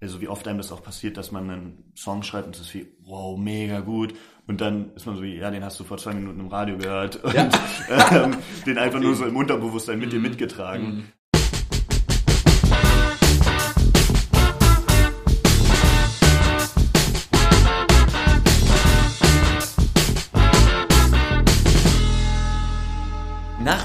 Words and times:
also 0.00 0.20
wie 0.20 0.28
oft 0.28 0.46
einem 0.46 0.58
das 0.58 0.70
auch 0.70 0.82
passiert, 0.82 1.16
dass 1.16 1.32
man 1.32 1.50
einen 1.50 1.92
Song 1.96 2.22
schreibt 2.22 2.46
und 2.46 2.54
es 2.54 2.62
ist 2.62 2.74
wie, 2.74 2.86
wow, 3.00 3.38
mega 3.38 3.80
gut. 3.80 4.14
Und 4.46 4.60
dann 4.60 4.94
ist 4.94 5.06
man 5.06 5.16
so 5.16 5.22
wie, 5.22 5.36
ja, 5.36 5.50
den 5.50 5.64
hast 5.64 5.78
du 5.78 5.84
vor 5.84 5.98
zwei 5.98 6.14
Minuten 6.14 6.40
im 6.40 6.48
Radio 6.48 6.78
gehört 6.78 7.22
und 7.22 7.34
ja. 7.34 7.50
ähm, 8.12 8.36
den 8.64 8.78
einfach 8.78 9.00
nur 9.00 9.14
so 9.14 9.24
im 9.24 9.36
Unterbewusstsein 9.36 9.98
mit 9.98 10.12
dir 10.12 10.16
mhm. 10.16 10.22
mitgetragen. 10.22 11.12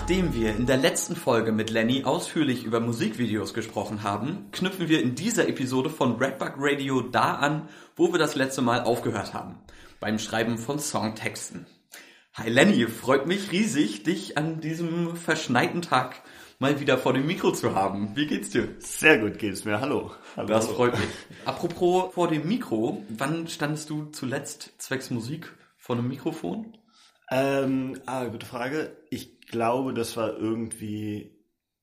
Nachdem 0.04 0.34
wir 0.34 0.54
in 0.54 0.66
der 0.66 0.76
letzten 0.76 1.16
Folge 1.16 1.54
mit 1.54 1.70
Lenny 1.70 2.04
ausführlich 2.04 2.66
über 2.66 2.82
Musikvideos 2.82 3.54
gesprochen 3.54 4.04
haben, 4.04 4.50
knüpfen 4.52 4.90
wir 4.90 5.02
in 5.02 5.16
dieser 5.16 5.48
Episode 5.48 5.90
von 5.90 6.18
Redbug 6.18 6.56
Radio 6.58 7.00
da 7.00 7.36
an, 7.36 7.70
wo 7.96 8.12
wir 8.12 8.20
das 8.20 8.36
letzte 8.36 8.62
Mal 8.62 8.82
aufgehört 8.82 9.34
haben, 9.34 9.60
beim 10.02 10.20
Schreiben 10.20 10.58
von 10.58 10.78
Songtexten. 10.78 11.68
Hi 12.34 12.50
Lenny, 12.50 12.86
freut 12.88 13.28
mich 13.28 13.54
riesig, 13.54 14.04
dich 14.04 14.38
an 14.38 14.60
diesem 14.60 15.16
verschneiten 15.16 15.82
Tag 15.82 16.22
mal 16.60 16.82
wieder 16.82 16.98
vor 16.98 17.14
dem 17.14 17.26
Mikro 17.26 17.54
zu 17.54 17.74
haben. 17.74 18.14
Wie 18.14 18.28
geht's 18.28 18.50
dir? 18.50 18.76
Sehr 18.80 19.20
gut 19.20 19.40
geht's 19.40 19.64
mir. 19.64 19.80
Hallo. 19.80 20.12
Hallo. 20.36 20.50
Das 20.50 20.68
freut 20.68 21.00
mich. 21.00 21.10
Apropos 21.46 22.14
vor 22.14 22.28
dem 22.28 22.46
Mikro, 22.46 23.06
wann 23.08 23.48
standest 23.48 23.90
du 23.90 24.08
zuletzt 24.08 24.74
zwecks 24.80 25.12
Musik 25.12 25.54
vor 25.78 25.96
einem 25.96 26.10
Mikrofon? 26.10 26.78
Ähm, 27.32 28.00
ah, 28.06 28.26
gute 28.26 28.46
Frage. 28.46 28.92
Ich 29.54 29.56
glaube, 29.56 29.94
das 29.94 30.18
war 30.18 30.36
irgendwie. 30.36 31.30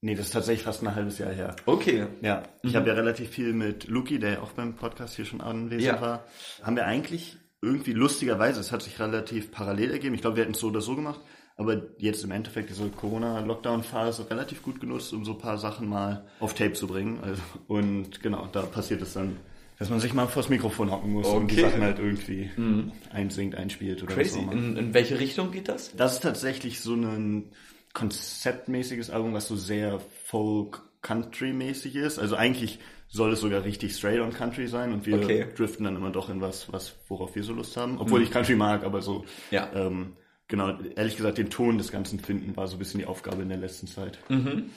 Nee, 0.01 0.17
das 0.17 0.27
ist 0.27 0.33
tatsächlich 0.33 0.65
fast 0.65 0.83
ein 0.83 0.93
halbes 0.93 1.19
Jahr 1.19 1.31
her. 1.31 1.55
Okay. 1.67 2.09
Ja, 2.21 2.43
ich 2.65 2.73
mhm. 2.73 2.77
habe 2.79 2.89
ja 2.89 2.95
relativ 2.95 3.31
viel 3.31 3.53
mit 3.53 3.87
Luki, 3.87 4.19
der 4.19 4.31
ja 4.33 4.41
auch 4.41 4.51
beim 4.51 4.75
Podcast 4.75 5.15
hier 5.15 5.25
schon 5.25 5.41
anwesend 5.41 5.85
ja. 5.85 6.01
war, 6.01 6.25
haben 6.65 6.75
wir 6.75 6.85
eigentlich 6.85 7.39
irgendwie 7.63 7.93
lustigerweise, 7.93 8.59
es 8.59 8.73
hat 8.73 8.83
sich 8.83 8.99
relativ 8.99 9.53
parallel 9.53 9.93
ergeben. 9.93 10.17
Ich 10.17 10.21
glaube, 10.21 10.39
wir 10.39 10.43
hätten 10.43 10.55
es 10.55 10.59
so 10.59 10.67
oder 10.67 10.81
so 10.81 10.97
gemacht, 10.97 11.21
aber 11.57 11.81
jetzt 11.99 12.25
im 12.25 12.33
Endeffekt 12.33 12.71
diese 12.71 12.89
Corona-Lockdown-Phase 12.89 14.29
relativ 14.29 14.65
gut 14.65 14.81
genutzt, 14.81 15.13
um 15.13 15.25
so 15.25 15.35
ein 15.35 15.39
paar 15.39 15.59
Sachen 15.59 15.89
mal 15.89 16.27
auf 16.41 16.55
Tape 16.55 16.73
zu 16.73 16.89
bringen. 16.89 17.21
Also, 17.23 17.43
und 17.69 18.21
genau, 18.21 18.49
da 18.51 18.63
passiert 18.63 19.01
es 19.03 19.13
dann 19.13 19.37
dass 19.81 19.89
man 19.89 19.99
sich 19.99 20.13
mal 20.13 20.29
vors 20.29 20.51
Mikrofon 20.51 20.91
hocken 20.91 21.11
muss 21.11 21.27
okay. 21.27 21.37
und 21.39 21.51
die 21.51 21.61
Sachen 21.61 21.81
halt 21.81 21.99
irgendwie 21.99 22.51
mhm. 22.55 22.93
einsingt, 23.11 23.55
einspielt 23.55 24.03
oder 24.03 24.15
Crazy. 24.15 24.39
was 24.47 24.53
in, 24.53 24.77
in 24.77 24.95
welche 24.95 25.19
Richtung 25.19 25.53
geht 25.53 25.71
das? 25.71 25.97
Das 25.97 26.13
ist 26.13 26.21
tatsächlich 26.21 26.81
so 26.81 26.93
ein 26.95 27.51
konzeptmäßiges 27.95 29.09
Album, 29.09 29.33
was 29.33 29.49
so 29.49 29.57
sehr 29.57 29.99
Folk-Country-mäßig 30.27 31.97
ist. 31.97 32.19
Also 32.19 32.37
eigentlich 32.37 32.79
soll 33.09 33.33
es 33.33 33.41
sogar 33.41 33.65
richtig 33.65 33.97
straight 33.97 34.21
on 34.21 34.35
Country 34.35 34.69
sein 34.69 34.93
und 34.93 35.07
wir 35.07 35.17
okay. 35.17 35.47
driften 35.57 35.87
dann 35.87 35.97
immer 35.97 36.11
doch 36.11 36.29
in 36.29 36.43
was, 36.43 36.71
was 36.71 36.97
worauf 37.09 37.35
wir 37.35 37.43
so 37.43 37.55
Lust 37.55 37.75
haben. 37.79 37.99
Obwohl 37.99 38.21
mhm. 38.21 38.27
ich 38.27 38.31
Country 38.31 38.57
mag, 38.57 38.85
aber 38.85 39.01
so 39.01 39.25
ja. 39.51 39.71
ähm, 39.75 40.13
genau, 40.47 40.79
ehrlich 40.95 41.17
gesagt, 41.17 41.39
den 41.39 41.49
Ton 41.49 41.79
des 41.79 41.91
Ganzen 41.91 42.21
finden 42.21 42.55
war 42.55 42.69
so 42.69 42.77
ein 42.77 42.81
bisschen 42.81 43.01
die 43.01 43.07
Aufgabe 43.07 43.41
in 43.41 43.49
der 43.49 43.57
letzten 43.57 43.87
Zeit. 43.87 44.19
Mhm. 44.29 44.73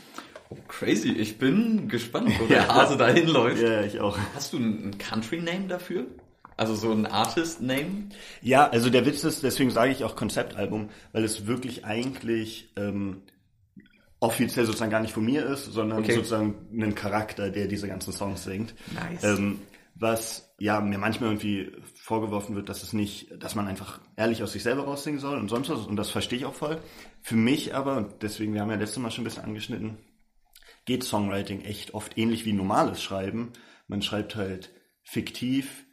Crazy. 0.67 1.11
Ich 1.11 1.37
bin 1.37 1.87
gespannt, 1.87 2.31
wo 2.39 2.45
der 2.47 2.67
Hase 2.67 2.97
dahin 2.97 3.27
läuft. 3.27 3.61
Ja, 3.61 3.81
ich 3.81 3.99
auch. 3.99 4.17
Hast 4.35 4.53
du 4.53 4.57
einen 4.57 4.97
Country-Name 4.97 5.67
dafür? 5.67 6.05
Also 6.57 6.75
so 6.75 6.91
ein 6.91 7.05
Artist-Name? 7.05 8.09
Ja, 8.41 8.69
also 8.69 8.89
der 8.89 9.05
Witz 9.05 9.23
ist, 9.23 9.43
deswegen 9.43 9.71
sage 9.71 9.91
ich 9.91 10.03
auch 10.03 10.15
Konzeptalbum, 10.15 10.89
weil 11.11 11.23
es 11.23 11.47
wirklich 11.47 11.85
eigentlich 11.85 12.71
ähm, 12.75 13.23
offiziell 14.19 14.65
sozusagen 14.65 14.91
gar 14.91 15.01
nicht 15.01 15.13
von 15.13 15.25
mir 15.25 15.45
ist, 15.45 15.65
sondern 15.65 15.99
okay. 15.99 16.13
sozusagen 16.13 16.55
ein 16.71 16.95
Charakter, 16.95 17.49
der 17.49 17.67
diese 17.67 17.87
ganzen 17.87 18.13
Songs 18.13 18.43
singt. 18.43 18.75
Nice. 18.93 19.23
Ähm, 19.23 19.59
was 19.95 20.53
ja 20.59 20.81
mir 20.81 20.97
manchmal 20.97 21.29
irgendwie 21.29 21.71
vorgeworfen 21.95 22.55
wird, 22.55 22.69
dass 22.69 22.83
es 22.83 22.93
nicht, 22.93 23.29
dass 23.41 23.55
man 23.55 23.67
einfach 23.67 23.99
ehrlich 24.15 24.41
aus 24.41 24.53
sich 24.53 24.63
selber 24.63 24.83
raussingen 24.83 25.19
soll 25.19 25.37
und 25.37 25.49
sonst 25.49 25.69
was 25.69 25.85
und 25.85 25.95
das 25.97 26.09
verstehe 26.09 26.39
ich 26.39 26.45
auch 26.45 26.53
voll. 26.55 26.79
Für 27.21 27.35
mich 27.35 27.75
aber, 27.75 27.97
und 27.97 28.23
deswegen, 28.23 28.53
wir 28.53 28.61
haben 28.61 28.71
ja 28.71 28.77
letztes 28.77 28.99
Mal 28.99 29.11
schon 29.11 29.23
ein 29.23 29.25
bisschen 29.25 29.43
angeschnitten, 29.43 29.97
geht 30.85 31.03
Songwriting 31.03 31.61
echt 31.61 31.93
oft 31.93 32.17
ähnlich 32.17 32.45
wie 32.45 32.53
normales 32.53 33.01
Schreiben. 33.01 33.53
Man 33.87 34.01
schreibt 34.01 34.35
halt 34.35 34.71
fiktiv 35.01 35.85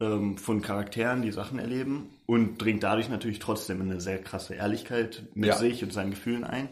ähm, 0.00 0.38
von 0.38 0.62
Charakteren, 0.62 1.22
die 1.22 1.32
Sachen 1.32 1.58
erleben 1.58 2.10
und 2.26 2.58
dringt 2.58 2.82
dadurch 2.82 3.08
natürlich 3.08 3.38
trotzdem 3.38 3.80
eine 3.80 4.00
sehr 4.00 4.22
krasse 4.22 4.54
Ehrlichkeit 4.54 5.24
mit 5.34 5.48
ja. 5.48 5.56
sich 5.56 5.82
und 5.82 5.92
seinen 5.92 6.10
Gefühlen 6.10 6.44
ein. 6.44 6.68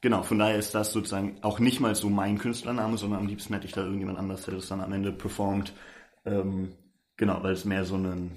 Genau, 0.00 0.22
von 0.22 0.38
daher 0.38 0.56
ist 0.56 0.74
das 0.74 0.92
sozusagen 0.92 1.36
auch 1.42 1.58
nicht 1.58 1.80
mal 1.80 1.94
so 1.94 2.08
mein 2.08 2.38
Künstlername, 2.38 2.96
sondern 2.96 3.20
am 3.20 3.26
liebsten 3.26 3.52
hätte 3.52 3.66
ich 3.66 3.72
da 3.72 3.82
irgendjemand 3.82 4.18
anders, 4.18 4.44
der 4.44 4.54
das 4.54 4.68
dann 4.68 4.80
am 4.80 4.92
Ende 4.92 5.12
performt. 5.12 5.74
Ähm, 6.24 6.72
genau, 7.16 7.42
weil 7.42 7.52
es 7.52 7.64
mehr 7.64 7.84
so 7.84 7.96
ein 7.96 8.30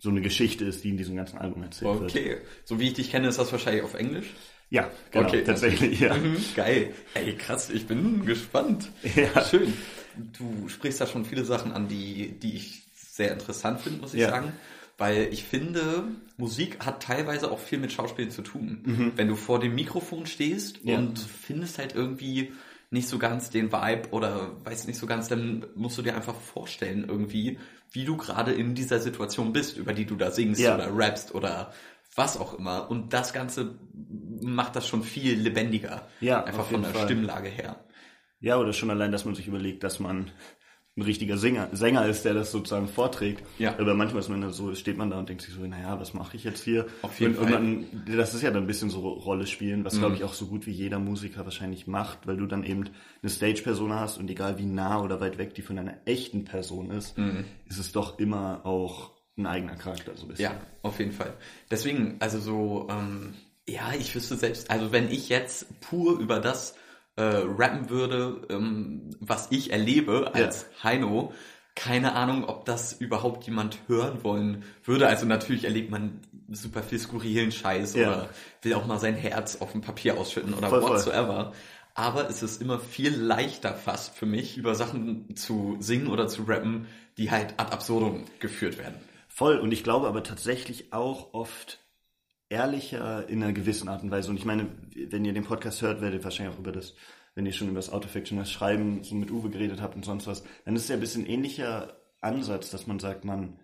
so 0.00 0.08
eine 0.08 0.22
Geschichte 0.22 0.64
ist, 0.64 0.82
die 0.82 0.88
in 0.88 0.96
diesem 0.96 1.14
ganzen 1.14 1.38
Album 1.38 1.62
erzählt 1.62 1.90
okay. 1.90 2.00
wird. 2.00 2.10
Okay, 2.10 2.36
so 2.64 2.80
wie 2.80 2.88
ich 2.88 2.94
dich 2.94 3.10
kenne, 3.10 3.28
ist 3.28 3.38
das 3.38 3.52
wahrscheinlich 3.52 3.84
auf 3.84 3.94
Englisch? 3.94 4.32
Ja, 4.70 4.88
genau, 5.10 5.26
okay, 5.26 5.42
tatsächlich, 5.42 5.98
ja. 6.00 6.16
Mhm, 6.16 6.36
geil. 6.54 6.94
Ey, 7.14 7.34
krass, 7.34 7.70
ich 7.70 7.86
bin 7.86 8.24
gespannt. 8.24 8.90
Ja. 9.16 9.44
Schön. 9.44 9.72
Du 10.38 10.68
sprichst 10.68 11.00
da 11.00 11.06
schon 11.06 11.24
viele 11.24 11.44
Sachen 11.44 11.72
an, 11.72 11.88
die, 11.88 12.38
die 12.38 12.54
ich 12.54 12.84
sehr 12.94 13.32
interessant 13.32 13.80
finde, 13.80 14.00
muss 14.00 14.14
ich 14.14 14.20
ja. 14.20 14.30
sagen. 14.30 14.52
Weil 14.96 15.28
ich 15.32 15.44
finde, 15.44 16.04
Musik 16.36 16.84
hat 16.84 17.02
teilweise 17.02 17.50
auch 17.50 17.58
viel 17.58 17.78
mit 17.78 17.90
Schauspiel 17.90 18.28
zu 18.28 18.42
tun. 18.42 18.82
Mhm. 18.84 19.12
Wenn 19.16 19.28
du 19.28 19.36
vor 19.36 19.58
dem 19.58 19.74
Mikrofon 19.74 20.26
stehst 20.26 20.80
ja. 20.84 20.98
und 20.98 21.18
findest 21.18 21.78
halt 21.78 21.94
irgendwie 21.94 22.52
nicht 22.90 23.08
so 23.08 23.18
ganz 23.18 23.50
den 23.50 23.72
Vibe 23.72 24.10
oder 24.10 24.50
weißt 24.64 24.86
nicht 24.86 24.98
so 24.98 25.06
ganz, 25.06 25.28
dann 25.28 25.64
musst 25.74 25.96
du 25.96 26.02
dir 26.02 26.14
einfach 26.14 26.34
vorstellen 26.34 27.06
irgendwie, 27.08 27.58
wie 27.92 28.04
du 28.04 28.16
gerade 28.16 28.52
in 28.52 28.74
dieser 28.74 29.00
Situation 29.00 29.52
bist, 29.52 29.76
über 29.76 29.92
die 29.92 30.04
du 30.04 30.16
da 30.16 30.30
singst 30.30 30.60
ja. 30.60 30.74
oder 30.74 30.94
rappst 30.94 31.34
oder 31.34 31.72
was 32.14 32.38
auch 32.38 32.58
immer. 32.58 32.90
Und 32.90 33.12
das 33.12 33.32
Ganze 33.32 33.78
macht 34.42 34.76
das 34.76 34.86
schon 34.86 35.02
viel 35.02 35.38
lebendiger. 35.38 36.08
Ja, 36.20 36.44
einfach 36.44 36.66
von 36.66 36.82
der 36.82 36.92
Fall. 36.92 37.04
Stimmlage 37.04 37.48
her. 37.48 37.84
Ja, 38.40 38.56
oder 38.58 38.72
schon 38.72 38.90
allein, 38.90 39.12
dass 39.12 39.24
man 39.24 39.34
sich 39.34 39.46
überlegt, 39.46 39.84
dass 39.84 40.00
man 40.00 40.30
ein 40.96 41.02
richtiger 41.02 41.38
Sänger, 41.38 41.68
Sänger 41.72 42.06
ist, 42.06 42.24
der 42.24 42.34
das 42.34 42.50
sozusagen 42.50 42.88
vorträgt. 42.88 43.44
Ja. 43.58 43.78
Aber 43.78 43.94
manchmal 43.94 44.20
ist 44.20 44.28
man 44.28 44.50
so, 44.50 44.74
steht 44.74 44.98
man 44.98 45.08
da 45.08 45.18
und 45.18 45.28
denkt 45.28 45.42
sich 45.42 45.54
so, 45.54 45.64
naja, 45.64 46.00
was 46.00 46.14
mache 46.14 46.36
ich 46.36 46.44
jetzt 46.44 46.64
hier? 46.64 46.86
Auf 47.02 47.20
jeden 47.20 47.36
und, 47.36 47.48
Fall. 47.48 47.62
Und 47.62 47.86
dann, 48.06 48.16
das 48.16 48.34
ist 48.34 48.42
ja 48.42 48.50
dann 48.50 48.64
ein 48.64 48.66
bisschen 48.66 48.90
so 48.90 49.00
Rolle 49.08 49.46
spielen, 49.46 49.84
was 49.84 49.94
mhm. 49.94 50.00
glaube 50.00 50.16
ich 50.16 50.24
auch 50.24 50.34
so 50.34 50.46
gut 50.46 50.66
wie 50.66 50.72
jeder 50.72 50.98
Musiker 50.98 51.44
wahrscheinlich 51.44 51.86
macht, 51.86 52.26
weil 52.26 52.36
du 52.36 52.46
dann 52.46 52.64
eben 52.64 52.90
eine 53.22 53.30
Stage-Persona 53.30 54.00
hast 54.00 54.18
und 54.18 54.28
egal 54.30 54.58
wie 54.58 54.66
nah 54.66 55.00
oder 55.00 55.20
weit 55.20 55.38
weg 55.38 55.54
die 55.54 55.62
von 55.62 55.78
einer 55.78 55.94
echten 56.06 56.44
Person 56.44 56.90
ist, 56.90 57.16
mhm. 57.16 57.44
ist 57.66 57.78
es 57.78 57.92
doch 57.92 58.18
immer 58.18 58.66
auch 58.66 59.12
ein 59.40 59.46
eigener 59.46 59.76
Charakter 59.76 60.16
so 60.16 60.24
ein 60.24 60.28
bisschen. 60.28 60.44
Ja, 60.44 60.60
auf 60.82 60.98
jeden 60.98 61.12
Fall. 61.12 61.34
Deswegen, 61.70 62.16
also 62.20 62.38
so, 62.38 62.88
ähm, 62.90 63.34
ja, 63.68 63.92
ich 63.98 64.14
wüsste 64.14 64.36
selbst, 64.36 64.70
also 64.70 64.92
wenn 64.92 65.10
ich 65.10 65.28
jetzt 65.28 65.80
pur 65.80 66.18
über 66.18 66.40
das 66.40 66.74
äh, 67.16 67.22
rappen 67.22 67.90
würde, 67.90 68.46
ähm, 68.50 69.10
was 69.20 69.48
ich 69.50 69.72
erlebe 69.72 70.34
als 70.34 70.66
ja. 70.78 70.84
Heino, 70.84 71.32
keine 71.74 72.14
Ahnung, 72.14 72.44
ob 72.44 72.64
das 72.64 72.92
überhaupt 72.92 73.44
jemand 73.44 73.78
hören 73.86 74.22
wollen 74.24 74.64
würde. 74.84 75.06
Also 75.06 75.26
natürlich 75.26 75.64
erlebt 75.64 75.90
man 75.90 76.20
super 76.48 76.82
viel 76.82 76.98
skurrilen 76.98 77.52
Scheiß 77.52 77.94
ja. 77.94 78.08
oder 78.08 78.28
will 78.62 78.74
auch 78.74 78.86
mal 78.86 78.98
sein 78.98 79.14
Herz 79.14 79.56
auf 79.60 79.72
dem 79.72 79.80
Papier 79.80 80.18
ausschütten 80.18 80.52
oder 80.54 80.68
voll, 80.68 80.82
whatsoever. 80.82 81.44
Voll. 81.44 81.52
Aber 81.94 82.28
es 82.28 82.42
ist 82.42 82.60
immer 82.62 82.78
viel 82.78 83.14
leichter 83.14 83.74
fast 83.74 84.14
für 84.14 84.26
mich, 84.26 84.56
über 84.56 84.74
Sachen 84.74 85.36
zu 85.36 85.76
singen 85.80 86.08
oder 86.08 86.28
zu 86.28 86.42
rappen, 86.44 86.86
die 87.16 87.30
halt 87.30 87.54
ad 87.56 87.72
absurdum 87.72 88.24
geführt 88.38 88.78
werden. 88.78 88.96
Voll. 89.40 89.56
Und 89.56 89.72
ich 89.72 89.82
glaube 89.82 90.06
aber 90.06 90.22
tatsächlich 90.22 90.92
auch 90.92 91.32
oft 91.32 91.78
ehrlicher 92.50 93.26
in 93.26 93.42
einer 93.42 93.54
gewissen 93.54 93.88
Art 93.88 94.02
und 94.02 94.10
Weise. 94.10 94.28
Und 94.28 94.36
ich 94.36 94.44
meine, 94.44 94.68
wenn 94.94 95.24
ihr 95.24 95.32
den 95.32 95.44
Podcast 95.44 95.80
hört, 95.80 96.02
werdet 96.02 96.20
ihr 96.20 96.24
wahrscheinlich 96.24 96.54
auch 96.54 96.58
über 96.58 96.72
das, 96.72 96.94
wenn 97.34 97.46
ihr 97.46 97.54
schon 97.54 97.68
über 97.68 97.78
das 97.78 97.88
Autofiction, 97.88 98.36
das 98.36 98.50
Schreiben 98.50 99.02
so 99.02 99.14
mit 99.14 99.30
Uwe 99.30 99.48
geredet 99.48 99.80
habt 99.80 99.96
und 99.96 100.04
sonst 100.04 100.26
was, 100.26 100.44
dann 100.66 100.76
ist 100.76 100.82
es 100.82 100.88
ja 100.88 100.96
ein 100.96 101.00
bisschen 101.00 101.24
ähnlicher 101.24 101.96
Ansatz, 102.20 102.68
dass 102.68 102.86
man 102.86 102.98
sagt, 102.98 103.24
man, 103.24 103.58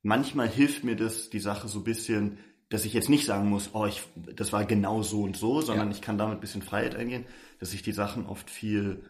manchmal 0.00 0.48
hilft 0.48 0.84
mir 0.84 0.96
das, 0.96 1.28
die 1.28 1.38
Sache 1.38 1.68
so 1.68 1.80
ein 1.80 1.84
bisschen, 1.84 2.38
dass 2.70 2.86
ich 2.86 2.94
jetzt 2.94 3.10
nicht 3.10 3.26
sagen 3.26 3.50
muss, 3.50 3.74
oh, 3.74 3.84
ich, 3.84 4.00
das 4.16 4.54
war 4.54 4.64
genau 4.64 5.02
so 5.02 5.24
und 5.24 5.36
so, 5.36 5.60
sondern 5.60 5.90
ja. 5.90 5.94
ich 5.94 6.00
kann 6.00 6.16
damit 6.16 6.38
ein 6.38 6.40
bisschen 6.40 6.62
Freiheit 6.62 6.94
eingehen, 6.94 7.26
dass 7.58 7.74
ich 7.74 7.82
die 7.82 7.92
Sachen 7.92 8.24
oft 8.24 8.48
viel 8.48 9.04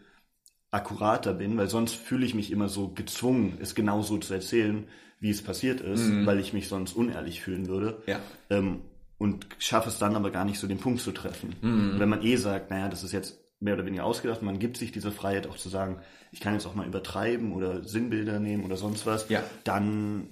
akkurater 0.70 1.34
bin, 1.34 1.56
weil 1.56 1.68
sonst 1.68 1.94
fühle 1.94 2.24
ich 2.24 2.34
mich 2.34 2.50
immer 2.50 2.68
so 2.68 2.88
gezwungen, 2.88 3.58
es 3.60 3.74
genau 3.74 4.02
so 4.02 4.18
zu 4.18 4.34
erzählen, 4.34 4.86
wie 5.18 5.30
es 5.30 5.42
passiert 5.42 5.80
ist, 5.80 6.06
mhm. 6.06 6.26
weil 6.26 6.38
ich 6.38 6.52
mich 6.52 6.68
sonst 6.68 6.94
unehrlich 6.94 7.40
fühlen 7.40 7.68
würde. 7.68 8.02
Ja. 8.06 8.20
Ähm, 8.48 8.80
und 9.18 9.46
schaffe 9.58 9.90
es 9.90 9.98
dann 9.98 10.16
aber 10.16 10.30
gar 10.30 10.46
nicht 10.46 10.58
so 10.58 10.66
den 10.66 10.78
Punkt 10.78 11.00
zu 11.00 11.12
treffen. 11.12 11.54
Mhm. 11.60 11.98
Wenn 11.98 12.08
man 12.08 12.22
eh 12.22 12.36
sagt, 12.36 12.70
naja, 12.70 12.88
das 12.88 13.04
ist 13.04 13.12
jetzt 13.12 13.38
mehr 13.60 13.74
oder 13.74 13.84
weniger 13.84 14.04
ausgedacht, 14.04 14.40
man 14.40 14.58
gibt 14.58 14.78
sich 14.78 14.92
diese 14.92 15.12
Freiheit 15.12 15.46
auch 15.46 15.58
zu 15.58 15.68
sagen, 15.68 16.00
ich 16.32 16.40
kann 16.40 16.54
jetzt 16.54 16.66
auch 16.66 16.74
mal 16.74 16.86
übertreiben 16.86 17.52
oder 17.52 17.84
Sinnbilder 17.84 18.40
nehmen 18.40 18.64
oder 18.64 18.76
sonst 18.76 19.04
was, 19.04 19.28
ja. 19.28 19.42
dann 19.64 20.28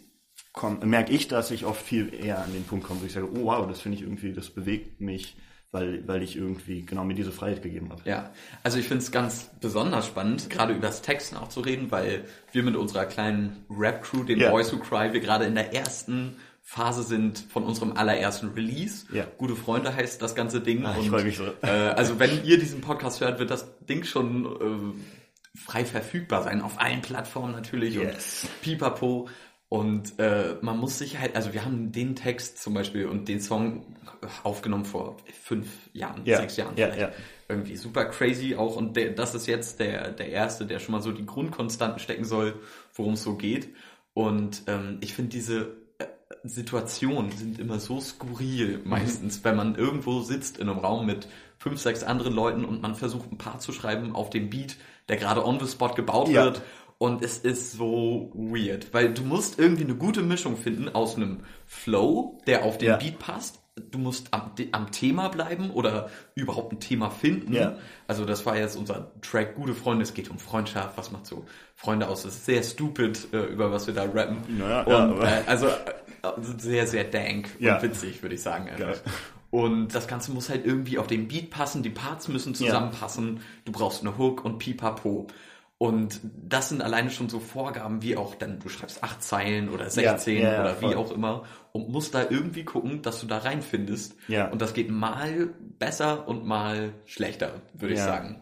komm, 0.52 0.78
merke 0.88 1.12
ich, 1.12 1.28
dass 1.28 1.50
ich 1.50 1.66
oft 1.66 1.82
viel 1.82 2.14
eher 2.14 2.42
an 2.42 2.52
den 2.54 2.64
Punkt 2.64 2.86
komme, 2.86 3.02
wo 3.02 3.06
ich 3.06 3.12
sage, 3.12 3.28
oh 3.30 3.44
wow, 3.44 3.66
das 3.66 3.80
finde 3.80 3.98
ich 3.98 4.02
irgendwie, 4.02 4.32
das 4.32 4.48
bewegt 4.48 5.02
mich 5.02 5.36
weil, 5.70 6.06
weil 6.08 6.22
ich 6.22 6.36
irgendwie 6.36 6.84
genau 6.84 7.04
mir 7.04 7.14
diese 7.14 7.32
Freiheit 7.32 7.62
gegeben 7.62 7.90
habe. 7.90 8.02
Ja, 8.04 8.32
also 8.62 8.78
ich 8.78 8.88
finde 8.88 9.04
es 9.04 9.10
ganz 9.10 9.50
besonders 9.60 10.06
spannend, 10.06 10.48
gerade 10.48 10.72
über 10.72 10.86
das 10.86 11.02
Texten 11.02 11.36
auch 11.36 11.48
zu 11.48 11.60
reden, 11.60 11.90
weil 11.90 12.24
wir 12.52 12.62
mit 12.62 12.76
unserer 12.76 13.04
kleinen 13.04 13.64
Rap-Crew, 13.68 14.24
den 14.24 14.40
ja. 14.40 14.50
Boys 14.50 14.72
Who 14.72 14.78
Cry, 14.78 15.12
wir 15.12 15.20
gerade 15.20 15.44
in 15.44 15.54
der 15.54 15.74
ersten 15.74 16.36
Phase 16.62 17.02
sind 17.02 17.38
von 17.38 17.64
unserem 17.64 17.92
allerersten 17.92 18.48
Release. 18.50 19.06
Ja. 19.10 19.26
Gute 19.38 19.56
Freunde 19.56 19.94
heißt 19.94 20.20
das 20.20 20.34
ganze 20.34 20.60
Ding. 20.60 20.84
Ach, 20.84 20.98
ich 20.98 21.08
freue 21.08 21.24
mich 21.24 21.38
so. 21.38 21.44
Äh, 21.62 21.66
also 21.66 22.18
wenn 22.18 22.44
ihr 22.44 22.58
diesen 22.58 22.82
Podcast 22.82 23.22
hört, 23.22 23.38
wird 23.38 23.50
das 23.50 23.78
Ding 23.86 24.04
schon 24.04 24.44
äh, 24.44 25.58
frei 25.58 25.84
verfügbar 25.84 26.42
sein, 26.42 26.60
auf 26.60 26.78
allen 26.80 27.00
Plattformen 27.00 27.52
natürlich 27.52 27.94
yes. 27.94 28.44
und 28.44 28.60
pipapo. 28.60 29.28
Und 29.68 30.18
äh, 30.18 30.56
man 30.62 30.78
muss 30.78 30.98
sich 30.98 31.18
halt, 31.18 31.36
also 31.36 31.52
wir 31.52 31.64
haben 31.64 31.92
den 31.92 32.16
Text 32.16 32.62
zum 32.62 32.72
Beispiel 32.72 33.06
und 33.06 33.28
den 33.28 33.40
Song 33.40 33.96
aufgenommen 34.42 34.86
vor 34.86 35.18
fünf 35.42 35.68
Jahren, 35.92 36.22
ja. 36.24 36.38
sechs 36.38 36.56
Jahren 36.56 36.76
ja, 36.76 36.94
ja. 36.94 37.12
Irgendwie 37.48 37.76
super 37.76 38.06
crazy 38.06 38.54
auch. 38.56 38.76
Und 38.76 38.96
der, 38.96 39.10
das 39.10 39.34
ist 39.34 39.46
jetzt 39.46 39.78
der, 39.78 40.10
der 40.10 40.30
erste, 40.30 40.64
der 40.64 40.78
schon 40.78 40.92
mal 40.92 41.02
so 41.02 41.12
die 41.12 41.26
Grundkonstanten 41.26 41.98
stecken 41.98 42.24
soll, 42.24 42.58
worum 42.94 43.12
es 43.14 43.22
so 43.22 43.36
geht. 43.36 43.74
Und 44.14 44.62
ähm, 44.68 44.98
ich 45.02 45.12
finde 45.12 45.30
diese 45.30 45.76
äh, 45.98 46.06
Situationen 46.44 47.30
sind 47.32 47.58
immer 47.58 47.78
so 47.78 48.00
skurril 48.00 48.80
meistens, 48.84 49.40
mhm. 49.40 49.44
wenn 49.44 49.56
man 49.56 49.74
irgendwo 49.74 50.20
sitzt 50.22 50.58
in 50.58 50.70
einem 50.70 50.78
Raum 50.78 51.04
mit 51.04 51.28
fünf, 51.58 51.78
sechs 51.78 52.02
anderen 52.02 52.32
Leuten 52.32 52.64
und 52.64 52.80
man 52.80 52.94
versucht 52.94 53.30
ein 53.30 53.38
paar 53.38 53.58
zu 53.58 53.72
schreiben 53.72 54.14
auf 54.14 54.30
dem 54.30 54.48
Beat, 54.48 54.76
der 55.08 55.18
gerade 55.18 55.44
on 55.44 55.60
the 55.60 55.66
spot 55.66 55.94
gebaut 55.94 56.28
ja. 56.28 56.44
wird 56.44 56.62
und 56.98 57.24
es 57.24 57.38
ist 57.38 57.72
so 57.72 58.32
weird, 58.34 58.92
weil 58.92 59.14
du 59.14 59.22
musst 59.22 59.58
irgendwie 59.58 59.84
eine 59.84 59.94
gute 59.94 60.22
Mischung 60.22 60.56
finden 60.56 60.88
aus 60.88 61.14
einem 61.16 61.40
Flow, 61.64 62.40
der 62.46 62.64
auf 62.64 62.76
den 62.76 62.88
ja. 62.88 62.96
Beat 62.96 63.20
passt. 63.20 63.60
Du 63.92 63.98
musst 63.98 64.34
am, 64.34 64.50
am, 64.72 64.90
Thema 64.90 65.28
bleiben 65.28 65.70
oder 65.70 66.10
überhaupt 66.34 66.72
ein 66.72 66.80
Thema 66.80 67.10
finden. 67.10 67.52
Ja. 67.52 67.76
Also 68.08 68.24
das 68.24 68.44
war 68.44 68.56
jetzt 68.56 68.76
unser 68.76 69.12
Track 69.22 69.54
Gute 69.54 69.72
Freunde. 69.72 70.02
Es 70.02 70.14
geht 70.14 70.28
um 70.28 70.40
Freundschaft. 70.40 70.98
Was 70.98 71.12
macht 71.12 71.26
so 71.26 71.46
Freunde 71.76 72.08
aus? 72.08 72.24
Das 72.24 72.34
ist 72.34 72.46
sehr 72.46 72.64
stupid, 72.64 73.28
äh, 73.32 73.44
über 73.44 73.70
was 73.70 73.86
wir 73.86 73.94
da 73.94 74.02
rappen. 74.02 74.38
Naja, 74.58 74.82
und, 74.82 75.22
ja, 75.22 75.38
äh, 75.38 75.42
also 75.46 75.68
äh, 75.68 75.72
sehr, 76.58 76.88
sehr 76.88 77.04
dank 77.04 77.50
und 77.60 77.82
witzig, 77.82 78.20
würde 78.22 78.34
ich 78.34 78.42
sagen. 78.42 78.68
Und 79.50 79.94
das 79.94 80.08
Ganze 80.08 80.32
muss 80.32 80.50
halt 80.50 80.66
irgendwie 80.66 80.98
auf 80.98 81.06
den 81.06 81.28
Beat 81.28 81.50
passen, 81.50 81.84
die 81.84 81.90
Parts 81.90 82.26
müssen 82.26 82.54
zusammenpassen, 82.54 83.40
du 83.64 83.72
brauchst 83.72 84.02
eine 84.02 84.18
Hook 84.18 84.44
und 84.44 84.58
pipapo. 84.58 85.28
Und 85.78 86.20
das 86.24 86.70
sind 86.70 86.82
alleine 86.82 87.08
schon 87.08 87.28
so 87.28 87.38
Vorgaben, 87.38 88.02
wie 88.02 88.16
auch 88.16 88.34
dann, 88.34 88.58
du 88.58 88.68
schreibst 88.68 89.04
acht 89.04 89.22
Zeilen 89.22 89.68
oder 89.68 89.88
16 89.88 90.36
ja, 90.36 90.52
ja, 90.52 90.60
oder 90.60 90.80
wie 90.80 90.96
auch 90.96 91.12
immer 91.12 91.44
und 91.70 91.88
musst 91.88 92.16
da 92.16 92.22
irgendwie 92.28 92.64
gucken, 92.64 93.02
dass 93.02 93.20
du 93.20 93.28
da 93.28 93.38
reinfindest. 93.38 94.16
Ja. 94.26 94.48
Und 94.48 94.60
das 94.60 94.74
geht 94.74 94.90
mal 94.90 95.50
besser 95.78 96.26
und 96.26 96.44
mal 96.44 96.92
schlechter, 97.06 97.52
würde 97.74 97.94
ich 97.94 98.00
sagen. 98.00 98.40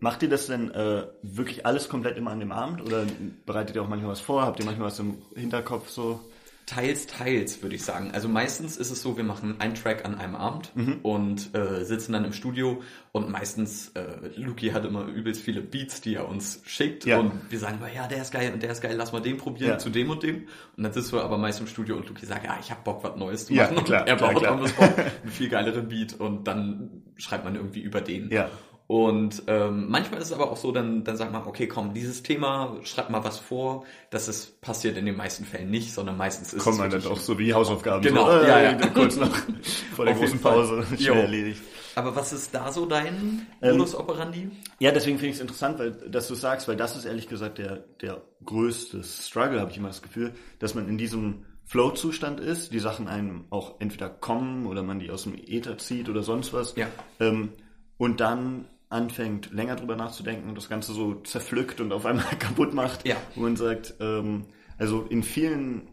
Macht 0.00 0.22
ihr 0.22 0.30
das 0.30 0.46
denn 0.46 0.70
äh, 0.70 1.04
wirklich 1.22 1.66
alles 1.66 1.90
komplett 1.90 2.16
immer 2.16 2.30
an 2.30 2.40
dem 2.40 2.52
Abend 2.52 2.80
oder 2.80 3.04
bereitet 3.44 3.76
ihr 3.76 3.82
auch 3.82 3.88
manchmal 3.88 4.12
was 4.12 4.20
vor? 4.20 4.46
Habt 4.46 4.60
ihr 4.60 4.64
manchmal 4.64 4.86
was 4.86 4.98
im 4.98 5.18
Hinterkopf 5.36 5.90
so? 5.90 6.20
Teils, 6.68 7.06
teils, 7.06 7.62
würde 7.62 7.76
ich 7.76 7.82
sagen. 7.82 8.10
Also 8.12 8.28
meistens 8.28 8.76
ist 8.76 8.90
es 8.90 9.00
so, 9.00 9.16
wir 9.16 9.24
machen 9.24 9.58
einen 9.58 9.74
Track 9.74 10.04
an 10.04 10.16
einem 10.16 10.36
Abend 10.36 10.70
mhm. 10.76 10.98
und 11.02 11.54
äh, 11.54 11.82
sitzen 11.82 12.12
dann 12.12 12.26
im 12.26 12.34
Studio 12.34 12.82
und 13.12 13.30
meistens, 13.30 13.92
äh, 13.94 14.28
Luki 14.36 14.68
hat 14.68 14.84
immer 14.84 15.06
übelst 15.06 15.40
viele 15.40 15.62
Beats, 15.62 16.02
die 16.02 16.16
er 16.16 16.28
uns 16.28 16.60
schickt 16.66 17.06
ja. 17.06 17.18
und 17.18 17.32
wir 17.48 17.58
sagen 17.58 17.78
immer, 17.78 17.90
ja, 17.90 18.06
der 18.06 18.20
ist 18.20 18.32
geil 18.32 18.52
und 18.52 18.62
der 18.62 18.72
ist 18.72 18.82
geil, 18.82 18.94
lass 18.98 19.12
mal 19.12 19.22
den 19.22 19.38
probieren 19.38 19.70
ja. 19.70 19.78
zu 19.78 19.88
dem 19.88 20.10
und 20.10 20.22
dem. 20.22 20.46
Und 20.76 20.82
dann 20.82 20.92
sitzen 20.92 21.12
wir 21.12 21.24
aber 21.24 21.38
meist 21.38 21.58
im 21.58 21.66
Studio 21.66 21.96
und 21.96 22.06
Luki 22.06 22.26
sagt, 22.26 22.44
ja, 22.44 22.58
ich 22.60 22.70
hab 22.70 22.84
Bock, 22.84 23.02
was 23.02 23.16
Neues 23.16 23.46
zu 23.46 23.54
machen. 23.54 23.76
Ja, 23.76 23.82
klar, 23.82 24.02
und 24.02 24.08
er 24.08 24.16
baut 24.16 24.36
klar, 24.36 24.62
klar. 24.66 24.94
einen 25.22 25.32
viel 25.32 25.48
geileren 25.48 25.88
Beat 25.88 26.20
und 26.20 26.46
dann 26.46 27.02
schreibt 27.16 27.44
man 27.44 27.54
irgendwie 27.54 27.80
über 27.80 28.02
den. 28.02 28.30
Ja. 28.30 28.50
Und 28.88 29.42
ähm, 29.48 29.90
manchmal 29.90 30.18
ist 30.18 30.28
es 30.28 30.32
aber 30.32 30.50
auch 30.50 30.56
so, 30.56 30.72
dann, 30.72 31.04
dann 31.04 31.18
sagt 31.18 31.30
man, 31.30 31.42
okay, 31.42 31.68
komm, 31.68 31.92
dieses 31.92 32.22
Thema, 32.22 32.74
schreib 32.84 33.10
mal 33.10 33.22
was 33.22 33.38
vor. 33.38 33.84
Das 34.08 34.28
ist 34.28 34.62
passiert 34.62 34.96
in 34.96 35.04
den 35.04 35.14
meisten 35.14 35.44
Fällen 35.44 35.70
nicht, 35.70 35.92
sondern 35.92 36.16
meistens 36.16 36.54
ist 36.54 36.64
Kommt 36.64 36.76
es. 36.76 36.80
Kommt 36.80 36.92
man 36.92 37.02
dann 37.02 37.12
auch 37.12 37.20
so 37.20 37.38
wie 37.38 37.52
Hausaufgaben. 37.52 38.02
Genau, 38.02 38.24
so, 38.24 38.38
äh, 38.38 38.48
ja, 38.48 38.62
ja. 38.62 38.86
kurz 38.94 39.16
noch 39.16 39.36
vor 39.94 40.06
der 40.06 40.14
großen 40.14 40.40
Pause 40.40 40.86
schnell 40.96 41.18
erledigt. 41.18 41.60
Aber 41.96 42.16
was 42.16 42.32
ist 42.32 42.54
da 42.54 42.72
so 42.72 42.86
dein 42.86 43.46
ähm, 43.60 43.76
Modus 43.76 43.94
operandi? 43.94 44.50
Ja, 44.78 44.90
deswegen 44.90 45.18
finde 45.18 45.32
ich 45.32 45.36
es 45.36 45.42
interessant, 45.42 45.78
weil, 45.78 45.90
dass 45.90 46.26
du 46.26 46.34
sagst, 46.34 46.66
weil 46.66 46.76
das 46.76 46.96
ist 46.96 47.04
ehrlich 47.04 47.28
gesagt 47.28 47.58
der, 47.58 47.84
der 48.00 48.22
größte 48.46 49.04
Struggle, 49.04 49.60
habe 49.60 49.70
ich 49.70 49.76
immer 49.76 49.88
das 49.88 50.00
Gefühl, 50.00 50.32
dass 50.60 50.74
man 50.74 50.88
in 50.88 50.96
diesem 50.96 51.44
Flow-Zustand 51.66 52.40
ist, 52.40 52.72
die 52.72 52.78
Sachen 52.78 53.06
einem 53.06 53.44
auch 53.50 53.80
entweder 53.80 54.08
kommen 54.08 54.64
oder 54.64 54.82
man 54.82 54.98
die 54.98 55.10
aus 55.10 55.24
dem 55.24 55.34
Äther 55.34 55.76
zieht 55.76 56.08
oder 56.08 56.22
sonst 56.22 56.54
was. 56.54 56.74
Ja. 56.76 56.86
Ähm, 57.20 57.50
und 57.98 58.20
dann 58.20 58.64
anfängt, 58.88 59.52
länger 59.52 59.76
drüber 59.76 59.96
nachzudenken 59.96 60.48
und 60.48 60.54
das 60.56 60.68
Ganze 60.68 60.92
so 60.92 61.16
zerpflückt 61.16 61.80
und 61.80 61.92
auf 61.92 62.06
einmal 62.06 62.24
kaputt 62.38 62.74
macht. 62.74 63.06
Ja. 63.06 63.16
Wo 63.34 63.42
man 63.42 63.56
sagt, 63.56 63.94
ähm, 64.00 64.46
also 64.78 65.02
in 65.02 65.22
vielen, 65.22 65.88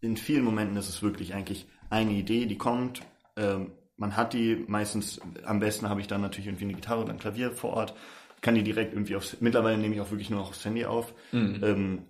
in 0.00 0.16
vielen 0.16 0.44
Momenten 0.44 0.76
ist 0.76 0.88
es 0.88 1.02
wirklich 1.02 1.34
eigentlich 1.34 1.66
eine 1.90 2.12
Idee, 2.12 2.46
die 2.46 2.56
kommt. 2.58 3.02
Ähm, 3.36 3.72
man 3.96 4.16
hat 4.16 4.32
die 4.32 4.64
meistens, 4.66 5.20
am 5.44 5.60
besten 5.60 5.88
habe 5.88 6.00
ich 6.00 6.06
dann 6.06 6.22
natürlich 6.22 6.46
irgendwie 6.46 6.64
eine 6.64 6.74
Gitarre 6.74 7.02
oder 7.02 7.12
ein 7.12 7.18
Klavier 7.18 7.52
vor 7.52 7.74
Ort, 7.74 7.94
kann 8.40 8.54
die 8.54 8.62
direkt 8.62 8.94
irgendwie 8.94 9.16
aufs, 9.16 9.36
mittlerweile 9.40 9.76
nehme 9.76 9.94
ich 9.94 10.00
auch 10.00 10.10
wirklich 10.10 10.30
nur 10.30 10.40
noch 10.40 10.48
aufs 10.48 10.64
Handy 10.64 10.86
auf, 10.86 11.12
mhm. 11.32 11.60
ähm, 11.62 12.02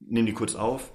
nehme 0.00 0.26
die 0.26 0.34
kurz 0.34 0.56
auf 0.56 0.92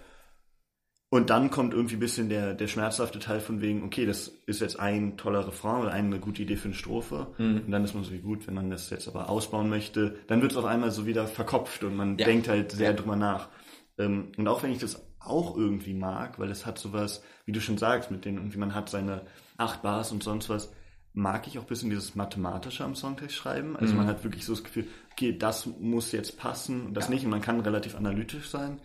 und 1.14 1.30
dann 1.30 1.52
kommt 1.52 1.74
irgendwie 1.74 1.98
ein 1.98 2.00
bisschen 2.00 2.30
der, 2.30 2.54
der 2.54 2.68
schmerzhafte 2.68 3.20
Teil 3.20 3.42
von 3.42 3.60
wegen, 3.60 3.84
okay, 3.84 4.06
das 4.06 4.30
ist 4.46 4.62
jetzt 4.62 4.80
ein 4.80 5.18
toller 5.18 5.46
Refrain 5.46 5.82
oder 5.82 5.92
eine 5.92 6.22
gute 6.22 6.42
Idee 6.42 6.56
für 6.56 6.70
eine 6.70 6.74
Strophe. 6.74 7.28
Mhm. 7.38 7.64
Und 7.66 7.72
dann 7.72 7.84
ist 7.84 7.94
man 7.94 8.06
so 8.06 8.14
wie 8.14 8.20
gut, 8.20 8.48
wenn 8.48 8.54
man 8.54 8.70
das 8.70 8.90
jetzt 8.90 9.10
aber 9.10 9.28
ausbauen 9.30 9.68
möchte, 9.68 10.16
dann 10.28 10.42
wird 10.42 10.54
es 10.54 10.58
auf 10.58 10.64
einmal 10.64 10.90
so 10.90 11.06
wieder 11.06 11.28
verkopft 11.28 11.84
und 11.84 11.98
man 11.98 12.18
ja. 12.18 12.26
denkt 12.26 12.48
halt 12.48 12.72
sehr 12.72 12.92
ja. 12.92 12.96
drüber 12.96 13.18
nach. 13.18 13.50
Ähm, 13.98 14.32
und 14.38 14.48
auch 14.48 14.64
wenn 14.64 14.72
ich 14.72 14.78
das 14.78 15.06
auch 15.20 15.58
irgendwie 15.58 15.94
mag, 15.94 16.40
weil 16.40 16.50
es 16.50 16.66
hat 16.66 16.80
sowas, 16.80 17.22
wie 17.46 17.52
du 17.52 17.60
schon 17.60 17.78
sagst, 17.78 18.10
mit 18.10 18.24
denen 18.24 18.38
irgendwie 18.38 18.60
man 18.60 18.74
hat 18.74 18.88
seine 18.88 19.24
acht 19.58 19.82
Bars 19.82 20.14
und 20.14 20.24
sonst 20.24 20.48
was, 20.48 20.72
mag 21.12 21.46
ich 21.46 21.60
auch 21.60 21.64
ein 21.64 21.68
bisschen 21.68 21.90
dieses 21.90 22.16
Mathematische 22.16 22.86
am 22.86 22.96
Songtext 22.96 23.36
schreiben. 23.36 23.76
Also 23.76 23.92
mhm. 23.92 24.00
man 24.00 24.08
hat 24.08 24.24
wirklich 24.24 24.46
so 24.46 24.54
das 24.54 24.64
Gefühl, 24.64 24.88
okay, 25.12 25.38
das 25.38 25.66
muss 25.66 26.14
jetzt 26.14 26.38
passen 26.38 26.86
und 26.86 26.94
das 26.94 27.10
ja. 27.10 27.16
nicht. 27.16 27.26
Und 27.26 27.32
man 27.32 27.42
kann 27.42 27.60
relativ 27.60 27.96
analytisch 27.96 28.50
sein. 28.50 28.80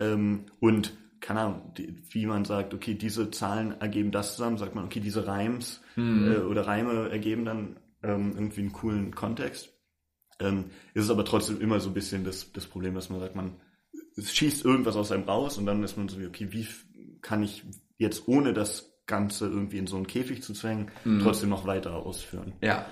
Ähm, 0.00 0.46
und 0.58 0.92
keine 1.20 1.40
Ahnung, 1.40 1.74
die, 1.76 1.94
wie 2.10 2.26
man 2.26 2.44
sagt, 2.44 2.74
okay, 2.74 2.94
diese 2.94 3.30
Zahlen 3.30 3.80
ergeben 3.80 4.10
das 4.10 4.36
zusammen, 4.36 4.58
sagt 4.58 4.74
man, 4.74 4.84
okay, 4.84 5.00
diese 5.00 5.26
Reims 5.26 5.80
mhm. 5.96 6.32
äh, 6.32 6.38
oder 6.38 6.66
Reime 6.66 7.10
ergeben 7.10 7.44
dann 7.44 7.76
ähm, 8.02 8.32
irgendwie 8.34 8.60
einen 8.60 8.72
coolen 8.72 9.14
Kontext. 9.14 9.70
Ähm, 10.40 10.66
ist 10.94 11.04
es 11.04 11.10
aber 11.10 11.24
trotzdem 11.24 11.60
immer 11.60 11.80
so 11.80 11.90
ein 11.90 11.94
bisschen 11.94 12.24
das, 12.24 12.52
das 12.52 12.66
Problem, 12.66 12.94
dass 12.94 13.10
man 13.10 13.20
sagt, 13.20 13.34
man 13.34 13.56
es 14.16 14.34
schießt 14.34 14.64
irgendwas 14.64 14.96
aus 14.96 15.12
einem 15.12 15.24
raus 15.24 15.58
und 15.58 15.66
dann 15.66 15.82
ist 15.82 15.96
man 15.96 16.08
so 16.08 16.20
wie, 16.20 16.26
okay, 16.26 16.48
wie 16.50 16.66
kann 17.22 17.42
ich 17.42 17.64
jetzt 17.98 18.28
ohne 18.28 18.52
das 18.52 18.92
Ganze 19.06 19.46
irgendwie 19.46 19.78
in 19.78 19.86
so 19.86 19.96
einen 19.96 20.06
Käfig 20.06 20.42
zu 20.42 20.52
zwängen, 20.52 20.90
mhm. 21.04 21.20
trotzdem 21.22 21.48
noch 21.48 21.66
weiter 21.66 21.94
ausführen. 21.94 22.52
Ja, 22.60 22.86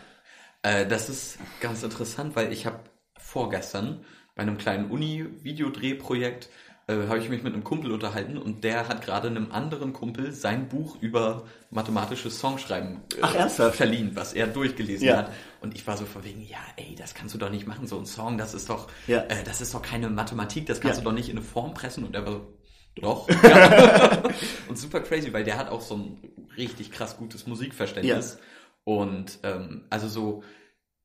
äh, 0.63 0.87
das 0.87 1.09
ist 1.09 1.39
ganz 1.61 1.83
interessant, 1.83 2.37
weil 2.37 2.53
ich 2.53 2.67
habe 2.67 2.81
vorgestern 3.19 4.05
bei 4.35 4.43
einem 4.43 4.59
kleinen 4.59 4.91
Uni-Videodrehprojekt 4.91 6.49
äh, 6.89 7.09
habe 7.09 7.19
ich 7.19 7.29
mich 7.29 7.43
mit 7.43 7.53
einem 7.53 7.65
Kumpel 7.65 7.91
unterhalten 7.91 8.39
und 8.39 8.63
der 8.63 8.87
hat 8.89 9.05
gerade 9.05 9.27
einem 9.29 9.51
anderen 9.51 9.93
Kumpel 9.93 10.31
sein 10.33 10.69
Buch 10.69 10.97
über 11.01 11.45
mathematisches 11.71 12.39
Songschreiben 12.39 13.01
äh, 13.17 13.23
Ach, 13.23 13.51
verliehen, 13.73 14.13
was 14.15 14.33
er 14.33 14.47
durchgelesen 14.47 15.09
ja. 15.09 15.17
hat. 15.17 15.33
Und 15.61 15.75
ich 15.75 15.87
war 15.87 15.97
so 15.97 16.05
verwegen, 16.05 16.43
ja, 16.43 16.59
ey, 16.77 16.95
das 16.95 17.15
kannst 17.15 17.35
du 17.35 17.39
doch 17.39 17.51
nicht 17.51 17.67
machen, 17.67 17.89
so 17.89 17.99
ein 17.99 18.07
Song, 18.07 18.39
das 18.39 18.55
ist 18.55 18.71
doch, 18.71 18.89
ja. 19.09 19.23
äh, 19.23 19.43
das 19.45 19.61
ist 19.61 19.75
doch 19.75 19.83
keine 19.83 20.09
Mathematik, 20.09 20.67
das 20.67 20.81
kannst 20.81 20.99
ja. 20.99 21.03
du 21.03 21.11
doch 21.11 21.17
nicht 21.17 21.29
in 21.29 21.37
eine 21.37 21.45
Form 21.45 21.75
pressen. 21.75 22.05
Und 22.05 22.15
er 22.15 22.25
war 22.25 22.33
so, 22.33 22.55
doch. 22.95 23.29
und 24.69 24.79
super 24.79 25.01
crazy, 25.01 25.33
weil 25.33 25.45
der 25.45 25.59
hat 25.59 25.71
auch 25.71 25.81
so 25.81 25.97
ein 25.97 26.19
richtig 26.57 26.93
krass 26.93 27.17
gutes 27.17 27.47
Musikverständnis. 27.47 28.39
Und 28.85 29.41
ähm, 29.43 29.87
also 29.91 30.07
so, 30.07 30.45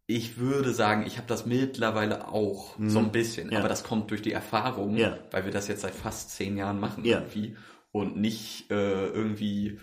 ich 0.08 0.38
würde 0.38 0.74
sagen, 0.74 1.06
ich 1.06 1.18
habe 1.18 1.28
das 1.28 1.46
mittlerweile 1.46 2.28
auch 2.28 2.78
mhm. 2.78 2.90
so 2.90 3.00
ein 3.00 3.12
bisschen, 3.12 3.52
ja. 3.52 3.60
aber 3.60 3.70
das 3.70 3.84
kommt 3.84 4.12
durch 4.12 4.22
die 4.22 4.34
Erfahrung, 4.34 4.98
ja. 4.98 5.18
weil 5.32 5.46
wir 5.46 5.52
das 5.52 5.68
jetzt 5.68 5.82
seit 5.82 5.96
fast 5.96 6.32
zehn 6.32 6.58
Jahren 6.58 6.80
machen 6.80 7.06
ja. 7.06 7.20
irgendwie 7.20 7.56
und 7.92 8.18
nicht 8.18 8.70
äh, 8.72 9.08
irgendwie 9.08 9.80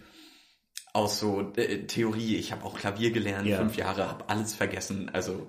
aus 0.92 1.18
so 1.18 1.52
äh, 1.56 1.86
Theorie. 1.86 2.36
Ich 2.36 2.52
habe 2.52 2.64
auch 2.64 2.78
Klavier 2.78 3.10
gelernt, 3.10 3.48
fünf 3.48 3.76
Jahre, 3.76 4.08
habe 4.08 4.28
alles 4.28 4.54
vergessen. 4.54 5.10
Also 5.12 5.48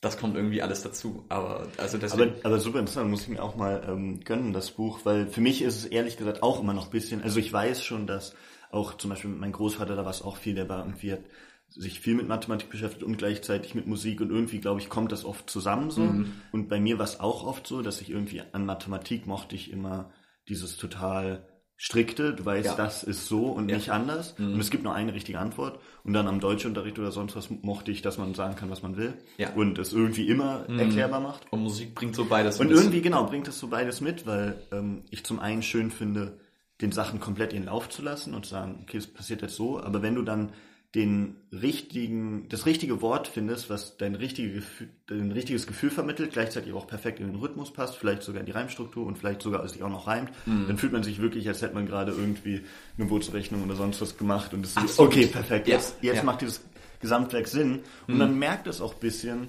das 0.00 0.18
kommt 0.18 0.36
irgendwie 0.36 0.62
alles 0.62 0.82
dazu. 0.82 1.24
Aber 1.28 1.68
also 1.76 1.98
deswegen. 1.98 2.30
Aber, 2.30 2.44
aber 2.44 2.58
super 2.58 2.80
interessant, 2.80 3.10
muss 3.10 3.22
ich 3.22 3.28
mir 3.28 3.42
auch 3.42 3.56
mal 3.56 3.84
ähm, 3.88 4.20
gönnen, 4.20 4.52
das 4.52 4.70
Buch, 4.70 5.00
weil 5.04 5.26
für 5.26 5.40
mich 5.40 5.62
ist 5.62 5.76
es 5.76 5.84
ehrlich 5.84 6.16
gesagt 6.16 6.42
auch 6.42 6.60
immer 6.60 6.74
noch 6.74 6.86
ein 6.86 6.90
bisschen, 6.90 7.22
also 7.22 7.38
ich 7.38 7.52
weiß 7.52 7.82
schon, 7.82 8.06
dass 8.06 8.34
auch 8.70 8.96
zum 8.96 9.10
Beispiel 9.10 9.30
meinem 9.30 9.52
Großvater, 9.52 9.96
da 9.96 10.04
war 10.04 10.10
es 10.10 10.22
auch 10.22 10.36
viel, 10.36 10.54
der 10.54 10.68
war 10.68 10.80
irgendwie 10.80 11.12
hat 11.12 11.22
sich 11.68 12.00
viel 12.00 12.14
mit 12.14 12.28
Mathematik 12.28 12.70
beschäftigt 12.70 13.02
und 13.02 13.18
gleichzeitig 13.18 13.74
mit 13.74 13.86
Musik 13.86 14.20
und 14.20 14.30
irgendwie, 14.30 14.58
glaube 14.58 14.80
ich, 14.80 14.88
kommt 14.88 15.12
das 15.12 15.24
oft 15.24 15.50
zusammen 15.50 15.90
so. 15.90 16.02
Mhm. 16.02 16.32
Und 16.52 16.68
bei 16.68 16.80
mir 16.80 16.98
war 16.98 17.04
es 17.04 17.20
auch 17.20 17.44
oft 17.44 17.66
so, 17.66 17.82
dass 17.82 18.00
ich 18.00 18.10
irgendwie 18.10 18.42
an 18.52 18.64
Mathematik 18.64 19.26
mochte 19.26 19.54
ich 19.54 19.70
immer 19.70 20.10
dieses 20.48 20.76
total 20.76 21.46
strikte, 21.78 22.32
du 22.32 22.44
weißt, 22.44 22.66
ja. 22.66 22.74
das 22.74 23.02
ist 23.02 23.26
so 23.26 23.48
und 23.48 23.68
ja. 23.68 23.76
nicht 23.76 23.90
anders. 23.90 24.38
Mhm. 24.38 24.54
Und 24.54 24.60
es 24.60 24.70
gibt 24.70 24.82
nur 24.82 24.94
eine 24.94 25.12
richtige 25.12 25.38
Antwort. 25.38 25.78
Und 26.04 26.14
dann 26.14 26.26
am 26.26 26.40
Deutschunterricht 26.40 26.98
oder 26.98 27.12
sonst 27.12 27.36
was 27.36 27.50
mochte 27.50 27.90
ich, 27.90 28.00
dass 28.00 28.16
man 28.16 28.34
sagen 28.34 28.56
kann, 28.56 28.70
was 28.70 28.82
man 28.82 28.96
will. 28.96 29.14
Ja. 29.36 29.52
Und 29.52 29.78
es 29.78 29.92
irgendwie 29.92 30.26
immer 30.28 30.64
mhm. 30.68 30.78
erklärbar 30.78 31.20
macht. 31.20 31.52
Und 31.52 31.62
Musik 31.62 31.94
bringt 31.94 32.14
so 32.14 32.24
beides 32.24 32.58
mit. 32.58 32.68
Und 32.68 32.74
irgendwie, 32.74 33.02
genau, 33.02 33.26
bringt 33.26 33.46
es 33.48 33.58
so 33.58 33.68
beides 33.68 34.00
mit, 34.00 34.26
weil 34.26 34.62
ähm, 34.72 35.02
ich 35.10 35.24
zum 35.24 35.38
einen 35.38 35.62
schön 35.62 35.90
finde, 35.90 36.38
den 36.80 36.92
Sachen 36.92 37.20
komplett 37.20 37.52
ihren 37.52 37.66
Lauf 37.66 37.88
zu 37.88 38.02
lassen 38.02 38.34
und 38.34 38.44
zu 38.44 38.52
sagen, 38.52 38.80
okay, 38.82 38.96
es 38.96 39.06
passiert 39.06 39.42
jetzt 39.42 39.56
so. 39.56 39.80
Aber 39.80 40.02
wenn 40.02 40.14
du 40.14 40.22
dann 40.22 40.52
den 40.94 41.36
richtigen, 41.52 42.48
das 42.48 42.64
richtige 42.64 43.02
Wort 43.02 43.28
findest, 43.28 43.68
was 43.68 43.96
dein, 43.96 44.14
richtige 44.14 44.54
Gefühl, 44.54 44.88
dein 45.06 45.32
richtiges 45.32 45.66
Gefühl 45.66 45.90
vermittelt, 45.90 46.32
gleichzeitig 46.32 46.72
auch 46.72 46.86
perfekt 46.86 47.20
in 47.20 47.26
den 47.26 47.36
Rhythmus 47.36 47.72
passt, 47.72 47.96
vielleicht 47.96 48.22
sogar 48.22 48.40
in 48.40 48.46
die 48.46 48.52
Reimstruktur 48.52 49.06
und 49.06 49.18
vielleicht 49.18 49.42
sogar 49.42 49.66
sich 49.68 49.82
auch 49.82 49.90
noch 49.90 50.06
reimt, 50.06 50.30
mhm. 50.46 50.66
dann 50.68 50.78
fühlt 50.78 50.92
man 50.92 51.02
sich 51.02 51.20
wirklich, 51.20 51.48
als 51.48 51.60
hätte 51.60 51.74
man 51.74 51.86
gerade 51.86 52.12
irgendwie 52.12 52.62
eine 52.96 53.06
Bootsrechnung 53.06 53.64
oder 53.64 53.74
sonst 53.74 54.00
was 54.00 54.16
gemacht 54.16 54.54
und 54.54 54.64
es 54.64 54.76
ist 54.76 54.98
okay, 54.98 55.26
perfekt, 55.26 55.68
jetzt, 55.68 55.96
jetzt 56.02 56.18
ja. 56.18 56.22
macht 56.22 56.40
dieses 56.40 56.64
Gesamtwerk 57.00 57.48
Sinn 57.48 57.80
und 58.06 58.14
mhm. 58.14 58.18
man 58.18 58.38
merkt 58.38 58.66
es 58.66 58.80
auch 58.80 58.94
ein 58.94 59.00
bisschen, 59.00 59.48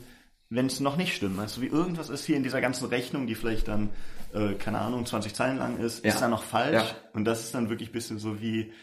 wenn 0.49 0.65
es 0.65 0.79
noch 0.79 0.97
nicht 0.97 1.15
stimmt. 1.15 1.39
Also 1.39 1.61
wie 1.61 1.67
irgendwas 1.67 2.09
ist 2.09 2.25
hier 2.25 2.37
in 2.37 2.43
dieser 2.43 2.61
ganzen 2.61 2.87
Rechnung, 2.87 3.27
die 3.27 3.35
vielleicht 3.35 3.67
dann, 3.67 3.89
äh, 4.33 4.53
keine 4.53 4.79
Ahnung, 4.79 5.05
20 5.05 5.33
Zeilen 5.33 5.57
lang 5.57 5.77
ist, 5.77 6.03
ja. 6.03 6.11
ist 6.11 6.21
da 6.21 6.27
noch 6.27 6.43
falsch 6.43 6.73
ja. 6.73 6.95
und 7.13 7.25
das 7.25 7.41
ist 7.41 7.53
dann 7.53 7.69
wirklich 7.69 7.89
ein 7.89 7.93
bisschen 7.93 8.19
so 8.19 8.41
wie, 8.41 8.73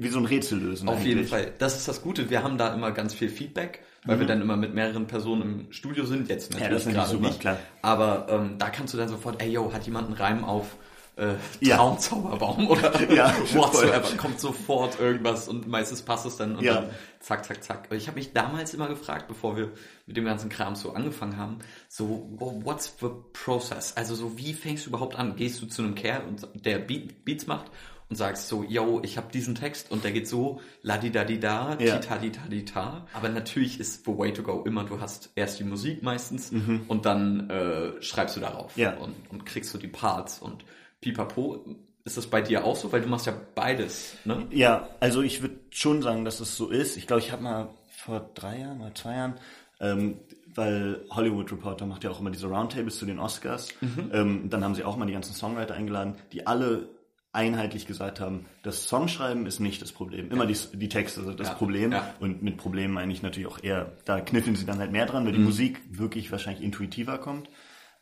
wie 0.00 0.08
so 0.08 0.18
ein 0.18 0.26
Rätsel 0.26 0.58
lösen. 0.58 0.88
Auf 0.88 0.96
eigentlich. 0.96 1.08
jeden 1.08 1.26
Fall. 1.26 1.52
Das 1.58 1.76
ist 1.76 1.88
das 1.88 2.02
Gute. 2.02 2.30
Wir 2.30 2.42
haben 2.42 2.58
da 2.58 2.72
immer 2.74 2.92
ganz 2.92 3.14
viel 3.14 3.28
Feedback, 3.28 3.82
weil 4.04 4.16
mhm. 4.16 4.20
wir 4.20 4.26
dann 4.26 4.40
immer 4.40 4.56
mit 4.56 4.74
mehreren 4.74 5.06
Personen 5.06 5.42
im 5.42 5.72
Studio 5.72 6.04
sind. 6.04 6.28
Jetzt 6.28 6.52
natürlich 6.52 6.84
ja, 6.84 6.92
gerade 6.92 7.10
super, 7.10 7.28
nicht. 7.28 7.40
Klar. 7.40 7.58
Aber 7.82 8.26
ähm, 8.30 8.56
da 8.58 8.70
kannst 8.70 8.94
du 8.94 8.98
dann 8.98 9.08
sofort, 9.08 9.42
ey 9.42 9.50
yo, 9.50 9.72
hat 9.72 9.86
jemand 9.86 10.08
einen 10.08 10.16
Reim 10.16 10.44
auf 10.44 10.76
äh, 11.16 11.34
Traumzauberbaum 11.64 12.68
oder 12.68 13.12
ja, 13.12 13.32
whatsoever. 13.54 14.16
Kommt 14.16 14.40
sofort 14.40 14.98
irgendwas 14.98 15.48
und 15.48 15.68
meistens 15.68 16.02
passt 16.02 16.26
es 16.26 16.36
dann 16.36 16.56
und 16.56 16.64
ja. 16.64 16.74
dann 16.74 16.90
zack, 17.20 17.44
zack, 17.44 17.62
zack. 17.62 17.88
Ich 17.92 18.08
habe 18.08 18.18
mich 18.18 18.32
damals 18.32 18.74
immer 18.74 18.88
gefragt, 18.88 19.28
bevor 19.28 19.56
wir 19.56 19.70
mit 20.06 20.16
dem 20.16 20.24
ganzen 20.24 20.50
Kram 20.50 20.74
so 20.74 20.92
angefangen 20.92 21.36
haben, 21.36 21.58
so 21.88 22.28
what's 22.38 22.96
the 23.00 23.08
process? 23.32 23.96
Also 23.96 24.14
so 24.14 24.36
wie 24.36 24.54
fängst 24.54 24.86
du 24.86 24.90
überhaupt 24.90 25.16
an? 25.16 25.36
Gehst 25.36 25.62
du 25.62 25.66
zu 25.66 25.82
einem 25.82 25.94
Kerl 25.94 26.24
und 26.26 26.48
der 26.54 26.78
Beat, 26.78 27.24
Beats 27.24 27.46
macht 27.46 27.70
und 28.08 28.16
sagst 28.16 28.48
so, 28.48 28.62
yo, 28.62 29.00
ich 29.02 29.16
habe 29.16 29.32
diesen 29.32 29.54
Text 29.54 29.90
und 29.90 30.04
der 30.04 30.12
geht 30.12 30.28
so, 30.28 30.60
la 30.82 30.98
di 30.98 31.10
da 31.10 31.24
di 31.24 31.40
da, 31.40 31.76
ja. 31.78 31.96
ti 31.98 32.06
ta 32.06 32.18
di 32.18 32.30
ta 32.30 32.42
di 32.48 32.64
ta. 32.64 33.06
Aber 33.12 33.28
natürlich 33.28 33.80
ist 33.80 34.04
the 34.04 34.16
way 34.16 34.32
to 34.32 34.42
go 34.42 34.62
immer, 34.64 34.84
du 34.84 35.00
hast 35.00 35.30
erst 35.34 35.58
die 35.58 35.64
Musik 35.64 36.02
meistens 36.02 36.52
mhm. 36.52 36.82
und 36.88 37.06
dann 37.06 37.50
äh, 37.50 38.02
schreibst 38.02 38.36
du 38.36 38.40
darauf 38.40 38.76
ja. 38.76 38.94
und, 38.96 39.14
und 39.30 39.46
kriegst 39.46 39.72
du 39.74 39.78
die 39.78 39.88
Parts 39.88 40.38
und 40.40 40.64
pipapo. 41.00 41.64
Ist 42.04 42.18
das 42.18 42.26
bei 42.26 42.42
dir 42.42 42.64
auch 42.64 42.76
so? 42.76 42.92
Weil 42.92 43.00
du 43.00 43.08
machst 43.08 43.26
ja 43.26 43.32
beides, 43.54 44.16
ne? 44.26 44.46
Ja, 44.50 44.88
also 45.00 45.22
ich 45.22 45.40
würde 45.40 45.58
schon 45.70 46.02
sagen, 46.02 46.26
dass 46.26 46.40
es 46.40 46.54
so 46.54 46.68
ist. 46.68 46.98
Ich 46.98 47.06
glaube, 47.06 47.20
ich 47.20 47.32
habe 47.32 47.42
mal 47.42 47.68
vor 47.88 48.30
drei 48.34 48.60
Jahren, 48.60 48.78
mal 48.78 48.92
zwei 48.92 49.14
Jahren, 49.14 49.34
ähm, 49.80 50.18
weil 50.54 51.00
Hollywood 51.10 51.50
Reporter 51.50 51.86
macht 51.86 52.04
ja 52.04 52.10
auch 52.10 52.20
immer 52.20 52.30
diese 52.30 52.46
Roundtables 52.46 52.98
zu 52.98 53.06
den 53.06 53.18
Oscars. 53.18 53.68
Mhm. 53.80 54.10
Ähm, 54.12 54.50
dann 54.50 54.62
haben 54.62 54.74
sie 54.74 54.84
auch 54.84 54.98
mal 54.98 55.06
die 55.06 55.14
ganzen 55.14 55.34
Songwriter 55.34 55.74
eingeladen, 55.74 56.16
die 56.32 56.46
alle 56.46 56.88
einheitlich 57.34 57.86
gesagt 57.86 58.20
haben, 58.20 58.46
das 58.62 58.86
Songschreiben 58.86 59.46
ist 59.46 59.58
nicht 59.58 59.82
das 59.82 59.92
Problem. 59.92 60.30
Immer 60.30 60.48
ja. 60.48 60.54
die, 60.54 60.78
die 60.78 60.88
Texte 60.88 61.24
sind 61.24 61.40
das 61.40 61.48
ja. 61.48 61.54
Problem. 61.54 61.92
Ja. 61.92 62.14
Und 62.20 62.42
mit 62.42 62.56
Problemen 62.56 62.94
meine 62.94 63.12
ich 63.12 63.22
natürlich 63.22 63.48
auch 63.48 63.62
eher, 63.62 63.96
da 64.04 64.20
kniffeln 64.20 64.56
sie 64.56 64.66
dann 64.66 64.78
halt 64.78 64.92
mehr 64.92 65.06
dran, 65.06 65.24
weil 65.24 65.32
mhm. 65.32 65.38
die 65.38 65.42
Musik 65.42 65.80
wirklich 65.90 66.30
wahrscheinlich 66.30 66.64
intuitiver 66.64 67.18
kommt. 67.18 67.50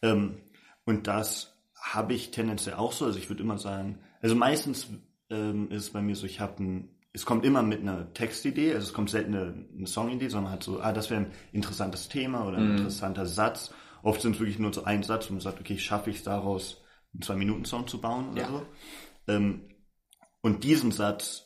Ähm, 0.03 0.39
und 0.85 1.07
das 1.07 1.57
habe 1.81 2.13
ich 2.13 2.31
tendenziell 2.31 2.77
auch 2.77 2.93
so. 2.93 3.07
Also 3.07 3.19
ich 3.19 3.31
würde 3.31 3.43
immer 3.43 3.59
sagen, 3.59 3.99
also 4.21 4.37
meistens 4.37 4.89
ähm, 5.31 5.71
ist 5.71 5.85
es 5.85 5.91
bei 5.91 6.03
mir 6.03 6.15
so, 6.15 6.27
ich 6.27 6.41
habe 6.41 6.63
ein, 6.63 6.89
es 7.15 7.25
kommt 7.25 7.45
immer 7.45 7.63
mit 7.63 7.81
einer 7.81 8.13
Textidee, 8.13 8.75
also 8.75 8.87
es 8.87 8.93
kommt 8.93 9.11
selten 9.11 9.35
eine, 9.35 9.67
eine 9.77 9.87
Songidee, 9.87 10.29
sondern 10.29 10.53
halt 10.53 10.63
so, 10.63 10.81
ah, 10.81 10.93
das 10.93 11.11
wäre 11.11 11.23
ein 11.23 11.31
interessantes 11.53 12.09
Thema 12.09 12.47
oder 12.47 12.59
ein 12.59 12.67
mhm. 12.67 12.77
interessanter 12.77 13.27
Satz. 13.27 13.73
Oft 14.03 14.21
sind 14.21 14.35
es 14.35 14.41
wirklich 14.41 14.59
nur 14.59 14.73
so 14.73 14.85
ein 14.85 15.03
Satz, 15.03 15.29
wo 15.29 15.35
man 15.35 15.41
sagt, 15.41 15.61
okay, 15.61 15.79
schaffe 15.79 16.11
ich 16.11 16.17
es 16.19 16.23
daraus, 16.23 16.83
einen 17.15 17.23
Zwei-Minuten-Song 17.23 17.87
zu 17.87 18.01
bauen 18.01 18.31
oder 18.33 18.47
so. 18.47 18.67
Ähm, 19.29 19.69
und 20.41 20.65
diesen 20.65 20.91
Satz, 20.91 21.45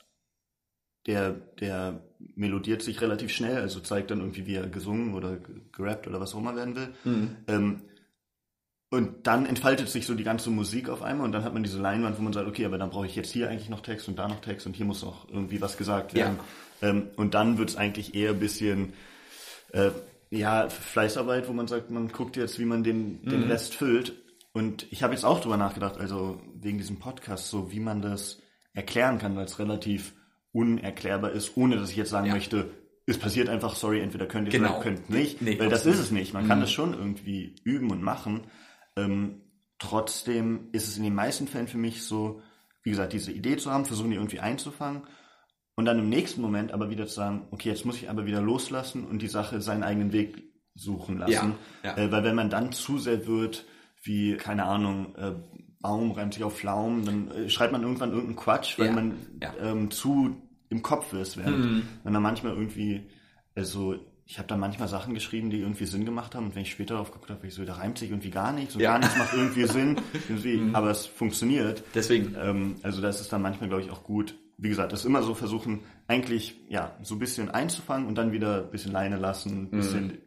der, 1.07 1.33
der 1.33 2.03
melodiert 2.35 2.83
sich 2.83 3.01
relativ 3.01 3.31
schnell, 3.31 3.59
also 3.59 3.81
zeigt 3.81 4.11
dann 4.11 4.21
irgendwie, 4.21 4.47
wie 4.47 4.55
er 4.55 4.67
gesungen 4.69 5.15
oder 5.15 5.39
gerappt 5.73 6.07
oder 6.07 6.21
was 6.21 6.35
auch 6.35 6.39
immer 6.39 6.57
werden 6.57 6.77
will. 6.77 6.95
Mhm. 7.05 7.37
Ähm, 7.47 7.83
und 8.89 9.27
dann 9.27 9.47
entfaltet 9.47 9.89
sich 9.89 10.07
so 10.07 10.15
die 10.15 10.25
ganze 10.25 10.49
Musik 10.49 10.89
auf 10.89 11.03
einmal 11.03 11.27
und 11.27 11.33
dann 11.33 11.45
hat 11.45 11.53
man 11.53 11.63
diese 11.63 11.81
Leinwand, 11.81 12.19
wo 12.19 12.23
man 12.23 12.33
sagt, 12.33 12.49
okay, 12.49 12.65
aber 12.65 12.79
dann 12.79 12.91
brauche 12.91 13.07
ich 13.07 13.17
jetzt 13.17 13.33
hier 13.33 13.49
eigentlich 13.51 13.69
noch 13.69 13.81
Text 13.81 14.09
und 14.09 14.17
da 14.19 14.29
noch 14.29 14.41
Text 14.41 14.67
und 14.67 14.77
hier 14.77 14.87
muss 14.87 15.03
noch 15.03 15.29
irgendwie 15.29 15.61
was 15.61 15.77
gesagt 15.77 16.15
werden. 16.15 16.39
Ja. 16.81 16.89
Ähm, 16.89 17.09
und 17.17 17.35
dann 17.35 17.59
wird 17.59 17.71
es 17.71 17.77
eigentlich 17.77 18.15
eher 18.15 18.31
ein 18.31 18.39
bisschen 18.39 18.93
äh, 19.73 19.91
ja, 20.31 20.69
Fleißarbeit, 20.69 21.49
wo 21.49 21.53
man 21.53 21.67
sagt, 21.67 21.91
man 21.91 22.09
guckt 22.09 22.37
jetzt, 22.37 22.59
wie 22.59 22.65
man 22.65 22.85
den, 22.85 23.23
den 23.25 23.45
mhm. 23.45 23.51
Rest 23.51 23.75
füllt. 23.75 24.15
Und 24.57 24.91
ich 24.91 25.03
habe 25.03 25.13
jetzt 25.13 25.27
auch 25.27 25.41
drüber 25.41 25.59
nachgedacht, 25.59 25.99
also 25.99 26.41
wegen 26.55 26.79
diesem 26.79 26.99
Podcast, 26.99 27.51
so 27.51 27.73
wie 27.73 27.79
man 27.79 28.01
das 28.01 28.41
erklären 28.73 29.19
kann, 29.19 29.37
weil 29.37 29.45
es 29.45 29.59
relativ 29.59 30.15
unerklärbar 30.51 31.33
ist, 31.33 31.59
ohne 31.59 31.77
dass 31.77 31.91
ich 31.91 31.97
jetzt 31.97 32.09
sagen 32.09 32.29
ja. 32.29 32.33
möchte, 32.33 32.71
es 33.05 33.19
passiert 33.19 33.51
einfach, 33.51 33.75
sorry, 33.75 34.01
entweder 34.01 34.25
könnt 34.25 34.49
ihr 34.49 34.53
genau. 34.53 34.77
oder 34.77 34.83
könnt 34.83 35.11
nicht, 35.11 35.43
nee, 35.43 35.59
weil 35.59 35.69
das 35.69 35.85
ist 35.85 35.99
es 35.99 36.11
nicht. 36.11 36.33
Man 36.33 36.45
mhm. 36.45 36.49
kann 36.49 36.61
das 36.63 36.73
schon 36.73 36.95
irgendwie 36.95 37.55
üben 37.65 37.91
und 37.91 38.03
machen. 38.03 38.47
Ähm, 38.97 39.43
trotzdem 39.79 40.71
ist 40.73 40.89
es 40.89 40.97
in 40.97 41.05
den 41.05 41.15
meisten 41.15 41.49
Fällen 41.49 41.69
für 41.69 41.77
mich 41.77 42.05
so, 42.05 42.41
wie 42.83 42.89
gesagt, 42.89 43.13
diese 43.13 43.33
Idee 43.33 43.59
zu 43.59 43.71
haben, 43.71 43.85
versuchen 43.85 44.09
die 44.09 44.17
irgendwie 44.17 44.41
einzufangen 44.41 45.03
und 45.75 45.85
dann 45.85 45.99
im 45.99 46.09
nächsten 46.09 46.41
Moment 46.41 46.73
aber 46.73 46.89
wieder 46.89 47.07
zu 47.07 47.13
sagen, 47.13 47.47
okay, 47.51 47.69
jetzt 47.69 47.85
muss 47.85 47.99
ich 47.99 48.09
aber 48.09 48.25
wieder 48.25 48.41
loslassen 48.41 49.05
und 49.05 49.21
die 49.21 49.29
Sache 49.29 49.61
seinen 49.61 49.83
eigenen 49.83 50.15
Weg 50.15 50.45
suchen 50.75 51.19
lassen. 51.19 51.57
Ja, 51.83 51.91
ja. 51.95 52.05
Äh, 52.05 52.11
weil 52.11 52.25
wenn 52.25 52.37
man 52.37 52.49
dann 52.49 52.73
zu 52.73 52.97
sehr 52.97 53.27
wird, 53.27 53.67
wie, 54.07 54.37
keine 54.37 54.65
Ahnung, 54.65 55.15
äh, 55.17 55.33
Baum 55.81 56.13
reimt 56.13 56.35
sich 56.35 56.43
auf 56.43 56.59
Pflaumen, 56.59 57.05
dann 57.05 57.31
äh, 57.31 57.49
schreibt 57.49 57.73
man 57.73 57.83
irgendwann 57.83 58.11
irgendeinen 58.11 58.37
Quatsch, 58.37 58.79
weil 58.79 58.87
ja, 58.87 58.93
man 58.93 59.15
ja. 59.41 59.55
Ähm, 59.61 59.91
zu 59.91 60.37
im 60.69 60.83
Kopf 60.83 61.13
ist, 61.13 61.37
während 61.37 61.59
mhm. 61.59 61.83
wenn 62.03 62.13
man 62.13 62.23
manchmal 62.23 62.55
irgendwie, 62.55 63.07
also 63.55 63.97
ich 64.25 64.39
habe 64.39 64.49
da 64.49 64.57
manchmal 64.57 64.89
Sachen 64.89 65.15
geschrieben, 65.15 65.51
die 65.51 65.61
irgendwie 65.61 65.87
Sinn 65.87 66.05
gemacht 66.05 66.35
haben 66.35 66.47
und 66.47 66.55
wenn 66.57 66.63
ich 66.63 66.73
später 66.73 66.95
darauf 66.95 67.13
geguckt 67.13 67.31
habe, 67.31 67.47
ich 67.47 67.55
so, 67.55 67.65
da 67.65 67.75
reimt 67.75 67.99
sich 67.99 68.11
irgendwie 68.11 68.31
gar 68.31 68.53
nichts, 68.53 68.75
so 68.75 68.81
ja. 68.81 68.93
gar 68.93 68.99
nichts 68.99 69.17
macht 69.17 69.35
irgendwie 69.35 69.65
Sinn, 69.69 70.01
irgendwie, 70.29 70.57
mhm. 70.57 70.75
aber 70.75 70.91
es 70.91 71.07
funktioniert. 71.07 71.85
Deswegen. 71.95 72.35
Ähm, 72.37 72.77
also 72.83 73.01
das 73.01 73.21
ist 73.21 73.33
dann 73.33 73.43
manchmal, 73.43 73.69
glaube 73.69 73.85
ich, 73.85 73.91
auch 73.91 74.03
gut. 74.03 74.35
Wie 74.59 74.69
gesagt, 74.69 74.93
das 74.93 75.05
immer 75.05 75.23
so 75.23 75.35
versuchen, 75.35 75.81
eigentlich 76.09 76.59
ja 76.69 76.97
so 77.03 77.15
ein 77.15 77.19
bisschen 77.19 77.51
einzufangen 77.51 78.09
und 78.09 78.17
dann 78.17 78.33
wieder 78.33 78.65
ein 78.65 78.71
bisschen 78.71 78.91
Leine 78.91 79.19
lassen, 79.19 79.65
ein 79.65 79.71
bisschen 79.71 80.07
mhm 80.07 80.19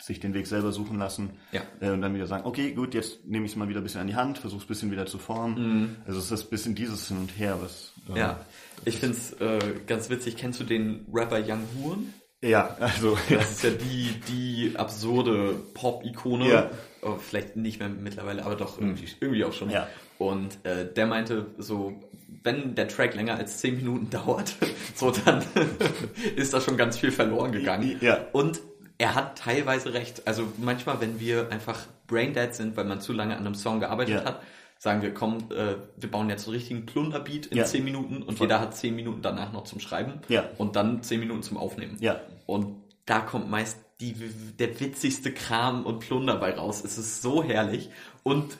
sich 0.00 0.20
den 0.20 0.32
Weg 0.34 0.46
selber 0.46 0.72
suchen 0.72 0.98
lassen 0.98 1.30
ja. 1.50 1.62
äh, 1.80 1.90
und 1.90 2.00
dann 2.00 2.14
wieder 2.14 2.26
sagen, 2.26 2.46
okay, 2.46 2.72
gut, 2.72 2.94
jetzt 2.94 3.26
nehme 3.26 3.46
ich 3.46 3.52
es 3.52 3.56
mal 3.56 3.68
wieder 3.68 3.80
ein 3.80 3.82
bisschen 3.82 4.00
an 4.00 4.06
die 4.06 4.14
Hand, 4.14 4.38
versuche 4.38 4.60
es 4.60 4.64
ein 4.64 4.68
bisschen 4.68 4.90
wieder 4.90 5.06
zu 5.06 5.18
formen. 5.18 5.80
Mhm. 5.80 5.96
Also 6.06 6.20
es 6.20 6.30
ist 6.30 6.44
ein 6.44 6.50
bisschen 6.50 6.74
dieses 6.74 7.08
Hin 7.08 7.18
und 7.18 7.36
Her, 7.38 7.58
was... 7.60 7.92
Äh, 8.14 8.18
ja, 8.18 8.40
ich 8.84 8.98
finde 8.98 9.16
es 9.16 9.32
äh, 9.40 9.58
ganz 9.86 10.08
witzig. 10.08 10.36
Kennst 10.36 10.60
du 10.60 10.64
den 10.64 11.04
Rapper 11.12 11.40
Young 11.40 11.66
Horn? 11.82 12.14
Ja, 12.40 12.76
also... 12.78 13.18
Ja. 13.28 13.38
Das 13.38 13.50
ist 13.50 13.64
ja 13.64 13.70
die, 13.70 14.14
die 14.28 14.76
absurde 14.76 15.56
Pop-Ikone. 15.74 16.48
Ja. 16.48 16.70
Oh, 17.02 17.16
vielleicht 17.16 17.56
nicht 17.56 17.80
mehr 17.80 17.88
mittlerweile, 17.88 18.44
aber 18.44 18.54
doch 18.54 18.80
irgendwie, 18.80 19.04
mhm. 19.04 19.16
irgendwie 19.20 19.44
auch 19.44 19.52
schon. 19.52 19.70
Ja. 19.70 19.88
Und 20.18 20.64
äh, 20.64 20.92
der 20.92 21.06
meinte 21.06 21.46
so, 21.58 22.00
wenn 22.42 22.74
der 22.74 22.88
Track 22.88 23.14
länger 23.14 23.36
als 23.36 23.58
10 23.58 23.76
Minuten 23.76 24.10
dauert, 24.10 24.54
so 24.94 25.10
dann 25.10 25.44
ist 26.36 26.54
da 26.54 26.60
schon 26.60 26.76
ganz 26.76 26.98
viel 26.98 27.10
verloren 27.10 27.50
gegangen. 27.50 27.96
Ja. 28.00 28.26
Und 28.32 28.60
er 28.98 29.14
hat 29.14 29.38
teilweise 29.38 29.94
recht. 29.94 30.26
Also 30.26 30.52
manchmal, 30.58 31.00
wenn 31.00 31.20
wir 31.20 31.50
einfach 31.50 31.86
braindead 32.08 32.54
sind, 32.54 32.76
weil 32.76 32.84
man 32.84 33.00
zu 33.00 33.12
lange 33.12 33.36
an 33.36 33.46
einem 33.46 33.54
Song 33.54 33.80
gearbeitet 33.80 34.16
ja. 34.16 34.24
hat, 34.24 34.42
sagen 34.78 35.02
wir, 35.02 35.14
komm, 35.14 35.38
äh, 35.50 35.76
wir 35.96 36.10
bauen 36.10 36.28
jetzt 36.28 36.46
einen 36.46 36.56
richtigen 36.56 36.86
Plunderbeat 36.86 37.46
in 37.46 37.58
ja. 37.58 37.64
10 37.64 37.84
Minuten 37.84 38.22
und 38.22 38.36
Voll. 38.36 38.46
jeder 38.46 38.60
hat 38.60 38.76
10 38.76 38.94
Minuten 38.94 39.22
danach 39.22 39.52
noch 39.52 39.64
zum 39.64 39.80
Schreiben 39.80 40.20
ja. 40.28 40.48
und 40.58 40.76
dann 40.76 41.02
10 41.02 41.20
Minuten 41.20 41.42
zum 41.42 41.56
Aufnehmen. 41.56 41.96
Ja. 42.00 42.20
Und 42.46 42.76
da 43.06 43.20
kommt 43.20 43.48
meist 43.50 43.78
die, 44.00 44.14
der 44.58 44.78
witzigste 44.78 45.32
Kram 45.32 45.84
und 45.84 46.00
Plunder 46.00 46.36
bei 46.36 46.54
raus. 46.54 46.84
Es 46.84 46.98
ist 46.98 47.22
so 47.22 47.42
herrlich 47.42 47.90
und 48.22 48.56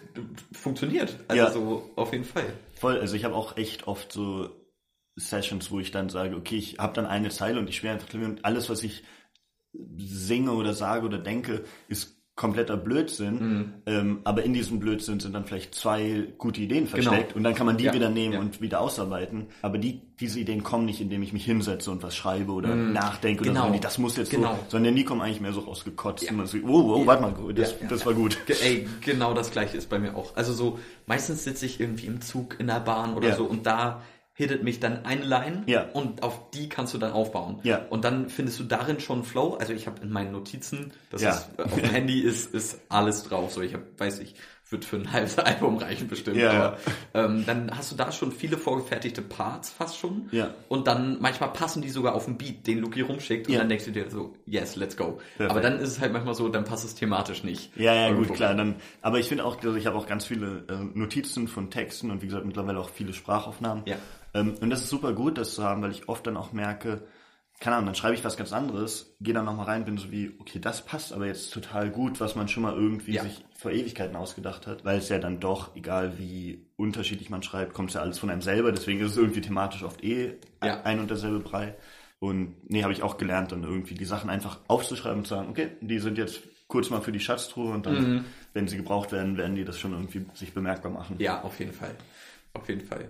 funktioniert. 0.53 1.17
Also 1.29 1.43
ja. 1.43 1.51
so 1.51 1.91
auf 1.95 2.13
jeden 2.13 2.25
Fall. 2.25 2.53
Voll, 2.75 2.99
also 2.99 3.15
ich 3.15 3.25
habe 3.25 3.35
auch 3.35 3.57
echt 3.57 3.87
oft 3.87 4.11
so 4.13 4.51
Sessions, 5.15 5.71
wo 5.71 5.79
ich 5.79 5.91
dann 5.91 6.09
sage, 6.09 6.37
okay, 6.37 6.57
ich 6.57 6.79
habe 6.79 6.93
dann 6.95 7.07
eine 7.07 7.29
Zeile 7.31 7.61
und 7.61 7.69
ich 7.69 7.77
schwere 7.77 7.95
einfach 7.95 8.13
und 8.15 8.45
alles, 8.45 8.69
was 8.69 8.83
ich 8.83 9.05
singe 9.73 10.53
oder 10.53 10.75
sage 10.75 11.07
oder 11.07 11.19
denke, 11.19 11.65
ist 11.89 12.19
kompletter 12.39 12.77
Blödsinn, 12.77 13.35
mhm. 13.35 13.73
ähm, 13.87 14.21
aber 14.23 14.45
in 14.45 14.55
diesem 14.55 14.79
Blödsinn 14.79 15.19
sind 15.19 15.35
dann 15.35 15.45
vielleicht 15.45 15.75
zwei 15.75 16.33
gute 16.39 16.61
Ideen 16.61 16.85
genau. 16.85 16.91
versteckt 16.91 17.29
genau. 17.31 17.37
und 17.37 17.43
dann 17.43 17.55
kann 17.57 17.67
man 17.67 17.77
die 17.77 17.85
ja. 17.85 17.93
wieder 17.93 18.11
nehmen 18.11 18.35
ja. 18.35 18.41
und 18.41 18.61
wieder 18.61 18.81
ausarbeiten. 18.81 19.49
Aber 19.61 19.77
die, 19.77 20.03
diese 20.21 20.39
Ideen 20.39 20.63
kommen 20.63 20.85
nicht, 20.85 21.01
indem 21.01 21.21
ich 21.23 21.33
mich 21.33 21.45
hinsetze 21.45 21.91
und 21.91 22.01
was 22.05 22.15
schreibe 22.15 22.53
oder 22.53 22.77
mhm. 22.77 22.93
nachdenke 22.93 23.43
genau. 23.43 23.65
oder 23.65 23.75
so. 23.75 23.81
Das 23.81 23.99
muss 23.99 24.17
jetzt 24.17 24.31
genau. 24.31 24.53
so, 24.53 24.59
sondern 24.69 24.95
die 24.95 25.05
kommen 25.05 25.21
eigentlich 25.21 25.41
mehr 25.41 25.53
so 25.53 25.61
rausgekotzt 25.61 26.25
ja. 26.25 26.31
und 26.31 26.37
man 26.37 26.47
so, 26.47 26.59
oh, 26.59 26.95
oh, 26.95 27.07
warte 27.07 27.23
mal, 27.23 27.55
das, 27.55 27.75
das 27.89 28.07
war 28.07 28.15
gut. 28.15 28.39
Ey, 28.63 28.87
genau 29.01 29.35
das 29.35 29.51
gleiche 29.51 29.77
ist 29.77 29.91
bei 29.91 29.99
mir 29.99 30.17
auch. 30.17 30.37
Also 30.37 30.53
so, 30.53 30.79
meistens 31.07 31.43
sitze 31.43 31.67
ich 31.67 31.81
irgendwie 31.81 32.07
im 32.07 32.21
Zug, 32.21 32.61
in 32.61 32.69
der 32.69 32.79
Bahn 32.79 33.15
oder 33.15 33.35
so 33.35 33.47
und 33.47 33.67
da 33.67 34.01
hittet 34.39 34.63
mich 34.63 34.79
dann 34.79 35.05
eine 35.05 35.25
Line 35.25 35.65
ja. 35.67 35.89
und 35.95 36.23
auf 36.23 36.53
die 36.53 36.69
kannst 36.69 36.95
du 36.95 36.99
dann 36.99 37.11
aufbauen. 37.11 37.59
Ja. 37.65 37.85
Und 37.91 38.05
dann 38.05 38.29
findest 38.29 38.61
du 38.61 38.63
darin 38.63 39.01
schon 39.01 39.25
Flow. 39.25 39.55
Also 39.55 39.73
ich 39.73 39.89
habe 39.89 40.01
in 40.01 40.11
meinen 40.11 40.31
Notizen, 40.31 40.93
das 41.11 41.23
ja. 41.23 41.31
ist 41.31 41.59
auf 41.59 41.75
dem 41.75 41.91
Handy 41.91 42.21
ist 42.21 42.55
ist 42.55 42.81
alles 42.89 43.25
drauf. 43.25 43.53
So 43.53 43.63
ich 43.63 43.75
habe, 43.75 43.85
weiß 43.99 44.21
ich, 44.21 44.37
wird 44.71 44.85
für 44.85 44.97
ein 44.97 45.13
halbes 45.13 45.39
Album 45.39 45.79
reichen 45.79 46.09
bestimmt. 46.09 46.37
Ja, 46.37 46.51
aber, 46.51 46.79
ähm, 47.15 47.45
dann 47.47 47.77
hast 47.77 47.93
du 47.93 47.97
da 47.97 48.13
schon 48.13 48.33
viele 48.33 48.59
vorgefertigte 48.59 49.23
Parts 49.23 49.71
fast 49.71 49.99
schon. 49.99 50.29
Ja. 50.31 50.55
Und 50.69 50.87
dann 50.87 51.19
manchmal 51.21 51.53
passen 51.53 51.83
die 51.83 51.91
sogar 51.91 52.15
auf 52.15 52.27
den 52.27 52.39
Beat, 52.39 52.67
den 52.67 52.79
Luki 52.79 53.01
rumschickt. 53.01 53.47
Und 53.47 53.55
ja. 53.55 53.61
dann 53.61 53.69
denkst 53.69 53.87
du 53.87 53.93
dir 53.93 54.11
so, 54.11 54.35
yes, 54.47 54.77
let's 54.77 54.97
go. 54.97 55.21
Perfekt. 55.37 55.51
Aber 55.51 55.61
dann 55.61 55.79
ist 55.79 55.91
es 55.91 56.01
halt 56.01 56.13
manchmal 56.13 56.35
so, 56.35 56.49
dann 56.49 56.65
passt 56.65 56.85
es 56.85 56.95
thematisch 56.95 57.45
nicht. 57.45 57.77
Ja, 57.77 57.95
ja, 57.95 58.13
gut, 58.13 58.33
klar. 58.35 58.55
Dann, 58.55 58.77
aber 59.03 59.19
ich 59.19 59.29
finde 59.29 59.45
auch, 59.45 59.57
also 59.57 59.77
ich 59.77 59.87
habe 59.87 59.97
auch 59.97 60.07
ganz 60.07 60.27
viele 60.27 60.65
äh, 60.69 60.99
Notizen 60.99 61.49
von 61.49 61.71
Texten 61.71 62.11
und 62.11 62.23
wie 62.23 62.27
gesagt 62.27 62.45
mittlerweile 62.45 62.79
auch 62.79 62.91
viele 62.91 63.13
Sprachaufnahmen. 63.13 63.85
Ja. 63.87 63.97
Ähm, 64.35 64.55
und 64.61 64.71
das 64.71 64.83
ist 64.83 64.91
super 64.91 65.13
gut, 65.13 65.39
das 65.39 65.55
zu 65.55 65.65
haben, 65.65 65.83
weil 65.83 65.91
ich 65.91 66.09
oft 66.09 66.27
dann 66.27 66.37
auch 66.37 66.53
merke, 66.53 67.03
keine 67.61 67.77
Ahnung, 67.77 67.87
dann 67.87 67.95
schreibe 67.97 68.15
ich 68.15 68.25
was 68.25 68.37
ganz 68.37 68.53
anderes, 68.53 69.17
gehe 69.21 69.35
dann 69.35 69.45
nochmal 69.45 69.67
rein, 69.67 69.85
bin 69.85 69.99
so 69.99 70.13
wie, 70.13 70.33
okay, 70.39 70.61
das 70.61 70.85
passt 70.85 71.13
aber 71.13 71.27
jetzt 71.27 71.53
total 71.53 71.91
gut, 71.91 72.21
was 72.21 72.37
man 72.37 72.47
schon 72.47 72.63
mal 72.63 72.75
irgendwie 72.75 73.15
ja. 73.15 73.23
sich 73.23 73.45
vor 73.57 73.73
Ewigkeiten 73.73 74.15
ausgedacht 74.15 74.67
hat, 74.69 74.85
weil 74.85 74.99
es 74.99 75.09
ja 75.09 75.19
dann 75.19 75.41
doch, 75.41 75.75
egal 75.75 76.19
wie 76.19 76.67
unterschiedlich 76.77 77.31
man 77.31 77.43
schreibt, 77.43 77.75
kommt 77.75 77.91
es 77.91 77.95
ja 77.95 78.01
alles 78.01 78.19
von 78.19 78.31
einem 78.31 78.43
selber, 78.43 78.71
deswegen 78.71 79.01
ist 79.01 79.13
es 79.13 79.17
irgendwie 79.17 79.41
thematisch 79.41 79.83
oft 79.83 80.05
eh 80.05 80.37
ja. 80.63 80.83
ein 80.83 81.01
und 81.01 81.11
derselbe 81.11 81.41
Brei. 81.41 81.75
Und 82.21 82.69
nee, 82.69 82.83
habe 82.83 82.93
ich 82.93 83.03
auch 83.03 83.17
gelernt, 83.17 83.53
dann 83.53 83.63
irgendwie 83.63 83.95
die 83.95 84.05
Sachen 84.05 84.31
einfach 84.31 84.59
aufzuschreiben 84.69 85.19
und 85.19 85.27
zu 85.27 85.35
sagen, 85.35 85.51
okay, 85.51 85.71
die 85.81 85.99
sind 85.99 86.19
jetzt 86.19 86.43
kurz 86.69 86.91
mal 86.91 87.01
für 87.01 87.13
die 87.13 87.21
Schatztruhe 87.21 87.73
und 87.73 87.87
dann, 87.87 88.15
mhm. 88.15 88.25
wenn 88.53 88.69
sie 88.69 88.77
gebraucht 88.77 89.11
werden, 89.13 89.37
werden 89.37 89.57
die 89.57 89.65
das 89.65 89.79
schon 89.79 89.93
irgendwie 89.93 90.27
sich 90.35 90.53
bemerkbar 90.53 90.93
machen. 90.93 91.17
Ja, 91.19 91.43
auf 91.43 91.59
jeden 91.59 91.73
Fall. 91.73 91.95
Auf 92.55 92.69
jeden 92.69 92.87
Fall. 92.87 93.09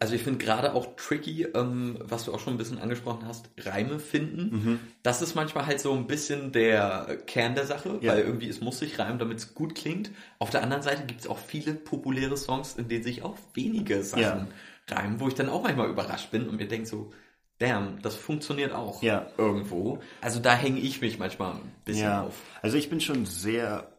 Also 0.00 0.14
ich 0.14 0.22
finde 0.22 0.44
gerade 0.44 0.74
auch 0.74 0.96
tricky, 0.96 1.44
ähm, 1.54 1.96
was 2.00 2.24
du 2.24 2.34
auch 2.34 2.40
schon 2.40 2.54
ein 2.54 2.58
bisschen 2.58 2.78
angesprochen 2.78 3.26
hast, 3.26 3.50
Reime 3.58 4.00
finden. 4.00 4.50
Mhm. 4.50 4.80
Das 5.04 5.22
ist 5.22 5.36
manchmal 5.36 5.66
halt 5.66 5.80
so 5.80 5.92
ein 5.92 6.08
bisschen 6.08 6.50
der 6.50 7.18
Kern 7.26 7.54
der 7.54 7.66
Sache, 7.66 7.98
ja. 8.00 8.12
weil 8.12 8.22
irgendwie 8.22 8.48
es 8.48 8.60
muss 8.60 8.80
sich 8.80 8.98
reimen, 8.98 9.20
damit 9.20 9.38
es 9.38 9.54
gut 9.54 9.76
klingt. 9.76 10.10
Auf 10.40 10.50
der 10.50 10.64
anderen 10.64 10.82
Seite 10.82 11.04
gibt 11.06 11.20
es 11.20 11.28
auch 11.28 11.38
viele 11.38 11.74
populäre 11.74 12.36
Songs, 12.36 12.74
in 12.74 12.88
denen 12.88 13.04
sich 13.04 13.22
auch 13.22 13.36
wenige 13.54 14.02
Sachen 14.02 14.22
ja. 14.22 14.48
reimen, 14.88 15.20
wo 15.20 15.28
ich 15.28 15.34
dann 15.34 15.48
auch 15.48 15.62
manchmal 15.62 15.88
überrascht 15.88 16.32
bin 16.32 16.48
und 16.48 16.56
mir 16.56 16.66
denke 16.66 16.86
so, 16.86 17.12
damn, 17.58 18.02
das 18.02 18.16
funktioniert 18.16 18.72
auch 18.72 19.02
ja. 19.02 19.28
irgendwo. 19.38 20.00
Also 20.20 20.40
da 20.40 20.54
hänge 20.56 20.80
ich 20.80 21.00
mich 21.00 21.18
manchmal 21.20 21.54
ein 21.54 21.72
bisschen 21.84 22.12
auf. 22.12 22.34
Also 22.60 22.76
ich 22.76 22.90
bin 22.90 23.00
schon 23.00 23.24
sehr 23.24 23.95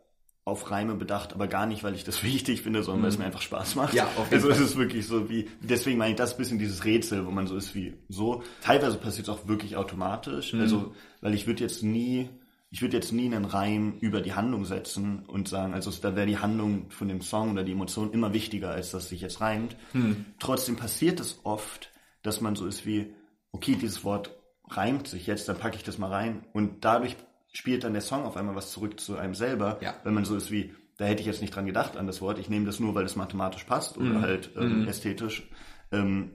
auf 0.47 0.71
Reime 0.71 0.95
bedacht, 0.95 1.33
aber 1.33 1.47
gar 1.47 1.65
nicht, 1.65 1.83
weil 1.83 1.93
ich 1.93 2.05
das 2.05 2.23
wichtig 2.23 2.61
finde, 2.61 2.81
sondern 2.81 3.03
weil 3.03 3.09
es 3.09 3.17
mhm. 3.17 3.23
mir 3.23 3.25
einfach 3.25 3.41
Spaß 3.41 3.75
macht. 3.75 3.93
Ja, 3.93 4.05
auf 4.15 4.31
jeden 4.31 4.35
also 4.35 4.49
es 4.49 4.59
ist 4.59 4.77
wirklich 4.77 5.05
so 5.05 5.29
wie, 5.29 5.49
deswegen 5.61 5.97
meine 5.97 6.11
ich 6.11 6.17
das 6.17 6.37
bisschen 6.37 6.57
dieses 6.57 6.85
Rätsel, 6.85 7.25
wo 7.25 7.31
man 7.31 7.47
so 7.47 7.57
ist 7.57 7.75
wie 7.75 7.95
so. 8.07 8.43
Teilweise 8.61 8.97
passiert 8.97 9.27
es 9.27 9.33
auch 9.33 9.47
wirklich 9.47 9.75
automatisch. 9.75 10.53
Mhm. 10.53 10.61
Also, 10.61 10.95
weil 11.19 11.33
ich 11.33 11.47
würde 11.47 11.63
jetzt 11.63 11.83
nie, 11.83 12.29
ich 12.69 12.81
würde 12.81 12.95
jetzt 12.95 13.11
nie 13.11 13.25
einen 13.25 13.43
Reim 13.43 13.97
über 13.99 14.21
die 14.21 14.33
Handlung 14.33 14.63
setzen 14.63 15.25
und 15.27 15.49
sagen, 15.49 15.73
also 15.73 15.91
da 16.01 16.15
wäre 16.15 16.27
die 16.27 16.37
Handlung 16.37 16.89
von 16.91 17.09
dem 17.09 17.21
Song 17.21 17.51
oder 17.51 17.65
die 17.65 17.73
Emotion 17.73 18.13
immer 18.13 18.33
wichtiger, 18.33 18.71
als 18.71 18.91
dass 18.91 19.09
sich 19.09 19.19
jetzt 19.19 19.41
reimt. 19.41 19.75
Mhm. 19.91 20.25
Trotzdem 20.39 20.77
passiert 20.77 21.19
es 21.19 21.41
oft, 21.43 21.91
dass 22.23 22.39
man 22.39 22.55
so 22.55 22.67
ist 22.67 22.85
wie, 22.85 23.13
okay, 23.51 23.75
dieses 23.75 24.05
Wort 24.05 24.31
reimt 24.69 25.07
sich 25.07 25.27
jetzt, 25.27 25.49
dann 25.49 25.57
packe 25.57 25.75
ich 25.75 25.83
das 25.83 25.97
mal 25.97 26.11
rein 26.11 26.45
und 26.53 26.85
dadurch 26.85 27.17
spielt 27.57 27.83
dann 27.83 27.93
der 27.93 28.03
Song 28.03 28.23
auf 28.23 28.37
einmal 28.37 28.55
was 28.55 28.71
zurück 28.71 28.99
zu 28.99 29.17
einem 29.17 29.33
selber, 29.33 29.79
ja. 29.81 29.95
wenn 30.03 30.13
man 30.13 30.25
so 30.25 30.35
ist 30.35 30.51
wie, 30.51 30.75
da 30.97 31.05
hätte 31.05 31.21
ich 31.21 31.25
jetzt 31.25 31.41
nicht 31.41 31.55
dran 31.55 31.65
gedacht 31.65 31.97
an 31.97 32.05
das 32.05 32.21
Wort, 32.21 32.37
ich 32.37 32.49
nehme 32.49 32.67
das 32.67 32.79
nur, 32.79 32.93
weil 32.93 33.03
es 33.03 33.15
mathematisch 33.15 33.63
passt 33.63 33.97
oder 33.97 34.05
mhm. 34.09 34.21
halt 34.21 34.51
ähm, 34.55 34.83
mhm. 34.83 34.87
ästhetisch. 34.87 35.49
Ähm, 35.91 36.33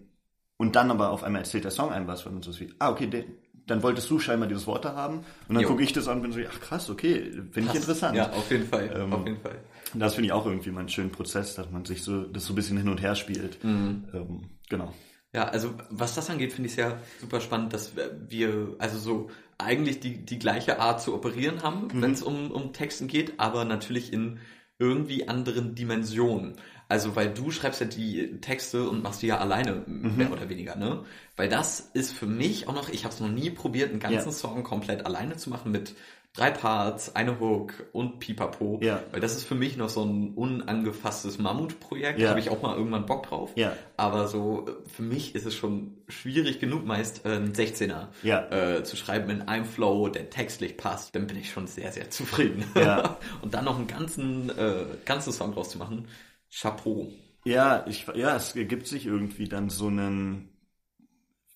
und 0.57 0.75
dann 0.75 0.91
aber 0.91 1.11
auf 1.11 1.23
einmal 1.23 1.43
erzählt 1.43 1.63
der 1.63 1.71
Song 1.71 1.93
einem 1.93 2.09
was, 2.09 2.27
weil 2.27 2.33
man 2.33 2.43
so 2.43 2.51
ist 2.51 2.59
wie, 2.59 2.75
ah, 2.81 2.91
okay, 2.91 3.07
de, 3.07 3.25
dann 3.69 3.85
wolltest 3.85 4.11
du 4.11 4.19
scheinbar 4.19 4.49
dieses 4.49 4.67
Wort 4.67 4.85
da 4.85 4.97
haben. 4.97 5.21
Und 5.49 5.55
dann 5.55 5.65
gucke 5.65 5.85
ich 5.85 5.93
das 5.93 6.09
an 6.09 6.17
und 6.17 6.23
bin 6.23 6.33
so, 6.33 6.41
ach 6.51 6.61
krass, 6.61 6.91
okay, 6.91 7.31
finde 7.53 7.71
ich 7.71 7.77
interessant. 7.77 8.17
Ja, 8.17 8.31
auf 8.31 8.51
jeden 8.51 8.67
Fall, 8.67 8.91
ähm, 8.93 9.13
auf 9.13 9.25
jeden 9.25 9.41
Fall. 9.41 9.61
Das 9.95 10.15
finde 10.15 10.27
ich 10.27 10.33
auch 10.33 10.47
irgendwie 10.47 10.73
mal 10.73 10.81
einen 10.81 10.89
schönen 10.89 11.13
Prozess, 11.13 11.55
dass 11.55 11.71
man 11.71 11.85
sich 11.85 12.03
so, 12.03 12.25
das 12.25 12.47
so 12.47 12.53
ein 12.53 12.57
bisschen 12.57 12.79
hin 12.79 12.89
und 12.89 13.01
her 13.01 13.15
spielt. 13.15 13.63
Mhm. 13.63 14.09
Ähm, 14.13 14.41
genau. 14.69 14.93
Ja, 15.33 15.45
also 15.45 15.75
was 15.89 16.15
das 16.15 16.29
angeht, 16.29 16.53
finde 16.53 16.67
ich 16.67 16.75
es 16.75 16.79
ja 16.79 16.99
super 17.21 17.41
spannend, 17.41 17.73
dass 17.73 17.93
wir 18.29 18.77
also 18.79 18.99
so 18.99 19.31
eigentlich 19.57 20.01
die, 20.01 20.25
die 20.25 20.39
gleiche 20.39 20.79
Art 20.79 21.01
zu 21.01 21.15
operieren 21.15 21.63
haben, 21.63 21.89
mhm. 21.89 22.03
wenn 22.03 22.13
es 22.13 22.23
um, 22.23 22.51
um 22.51 22.73
Texten 22.73 23.09
geht, 23.09 23.41
aber 23.41 23.65
natürlich 23.65 24.13
in 24.13 24.41
irgendwie 24.79 25.29
anderen 25.29 25.75
Dimensionen. 25.75 26.57
Also, 26.89 27.17
weil 27.17 27.33
du 27.33 27.51
schreibst 27.51 27.81
ja 27.81 27.87
die 27.87 28.41
Texte 28.41 28.87
und 28.89 29.03
machst 29.03 29.23
die 29.23 29.29
ja 29.29 29.39
alleine, 29.39 29.85
mhm. 29.87 30.17
mehr 30.17 30.31
oder 30.31 30.51
weniger, 30.51 30.77
ne? 30.77 31.05
Weil 31.37 31.49
das 31.49 31.81
ist 31.95 32.13
für 32.13 32.27
mich 32.27 32.69
auch 32.69 32.75
noch, 32.75 32.91
ich 32.91 33.05
habe 33.05 33.15
es 33.15 33.21
noch 33.21 33.31
nie 33.31 33.49
probiert, 33.51 33.91
einen 33.91 34.01
ganzen 34.01 34.29
ja. 34.29 34.33
Song 34.33 34.63
komplett 34.65 35.07
alleine 35.07 35.37
zu 35.37 35.49
machen 35.49 35.73
mit 35.73 35.95
drei 36.35 36.51
Parts, 36.51 37.15
eine 37.15 37.39
Hook 37.41 37.75
und 37.93 38.19
Pipapo. 38.19 38.81
Ja. 38.83 39.03
Weil 39.11 39.21
das 39.21 39.37
ist 39.37 39.45
für 39.45 39.55
mich 39.55 39.77
noch 39.77 39.91
so 39.91 40.03
ein 40.03 40.33
unangefasstes 40.35 41.39
Mammutprojekt. 41.39 42.19
Ja. 42.19 42.25
Da 42.25 42.31
habe 42.31 42.41
ich 42.41 42.49
auch 42.49 42.63
mal 42.63 42.77
irgendwann 42.77 43.05
Bock 43.05 43.27
drauf. 43.27 43.51
Ja. 43.55 43.77
Aber 43.99 44.29
so 44.29 44.67
für 44.87 45.03
mich 45.03 45.35
ist 45.35 45.45
es 45.45 45.55
schon 45.55 45.99
schwierig 46.09 46.59
genug, 46.59 46.87
meist 46.87 47.27
äh, 47.27 47.31
einen 47.33 47.53
16er 47.53 48.09
ja. 48.23 48.51
äh, 48.51 48.83
zu 48.83 48.97
schreiben 48.97 49.29
in 49.31 49.43
einem 49.43 49.67
Flow, 49.67 50.09
der 50.09 50.31
textlich 50.31 50.79
passt. 50.79 51.15
Dann 51.15 51.27
bin 51.27 51.37
ich 51.37 51.51
schon 51.51 51.67
sehr, 51.67 51.93
sehr 51.93 52.09
zufrieden. 52.11 52.65
Ja. 52.75 53.19
und 53.43 53.53
dann 53.53 53.67
noch 53.67 53.77
einen 53.77 53.87
ganzen, 53.87 54.49
äh, 54.57 54.85
ganzen 55.05 55.33
Song 55.33 55.53
draus 55.53 55.71
zu 55.71 55.79
machen. 55.79 56.09
Chapeau. 56.51 57.13
Ja, 57.45 57.85
ich, 57.89 58.07
ja, 58.15 58.37
es 58.37 58.55
ergibt 58.57 58.87
sich 58.87 59.05
irgendwie 59.05 59.49
dann 59.49 59.69
so 59.69 59.89
einen 59.89 60.52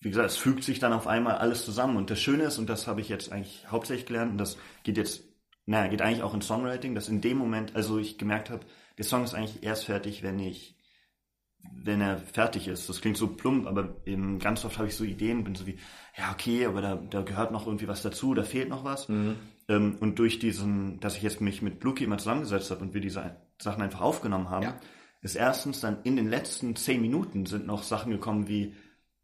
wie 0.07 0.11
gesagt, 0.11 0.31
es 0.31 0.37
fügt 0.37 0.63
sich 0.63 0.79
dann 0.79 0.93
auf 0.93 1.09
einmal 1.09 1.39
alles 1.39 1.65
zusammen. 1.65 1.97
Und 1.97 2.11
das 2.11 2.21
Schöne 2.21 2.45
ist, 2.45 2.59
und 2.59 2.71
das 2.71 2.87
habe 2.87 3.01
ich 3.01 3.09
jetzt 3.09 3.33
eigentlich 3.33 3.67
hauptsächlich 3.69 4.07
gelernt, 4.07 4.31
und 4.31 4.39
das 4.39 4.57
geht 4.85 4.97
jetzt, 4.97 5.25
naja, 5.67 5.89
geht 5.89 6.01
eigentlich 6.01 6.23
auch 6.23 6.33
in 6.33 6.43
Songwriting, 6.43 6.95
dass 6.95 7.09
in 7.09 7.21
dem 7.21 7.37
Moment, 7.37 7.75
also 7.75 7.99
ich 7.99 8.17
gemerkt 8.17 8.49
habe, 8.49 8.65
der 8.99 9.05
Song 9.05 9.25
ist 9.25 9.35
eigentlich 9.35 9.65
erst 9.65 9.87
fertig, 9.87 10.23
wenn 10.23 10.39
ich, 10.39 10.77
wenn 11.73 12.01
er 12.01 12.19
fertig 12.19 12.69
ist. 12.69 12.89
Das 12.89 13.01
klingt 13.01 13.17
so 13.17 13.27
plump, 13.27 13.67
aber 13.67 13.97
eben 14.07 14.39
ganz 14.39 14.65
oft 14.65 14.79
habe 14.79 14.87
ich 14.87 14.95
so 14.95 15.03
Ideen, 15.03 15.43
bin 15.43 15.57
so 15.57 15.67
wie, 15.67 15.77
ja, 16.17 16.31
okay, 16.31 16.67
aber 16.67 16.83
da, 16.83 16.95
da 16.95 17.23
gehört 17.23 17.51
noch 17.51 17.67
irgendwie 17.67 17.89
was 17.89 18.03
dazu, 18.03 18.33
da 18.33 18.45
fehlt 18.45 18.69
noch 18.69 18.85
was. 18.85 19.09
Mhm. 19.09 19.35
Ähm, 19.69 19.97
und 19.99 20.21
durch 20.21 20.39
diesen, 20.39 21.01
dass 21.01 21.17
ich 21.17 21.23
jetzt 21.23 21.41
mich 21.41 21.63
mit 21.63 21.81
Bluki 21.81 22.05
immer 22.05 22.19
zusammengesetzt 22.19 22.71
habe 22.71 22.83
und 22.83 22.95
wir 22.95 23.01
diese 23.01 23.35
Sachen 23.61 23.83
einfach 23.83 24.03
aufgenommen 24.03 24.51
haben, 24.51 24.67
ja. 24.67 24.79
ist 25.21 25.35
erstens 25.35 25.81
dann 25.81 25.99
in 26.05 26.15
den 26.15 26.31
letzten 26.31 26.77
zehn 26.77 27.01
Minuten 27.01 27.45
sind 27.45 27.67
noch 27.67 27.83
Sachen 27.83 28.13
gekommen 28.13 28.47
wie, 28.47 28.73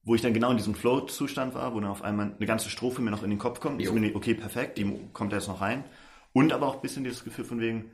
wo 0.04 0.14
ich 0.14 0.22
dann 0.22 0.34
genau 0.34 0.50
in 0.50 0.56
diesem 0.56 0.74
Flow-Zustand 0.74 1.54
war, 1.54 1.74
wo 1.74 1.80
dann 1.80 1.90
auf 1.90 2.02
einmal 2.02 2.34
eine 2.36 2.46
ganze 2.46 2.70
Strophe 2.70 3.02
mir 3.02 3.10
noch 3.10 3.22
in 3.22 3.30
den 3.30 3.38
Kopf 3.38 3.60
kommt. 3.60 3.80
Jo. 3.80 3.94
Ich 3.96 4.14
okay, 4.14 4.34
perfekt, 4.34 4.78
die 4.78 4.98
kommt 5.12 5.32
da 5.32 5.36
jetzt 5.36 5.48
noch 5.48 5.60
rein. 5.60 5.84
Und 6.32 6.52
aber 6.52 6.66
auch 6.66 6.76
ein 6.76 6.80
bisschen 6.80 7.04
dieses 7.04 7.24
Gefühl 7.24 7.44
von 7.44 7.60
wegen, 7.60 7.90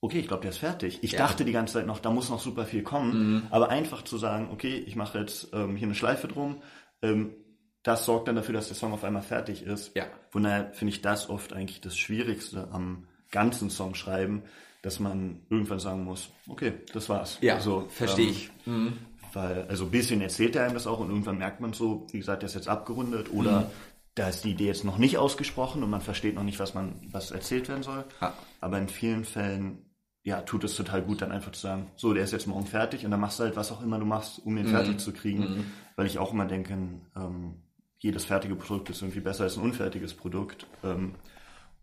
okay, 0.00 0.20
ich 0.20 0.28
glaube, 0.28 0.42
der 0.42 0.50
ist 0.50 0.58
fertig. 0.58 1.00
Ich 1.02 1.12
ja. 1.12 1.18
dachte 1.18 1.44
die 1.44 1.52
ganze 1.52 1.74
Zeit 1.74 1.86
noch, 1.86 1.98
da 1.98 2.10
muss 2.10 2.30
noch 2.30 2.40
super 2.40 2.64
viel 2.64 2.82
kommen. 2.82 3.34
Mhm. 3.34 3.42
Aber 3.50 3.68
einfach 3.68 4.02
zu 4.02 4.18
sagen, 4.18 4.48
okay, 4.52 4.76
ich 4.86 4.96
mache 4.96 5.18
jetzt 5.18 5.48
ähm, 5.52 5.76
hier 5.76 5.88
eine 5.88 5.94
Schleife 5.94 6.28
drum, 6.28 6.62
ähm, 7.02 7.34
das 7.82 8.04
sorgt 8.04 8.26
dann 8.26 8.34
dafür, 8.34 8.54
dass 8.54 8.66
der 8.66 8.76
Song 8.76 8.92
auf 8.92 9.04
einmal 9.04 9.22
fertig 9.22 9.62
ist. 9.62 9.94
Ja. 9.94 10.06
Von 10.30 10.42
daher 10.42 10.72
finde 10.72 10.92
ich 10.92 11.02
das 11.02 11.28
oft 11.28 11.52
eigentlich 11.52 11.80
das 11.80 11.96
Schwierigste 11.96 12.68
am 12.72 13.06
ganzen 13.30 13.70
Song 13.70 13.94
schreiben, 13.94 14.42
dass 14.82 14.98
man 14.98 15.42
irgendwann 15.50 15.78
sagen 15.78 16.04
muss, 16.04 16.30
okay, 16.48 16.72
das 16.92 17.08
war's. 17.08 17.38
Ja, 17.40 17.54
also, 17.54 17.86
verstehe 17.88 18.26
ähm, 18.26 18.32
ich. 18.32 18.50
Mhm. 18.66 18.92
Weil, 19.32 19.66
also 19.68 19.84
ein 19.84 19.90
bisschen 19.90 20.20
erzählt 20.20 20.56
er 20.56 20.64
einem 20.64 20.74
das 20.74 20.86
auch 20.86 21.00
und 21.00 21.10
irgendwann 21.10 21.38
merkt 21.38 21.60
man 21.60 21.72
so, 21.72 22.06
wie 22.10 22.18
gesagt, 22.18 22.42
der 22.42 22.48
ist 22.48 22.54
jetzt 22.54 22.68
abgerundet 22.68 23.32
oder 23.32 23.60
mhm. 23.60 23.66
da 24.14 24.28
ist 24.28 24.44
die 24.44 24.50
Idee 24.50 24.66
jetzt 24.66 24.84
noch 24.84 24.98
nicht 24.98 25.18
ausgesprochen 25.18 25.82
und 25.82 25.90
man 25.90 26.00
versteht 26.00 26.34
noch 26.34 26.42
nicht, 26.42 26.58
was 26.58 26.74
man, 26.74 26.94
was 27.10 27.30
erzählt 27.30 27.68
werden 27.68 27.82
soll. 27.82 28.04
Ja. 28.20 28.34
Aber 28.60 28.78
in 28.78 28.88
vielen 28.88 29.24
Fällen, 29.24 29.78
ja, 30.22 30.40
tut 30.42 30.64
es 30.64 30.74
total 30.74 31.02
gut, 31.02 31.22
dann 31.22 31.32
einfach 31.32 31.52
zu 31.52 31.60
sagen, 31.60 31.90
so, 31.96 32.12
der 32.12 32.24
ist 32.24 32.32
jetzt 32.32 32.46
morgen 32.46 32.66
fertig 32.66 33.04
und 33.04 33.10
dann 33.10 33.20
machst 33.20 33.38
du 33.38 33.44
halt 33.44 33.56
was 33.56 33.70
auch 33.70 33.82
immer 33.82 33.98
du 33.98 34.06
machst, 34.06 34.40
um 34.44 34.56
den 34.56 34.66
mhm. 34.66 34.70
fertig 34.70 34.98
zu 34.98 35.12
kriegen. 35.12 35.40
Mhm. 35.40 35.64
Weil 35.94 36.06
ich 36.06 36.18
auch 36.18 36.32
immer 36.32 36.46
denke, 36.46 36.72
ähm, 36.74 37.62
jedes 37.98 38.24
fertige 38.24 38.56
Produkt 38.56 38.90
ist 38.90 39.02
irgendwie 39.02 39.20
besser 39.20 39.44
als 39.44 39.56
ein 39.56 39.62
unfertiges 39.62 40.14
Produkt. 40.14 40.66
Ähm, 40.84 41.14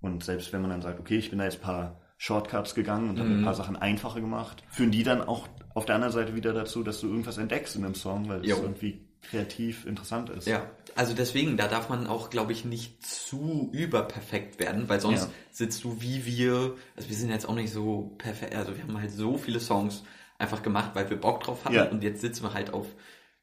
und 0.01 0.23
selbst 0.23 0.51
wenn 0.51 0.61
man 0.61 0.69
dann 0.69 0.81
sagt, 0.81 0.99
okay, 0.99 1.17
ich 1.17 1.29
bin 1.29 1.39
da 1.39 1.45
jetzt 1.45 1.59
ein 1.59 1.61
paar 1.61 2.01
Shortcuts 2.17 2.75
gegangen 2.75 3.09
und 3.09 3.15
mhm. 3.15 3.19
habe 3.19 3.29
ein 3.29 3.43
paar 3.43 3.55
Sachen 3.55 3.75
einfacher 3.75 4.21
gemacht, 4.21 4.63
führen 4.69 4.91
die 4.91 5.03
dann 5.03 5.21
auch 5.21 5.47
auf 5.73 5.85
der 5.85 5.95
anderen 5.95 6.13
Seite 6.13 6.35
wieder 6.35 6.53
dazu, 6.53 6.83
dass 6.83 7.01
du 7.01 7.07
irgendwas 7.07 7.37
entdeckst 7.37 7.75
in 7.75 7.83
einem 7.83 7.95
Song, 7.95 8.29
weil 8.29 8.41
es 8.41 8.49
irgendwie 8.49 9.05
kreativ 9.23 9.85
interessant 9.85 10.29
ist. 10.29 10.47
Ja, 10.47 10.69
also 10.95 11.13
deswegen, 11.13 11.57
da 11.57 11.67
darf 11.67 11.89
man 11.89 12.07
auch, 12.07 12.29
glaube 12.29 12.51
ich, 12.51 12.65
nicht 12.65 13.05
zu 13.05 13.69
überperfekt 13.71 14.59
werden, 14.59 14.89
weil 14.89 14.99
sonst 14.99 15.23
ja. 15.23 15.29
sitzt 15.51 15.83
du 15.83 16.01
wie 16.01 16.25
wir, 16.25 16.75
also 16.95 17.09
wir 17.09 17.15
sind 17.15 17.29
jetzt 17.29 17.47
auch 17.47 17.55
nicht 17.55 17.71
so 17.71 18.13
perfekt, 18.17 18.55
also 18.55 18.75
wir 18.75 18.83
haben 18.83 18.97
halt 18.99 19.11
so 19.11 19.37
viele 19.37 19.59
Songs 19.59 20.03
einfach 20.37 20.61
gemacht, 20.61 20.91
weil 20.93 21.09
wir 21.09 21.17
Bock 21.17 21.43
drauf 21.43 21.65
hatten 21.65 21.75
ja. 21.75 21.85
und 21.85 22.03
jetzt 22.03 22.21
sitzen 22.21 22.43
wir 22.43 22.53
halt 22.53 22.73
auf 22.73 22.87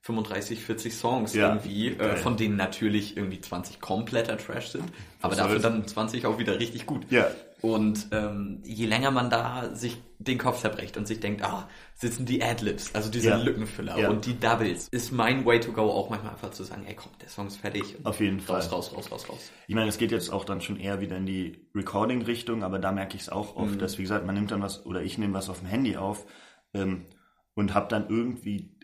35, 0.03 0.65
40 0.65 0.95
Songs 0.95 1.35
ja, 1.35 1.49
irgendwie, 1.49 1.89
äh, 1.89 2.17
von 2.17 2.37
denen 2.37 2.57
natürlich 2.57 3.17
irgendwie 3.17 3.41
20 3.41 3.81
kompletter 3.81 4.39
Trash 4.39 4.69
sind, 4.69 4.85
aber 5.21 5.35
dafür 5.35 5.59
dann 5.59 5.87
20 5.87 6.27
auch 6.27 6.39
wieder 6.39 6.59
richtig 6.59 6.87
gut. 6.87 7.11
Ja. 7.11 7.31
Und 7.63 8.09
ähm, 8.13 8.63
je 8.65 8.87
länger 8.87 9.11
man 9.11 9.29
da 9.29 9.75
sich 9.75 9.99
den 10.19 10.39
Kopf 10.39 10.61
zerbrecht 10.61 10.97
und 10.97 11.07
sich 11.07 11.21
denkt, 11.21 11.43
ah, 11.43 11.69
sitzen 11.95 12.27
die 12.27 12.43
Adlibs, 12.43 12.95
also 12.95 13.11
diese 13.11 13.31
ja. 13.31 13.37
Lückenfüller 13.37 13.99
ja. 13.99 14.11
und 14.11 14.27
die 14.27 14.39
Doubles, 14.39 14.89
ist 14.89 15.13
mein 15.13 15.45
Way 15.45 15.61
to 15.61 15.73
go 15.73 15.83
auch 15.83 16.11
manchmal 16.11 16.33
einfach 16.33 16.51
zu 16.51 16.65
sagen, 16.65 16.85
ey 16.87 16.95
komm, 16.95 17.13
der 17.21 17.29
Song 17.29 17.47
ist 17.47 17.57
fertig. 17.57 17.97
Auf 18.05 18.21
jeden 18.21 18.41
Fall. 18.41 18.57
Raus, 18.57 18.73
raus, 18.73 18.95
raus, 18.97 19.11
raus, 19.11 19.29
raus. 19.29 19.51
Ich 19.67 19.75
meine, 19.75 19.89
es 19.89 19.99
geht 19.99 20.11
jetzt 20.11 20.31
auch 20.31 20.45
dann 20.45 20.61
schon 20.61 20.79
eher 20.79 21.01
wieder 21.01 21.17
in 21.17 21.27
die 21.27 21.67
Recording-Richtung, 21.75 22.63
aber 22.63 22.79
da 22.79 22.93
merke 22.93 23.17
ich 23.17 23.23
es 23.23 23.29
auch 23.29 23.57
oft, 23.57 23.75
mhm. 23.75 23.79
dass, 23.79 23.99
wie 23.99 24.03
gesagt, 24.03 24.27
man 24.27 24.35
nimmt 24.35 24.51
dann 24.51 24.63
was, 24.63 24.85
oder 24.87 25.03
ich 25.03 25.19
nehme 25.19 25.35
was 25.35 25.51
auf 25.51 25.61
dem 25.61 25.69
Handy 25.69 25.97
auf 25.97 26.27
ähm, 26.75 27.07
und 27.55 27.75
habe 27.75 27.89
dann 27.89 28.09
irgendwie 28.09 28.77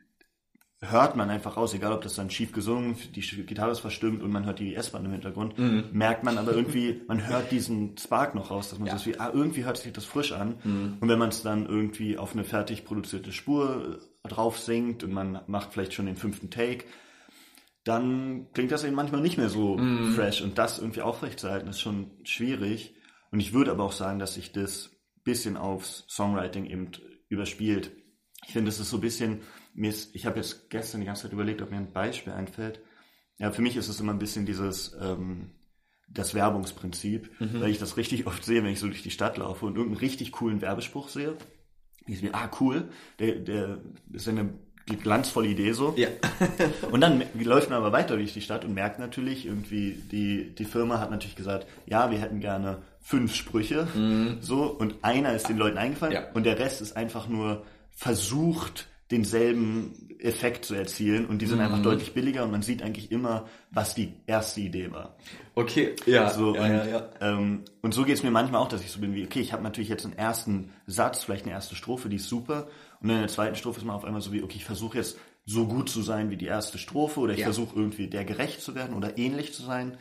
hört 0.80 1.16
man 1.16 1.30
einfach 1.30 1.56
raus, 1.56 1.72
egal 1.72 1.92
ob 1.92 2.02
das 2.02 2.14
dann 2.14 2.30
schief 2.30 2.52
gesungen, 2.52 2.96
die 3.14 3.20
Gitarre 3.20 3.72
ist 3.72 3.80
verstimmt 3.80 4.22
und 4.22 4.30
man 4.30 4.44
hört 4.44 4.58
die 4.58 4.74
S-Bahn 4.74 5.04
im 5.06 5.12
Hintergrund, 5.12 5.58
mhm. 5.58 5.84
merkt 5.92 6.22
man 6.22 6.36
aber 6.36 6.52
irgendwie, 6.52 7.02
man 7.08 7.26
hört 7.26 7.50
diesen 7.50 7.96
Spark 7.96 8.34
noch 8.34 8.50
raus, 8.50 8.68
dass 8.68 8.78
man 8.78 8.88
ja. 8.88 8.98
so 8.98 9.06
wie, 9.06 9.18
ah, 9.18 9.30
irgendwie 9.32 9.64
hört 9.64 9.78
sich 9.78 9.92
das 9.92 10.04
frisch 10.04 10.32
an. 10.32 10.56
Mhm. 10.62 10.98
Und 11.00 11.08
wenn 11.08 11.18
man 11.18 11.30
es 11.30 11.42
dann 11.42 11.66
irgendwie 11.66 12.18
auf 12.18 12.34
eine 12.34 12.44
fertig 12.44 12.84
produzierte 12.84 13.32
Spur 13.32 14.00
drauf 14.22 14.58
singt 14.58 15.02
und 15.02 15.12
man 15.12 15.40
macht 15.46 15.72
vielleicht 15.72 15.94
schon 15.94 16.06
den 16.06 16.16
fünften 16.16 16.50
Take, 16.50 16.84
dann 17.84 18.48
klingt 18.52 18.72
das 18.72 18.84
eben 18.84 18.96
manchmal 18.96 19.22
nicht 19.22 19.38
mehr 19.38 19.48
so 19.48 19.78
mhm. 19.78 20.12
fresh 20.12 20.42
und 20.42 20.58
das 20.58 20.78
irgendwie 20.78 21.02
aufrechtzuerhalten 21.02 21.68
ist 21.70 21.80
schon 21.80 22.10
schwierig. 22.24 22.94
Und 23.30 23.40
ich 23.40 23.54
würde 23.54 23.70
aber 23.70 23.84
auch 23.84 23.92
sagen, 23.92 24.18
dass 24.18 24.34
sich 24.34 24.52
das 24.52 24.90
bisschen 25.26 25.56
aufs 25.56 26.04
Songwriting 26.08 26.66
eben 26.66 26.90
überspielt. 27.28 27.90
Ich 28.46 28.52
finde, 28.52 28.70
es 28.70 28.78
ist 28.78 28.90
so 28.90 28.98
ein 28.98 29.00
bisschen, 29.00 29.40
mir 29.76 29.90
ist, 29.90 30.14
ich 30.14 30.26
habe 30.26 30.36
jetzt 30.36 30.70
gestern 30.70 31.00
die 31.00 31.06
ganze 31.06 31.22
Zeit 31.22 31.32
überlegt, 31.32 31.62
ob 31.62 31.70
mir 31.70 31.76
ein 31.76 31.92
Beispiel 31.92 32.32
einfällt. 32.32 32.80
Ja, 33.38 33.50
für 33.50 33.62
mich 33.62 33.76
ist 33.76 33.88
es 33.88 34.00
immer 34.00 34.12
ein 34.12 34.18
bisschen 34.18 34.46
dieses 34.46 34.96
ähm, 35.00 35.50
das 36.08 36.34
Werbungsprinzip, 36.34 37.40
mhm. 37.40 37.60
weil 37.60 37.70
ich 37.70 37.78
das 37.78 37.96
richtig 37.96 38.26
oft 38.26 38.44
sehe, 38.44 38.62
wenn 38.62 38.72
ich 38.72 38.78
so 38.78 38.86
durch 38.86 39.02
die 39.02 39.10
Stadt 39.10 39.36
laufe 39.36 39.66
und 39.66 39.76
irgendeinen 39.76 40.00
richtig 40.00 40.32
coolen 40.32 40.62
Werbespruch 40.62 41.08
sehe. 41.08 41.36
Ich 42.06 42.22
mir, 42.22 42.34
ah 42.34 42.50
cool, 42.60 42.88
der, 43.18 43.34
der 43.36 43.78
ist 44.12 44.28
eine 44.28 44.50
glanzvolle 44.86 45.48
Idee 45.48 45.72
so. 45.72 45.94
Ja. 45.96 46.08
und 46.92 47.00
dann 47.00 47.24
läuft 47.34 47.70
man 47.70 47.78
aber 47.78 47.90
weiter 47.90 48.16
durch 48.16 48.32
die 48.32 48.40
Stadt 48.40 48.64
und 48.64 48.74
merkt 48.74 49.00
natürlich 49.00 49.44
irgendwie, 49.44 50.00
die, 50.12 50.54
die 50.54 50.64
Firma 50.64 51.00
hat 51.00 51.10
natürlich 51.10 51.34
gesagt, 51.34 51.66
ja, 51.86 52.12
wir 52.12 52.18
hätten 52.18 52.38
gerne 52.38 52.82
fünf 53.00 53.34
Sprüche, 53.34 53.88
mhm. 53.94 54.38
so, 54.40 54.64
und 54.64 55.02
einer 55.02 55.34
ist 55.34 55.48
den 55.48 55.58
Leuten 55.58 55.78
eingefallen 55.78 56.14
ja. 56.14 56.30
und 56.34 56.44
der 56.44 56.58
Rest 56.58 56.80
ist 56.80 56.96
einfach 56.96 57.28
nur 57.28 57.64
versucht, 57.90 58.88
denselben 59.10 60.08
Effekt 60.18 60.64
zu 60.64 60.74
erzielen 60.74 61.26
und 61.26 61.40
die 61.40 61.46
sind 61.46 61.58
mhm. 61.58 61.64
einfach 61.64 61.82
deutlich 61.82 62.12
billiger 62.14 62.44
und 62.44 62.50
man 62.50 62.62
sieht 62.62 62.82
eigentlich 62.82 63.12
immer, 63.12 63.46
was 63.70 63.94
die 63.94 64.14
erste 64.26 64.60
Idee 64.60 64.90
war. 64.90 65.16
Okay, 65.54 65.94
ja. 66.06 66.30
So, 66.30 66.54
ja, 66.54 66.62
und, 66.62 66.70
ja, 66.70 66.86
ja. 66.86 67.10
Ähm, 67.20 67.64
und 67.82 67.94
so 67.94 68.04
geht 68.04 68.16
es 68.16 68.22
mir 68.22 68.30
manchmal 68.30 68.60
auch, 68.60 68.68
dass 68.68 68.82
ich 68.82 68.90
so 68.90 69.00
bin 69.00 69.14
wie, 69.14 69.24
okay, 69.24 69.40
ich 69.40 69.52
habe 69.52 69.62
natürlich 69.62 69.88
jetzt 69.88 70.04
einen 70.04 70.16
ersten 70.16 70.72
Satz, 70.86 71.22
vielleicht 71.22 71.44
eine 71.44 71.52
erste 71.52 71.76
Strophe, 71.76 72.08
die 72.08 72.16
ist 72.16 72.28
super 72.28 72.66
und 73.00 73.08
dann 73.08 73.18
in 73.18 73.22
der 73.22 73.32
zweiten 73.32 73.56
Strophe 73.56 73.78
ist 73.78 73.84
man 73.84 73.94
auf 73.94 74.04
einmal 74.04 74.22
so 74.22 74.32
wie, 74.32 74.42
okay, 74.42 74.56
ich 74.56 74.64
versuche 74.64 74.98
jetzt 74.98 75.18
so 75.44 75.66
gut 75.66 75.88
zu 75.88 76.02
sein 76.02 76.30
wie 76.30 76.36
die 76.36 76.46
erste 76.46 76.78
Strophe 76.78 77.20
oder 77.20 77.32
ich 77.32 77.40
ja. 77.40 77.46
versuche 77.46 77.76
irgendwie 77.76 78.08
der 78.08 78.24
gerecht 78.24 78.62
zu 78.62 78.74
werden 78.74 78.96
oder 78.96 79.16
ähnlich 79.16 79.54
zu 79.54 79.62
sein. 79.62 79.96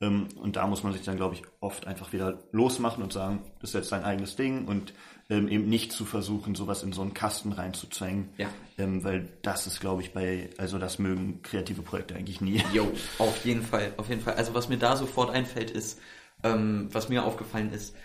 Ähm, 0.00 0.28
und 0.36 0.56
da 0.56 0.66
muss 0.66 0.82
man 0.82 0.92
sich 0.92 1.02
dann, 1.02 1.16
glaube 1.16 1.34
ich, 1.34 1.42
oft 1.60 1.86
einfach 1.86 2.12
wieder 2.12 2.44
losmachen 2.52 3.02
und 3.02 3.12
sagen, 3.12 3.42
das 3.60 3.70
ist 3.70 3.74
jetzt 3.74 3.92
dein 3.92 4.04
eigenes 4.04 4.36
Ding 4.36 4.66
und 4.66 4.92
ähm, 5.30 5.48
eben 5.48 5.68
nicht 5.68 5.92
zu 5.92 6.04
versuchen, 6.04 6.54
sowas 6.54 6.82
in 6.82 6.92
so 6.92 7.02
einen 7.02 7.14
Kasten 7.14 7.52
reinzuzwängen. 7.52 8.28
Ja. 8.36 8.48
Ähm, 8.78 9.02
weil 9.04 9.28
das 9.42 9.66
ist, 9.66 9.80
glaube 9.80 10.02
ich, 10.02 10.12
bei, 10.12 10.50
also 10.58 10.78
das 10.78 10.98
mögen 10.98 11.42
kreative 11.42 11.82
Projekte 11.82 12.14
eigentlich 12.14 12.40
nie. 12.40 12.62
Jo, 12.72 12.92
auf 13.18 13.44
jeden 13.44 13.62
Fall, 13.62 13.94
auf 13.96 14.08
jeden 14.08 14.20
Fall. 14.20 14.34
Also 14.34 14.54
was 14.54 14.68
mir 14.68 14.78
da 14.78 14.96
sofort 14.96 15.30
einfällt 15.30 15.70
ist, 15.70 15.98
ähm, 16.42 16.88
was 16.92 17.08
mir 17.08 17.24
aufgefallen 17.24 17.72
ist, 17.72 17.96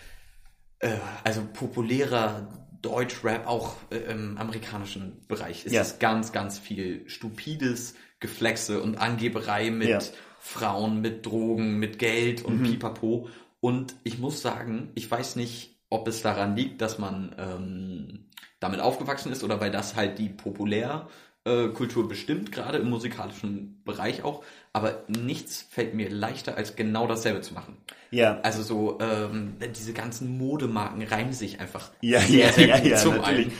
äh, 0.78 0.96
also 1.24 1.42
populärer 1.52 2.48
Deutschrap 2.80 3.46
auch 3.46 3.76
äh, 3.90 3.98
im 3.98 4.36
amerikanischen 4.38 5.24
Bereich 5.28 5.64
ist 5.64 5.72
ja. 5.72 5.82
es 5.82 5.98
ganz, 5.98 6.32
ganz 6.32 6.58
viel 6.58 7.08
stupides 7.08 7.94
Geflexe 8.18 8.82
und 8.82 8.96
Angeberei 8.96 9.70
mit 9.70 9.88
ja. 9.88 10.00
Frauen, 10.44 11.00
mit 11.00 11.24
Drogen, 11.24 11.78
mit 11.78 12.00
Geld 12.00 12.44
und 12.44 12.60
mhm. 12.60 12.64
Pipapo. 12.64 13.28
Und 13.60 13.94
ich 14.02 14.18
muss 14.18 14.42
sagen, 14.42 14.90
ich 14.96 15.08
weiß 15.08 15.36
nicht, 15.36 15.78
ob 15.88 16.08
es 16.08 16.20
daran 16.20 16.56
liegt, 16.56 16.80
dass 16.80 16.98
man 16.98 17.32
ähm, 17.38 18.24
damit 18.58 18.80
aufgewachsen 18.80 19.30
ist 19.30 19.44
oder 19.44 19.60
weil 19.60 19.70
das 19.70 19.94
halt 19.94 20.18
die 20.18 20.28
Populärkultur 20.28 21.10
äh, 21.44 21.68
bestimmt, 22.08 22.52
gerade 22.52 22.78
im 22.78 22.90
musikalischen 22.90 23.80
Bereich 23.84 24.22
auch. 24.22 24.44
Aber 24.72 25.02
nichts 25.08 25.66
fällt 25.68 25.94
mir 25.94 26.08
leichter, 26.08 26.56
als 26.56 26.76
genau 26.76 27.06
dasselbe 27.06 27.40
zu 27.40 27.52
machen. 27.52 27.76
Ja. 28.10 28.40
Also 28.42 28.62
so, 28.62 28.98
ähm, 29.00 29.54
diese 29.74 29.92
ganzen 29.92 30.38
Modemarken 30.38 31.02
reimen 31.02 31.32
sich 31.32 31.60
einfach 31.60 31.90
ja, 32.00 32.20
sehr, 32.20 32.46
ja, 32.46 32.52
sehr 32.52 32.68
ja, 32.68 32.78
gut 32.78 32.90
ja, 32.90 32.96
zum 32.96 33.20
einen. 33.20 33.52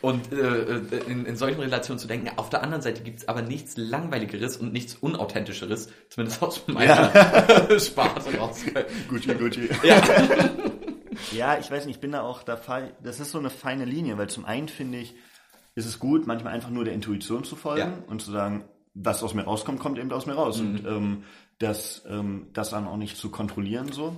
Und 0.00 0.32
äh, 0.32 0.78
in, 1.08 1.26
in 1.26 1.36
solchen 1.36 1.60
Relationen 1.60 1.98
zu 1.98 2.06
denken, 2.06 2.30
auf 2.36 2.50
der 2.50 2.62
anderen 2.62 2.82
Seite 2.82 3.02
gibt 3.02 3.18
es 3.18 3.28
aber 3.28 3.42
nichts 3.42 3.76
Langweiligeres 3.76 4.56
und 4.56 4.72
nichts 4.72 4.94
Unauthentischeres, 4.94 5.90
zumindest 6.08 6.42
aus 6.42 6.66
meiner 6.68 7.12
ja. 7.14 7.80
Sparte 7.80 8.36
raus. 8.38 8.60
Gucci, 9.08 9.34
Gucci. 9.34 9.68
Ja. 9.82 10.02
Ja, 11.32 11.58
ich 11.58 11.70
weiß 11.70 11.86
nicht, 11.86 11.96
ich 11.96 12.00
bin 12.00 12.12
da 12.12 12.22
auch 12.22 12.42
da 12.42 12.58
das 13.02 13.20
ist 13.20 13.30
so 13.30 13.38
eine 13.38 13.50
feine 13.50 13.84
Linie, 13.84 14.18
weil 14.18 14.28
zum 14.28 14.44
einen 14.44 14.68
finde 14.68 14.98
ich, 14.98 15.14
ist 15.76 15.86
es 15.86 16.00
gut, 16.00 16.26
manchmal 16.26 16.54
einfach 16.54 16.70
nur 16.70 16.84
der 16.84 16.94
Intuition 16.94 17.44
zu 17.44 17.54
folgen 17.54 17.92
ja. 17.92 17.98
und 18.08 18.20
zu 18.20 18.32
sagen, 18.32 18.64
was 18.94 19.22
aus 19.22 19.34
mir 19.34 19.44
rauskommt, 19.44 19.78
kommt 19.78 19.98
eben 19.98 20.10
aus 20.10 20.26
mir 20.26 20.32
raus. 20.32 20.60
Mhm. 20.60 20.66
Und 20.66 20.86
ähm, 20.86 21.22
das, 21.58 22.04
ähm, 22.08 22.48
das 22.52 22.70
dann 22.70 22.88
auch 22.88 22.96
nicht 22.96 23.16
zu 23.16 23.30
kontrollieren 23.30 23.92
so. 23.92 24.16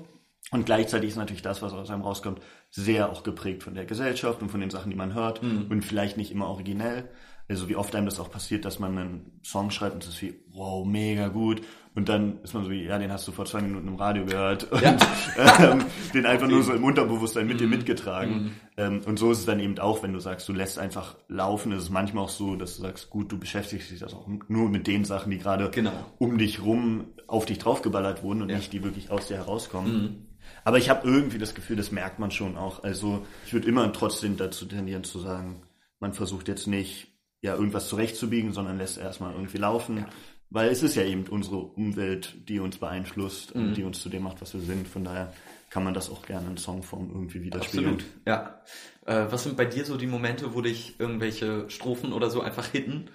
Und 0.50 0.64
gleichzeitig 0.64 1.10
ist 1.10 1.16
natürlich 1.16 1.42
das, 1.42 1.60
was 1.60 1.72
aus 1.74 1.90
einem 1.90 2.02
rauskommt, 2.02 2.40
sehr 2.70 3.10
auch 3.10 3.22
geprägt 3.22 3.64
von 3.64 3.74
der 3.74 3.84
Gesellschaft 3.84 4.40
und 4.40 4.50
von 4.50 4.60
den 4.60 4.70
Sachen, 4.70 4.90
die 4.90 4.96
man 4.96 5.14
hört 5.14 5.42
mhm. 5.42 5.66
und 5.68 5.84
vielleicht 5.84 6.16
nicht 6.16 6.30
immer 6.30 6.46
originell. 6.46 7.10
Also 7.48 7.68
wie 7.68 7.76
oft 7.76 7.94
einem 7.94 8.06
das 8.06 8.20
auch 8.20 8.30
passiert, 8.30 8.64
dass 8.64 8.78
man 8.78 8.96
einen 8.96 9.40
Song 9.44 9.70
schreibt 9.70 9.94
und 9.94 10.04
es 10.04 10.10
ist 10.10 10.22
wie, 10.22 10.44
wow, 10.50 10.86
mega 10.86 11.28
gut. 11.28 11.62
Und 11.98 12.08
dann 12.08 12.38
ist 12.44 12.54
man 12.54 12.62
so 12.62 12.70
wie, 12.70 12.84
ja, 12.84 12.96
den 12.96 13.10
hast 13.10 13.26
du 13.26 13.32
vor 13.32 13.44
zwei 13.44 13.60
Minuten 13.60 13.88
im 13.88 13.96
Radio 13.96 14.24
gehört 14.24 14.70
und 14.70 14.80
ja. 14.80 14.96
ähm, 15.58 15.84
den 16.14 16.26
einfach 16.26 16.46
nur 16.46 16.62
so 16.62 16.72
im 16.72 16.84
Unterbewusstsein 16.84 17.44
mit 17.44 17.56
mhm. 17.56 17.58
dir 17.58 17.66
mitgetragen. 17.66 18.34
Mhm. 18.34 18.52
Ähm, 18.76 19.00
und 19.04 19.18
so 19.18 19.32
ist 19.32 19.38
es 19.38 19.46
dann 19.46 19.58
eben 19.58 19.76
auch, 19.80 20.04
wenn 20.04 20.12
du 20.12 20.20
sagst, 20.20 20.48
du 20.48 20.52
lässt 20.52 20.78
einfach 20.78 21.16
laufen, 21.26 21.72
ist 21.72 21.82
es 21.82 21.90
manchmal 21.90 22.22
auch 22.22 22.28
so, 22.28 22.54
dass 22.54 22.76
du 22.76 22.82
sagst, 22.82 23.10
gut, 23.10 23.32
du 23.32 23.36
beschäftigst 23.36 23.90
dich 23.90 23.98
das 23.98 24.14
auch 24.14 24.28
nur 24.46 24.68
mit 24.68 24.86
den 24.86 25.04
Sachen, 25.04 25.32
die 25.32 25.38
gerade 25.38 25.70
genau. 25.70 25.90
um 26.18 26.38
dich 26.38 26.62
rum 26.62 27.06
auf 27.26 27.46
dich 27.46 27.58
draufgeballert 27.58 28.22
wurden 28.22 28.42
und 28.42 28.50
ja. 28.50 28.58
nicht 28.58 28.72
die 28.72 28.84
wirklich 28.84 29.10
aus 29.10 29.26
dir 29.26 29.38
herauskommen. 29.38 29.92
Mhm. 29.92 30.26
Aber 30.62 30.78
ich 30.78 30.90
habe 30.90 31.04
irgendwie 31.04 31.38
das 31.38 31.56
Gefühl, 31.56 31.74
das 31.74 31.90
merkt 31.90 32.20
man 32.20 32.30
schon 32.30 32.56
auch. 32.56 32.84
Also 32.84 33.26
ich 33.44 33.52
würde 33.52 33.66
immer 33.66 33.92
trotzdem 33.92 34.36
dazu 34.36 34.66
tendieren 34.66 35.02
zu 35.02 35.18
sagen, 35.18 35.62
man 35.98 36.12
versucht 36.12 36.46
jetzt 36.46 36.68
nicht 36.68 37.08
ja 37.40 37.54
irgendwas 37.54 37.88
zurechtzubiegen, 37.88 38.52
sondern 38.52 38.78
lässt 38.78 38.98
erstmal 38.98 39.32
irgendwie 39.32 39.58
laufen. 39.58 39.98
Ja. 39.98 40.06
Weil 40.50 40.70
es 40.70 40.82
ist 40.82 40.94
ja 40.94 41.02
eben 41.02 41.26
unsere 41.26 41.58
Umwelt, 41.58 42.36
die 42.48 42.58
uns 42.58 42.78
beeinflusst 42.78 43.54
mhm. 43.54 43.62
und 43.62 43.74
die 43.76 43.84
uns 43.84 44.00
zu 44.00 44.08
dem 44.08 44.22
macht, 44.22 44.40
was 44.40 44.54
wir 44.54 44.60
sind. 44.60 44.88
Von 44.88 45.04
daher 45.04 45.32
kann 45.70 45.84
man 45.84 45.92
das 45.92 46.10
auch 46.10 46.24
gerne 46.24 46.48
in 46.48 46.56
Songform 46.56 47.10
irgendwie 47.10 47.42
widerspiegeln. 47.42 47.94
Absolut, 47.94 48.12
ja. 48.26 48.60
Äh, 49.04 49.26
was 49.30 49.42
sind 49.42 49.56
bei 49.56 49.66
dir 49.66 49.84
so 49.84 49.96
die 49.96 50.06
Momente, 50.06 50.54
wo 50.54 50.62
dich 50.62 50.98
irgendwelche 50.98 51.68
Strophen 51.68 52.12
oder 52.12 52.30
so 52.30 52.40
einfach 52.40 52.66
hitten? 52.68 53.10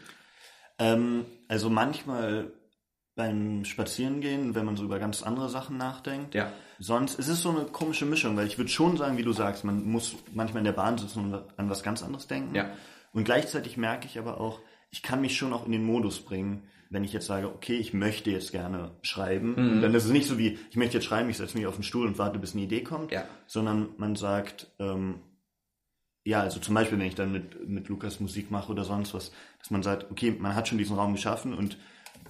Ähm, 0.77 1.25
also 1.47 1.69
manchmal 1.69 2.51
beim 3.15 3.63
Spazierengehen, 3.65 4.55
wenn 4.55 4.65
man 4.65 4.75
so 4.75 4.83
über 4.83 4.99
ganz 4.99 5.21
andere 5.23 5.49
Sachen 5.49 5.77
nachdenkt. 5.77 6.33
Ja. 6.33 6.51
Sonst 6.79 7.19
es 7.19 7.27
ist 7.27 7.41
so 7.41 7.49
eine 7.49 7.65
komische 7.65 8.05
Mischung, 8.05 8.35
weil 8.35 8.47
ich 8.47 8.57
würde 8.57 8.71
schon 8.71 8.97
sagen, 8.97 9.17
wie 9.17 9.23
du 9.23 9.33
sagst, 9.33 9.63
man 9.63 9.83
muss 9.85 10.15
manchmal 10.33 10.59
in 10.59 10.65
der 10.65 10.71
Bahn 10.73 10.97
sitzen 10.97 11.25
und 11.25 11.43
an 11.57 11.69
was 11.69 11.83
ganz 11.83 12.03
anderes 12.03 12.27
denken. 12.27 12.55
Ja. 12.55 12.71
Und 13.11 13.23
gleichzeitig 13.23 13.77
merke 13.77 14.07
ich 14.07 14.17
aber 14.17 14.41
auch, 14.41 14.59
ich 14.89 15.03
kann 15.03 15.21
mich 15.21 15.37
schon 15.37 15.53
auch 15.53 15.65
in 15.65 15.71
den 15.71 15.85
Modus 15.85 16.19
bringen, 16.19 16.67
wenn 16.93 17.03
ich 17.03 17.11
jetzt 17.11 17.25
sage, 17.25 17.47
okay, 17.47 17.75
ich 17.75 17.93
möchte 17.93 18.29
jetzt 18.29 18.51
gerne 18.51 18.91
schreiben, 19.01 19.55
mhm. 19.57 19.81
dann 19.81 19.95
ist 19.95 20.05
es 20.05 20.11
nicht 20.11 20.27
so 20.27 20.37
wie, 20.37 20.59
ich 20.69 20.77
möchte 20.77 20.97
jetzt 20.97 21.05
schreiben, 21.05 21.27
ich 21.27 21.37
setze 21.37 21.57
mich 21.57 21.65
auf 21.65 21.73
den 21.73 21.83
Stuhl 21.83 22.05
und 22.05 22.19
warte, 22.19 22.37
bis 22.37 22.53
eine 22.53 22.61
Idee 22.61 22.83
kommt, 22.83 23.11
ja. 23.11 23.25
sondern 23.47 23.89
man 23.97 24.15
sagt, 24.15 24.67
ähm, 24.77 25.15
ja, 26.23 26.41
also 26.41 26.59
zum 26.59 26.75
Beispiel, 26.75 26.99
wenn 26.99 27.07
ich 27.07 27.15
dann 27.15 27.31
mit, 27.31 27.67
mit 27.67 27.89
Lukas 27.89 28.19
Musik 28.19 28.51
mache 28.51 28.71
oder 28.71 28.83
sonst 28.83 29.13
was, 29.15 29.31
dass 29.59 29.71
man 29.71 29.81
sagt, 29.81 30.11
okay, 30.11 30.35
man 30.39 30.55
hat 30.55 30.67
schon 30.67 30.77
diesen 30.77 30.95
Raum 30.95 31.13
geschaffen 31.13 31.53
und 31.55 31.77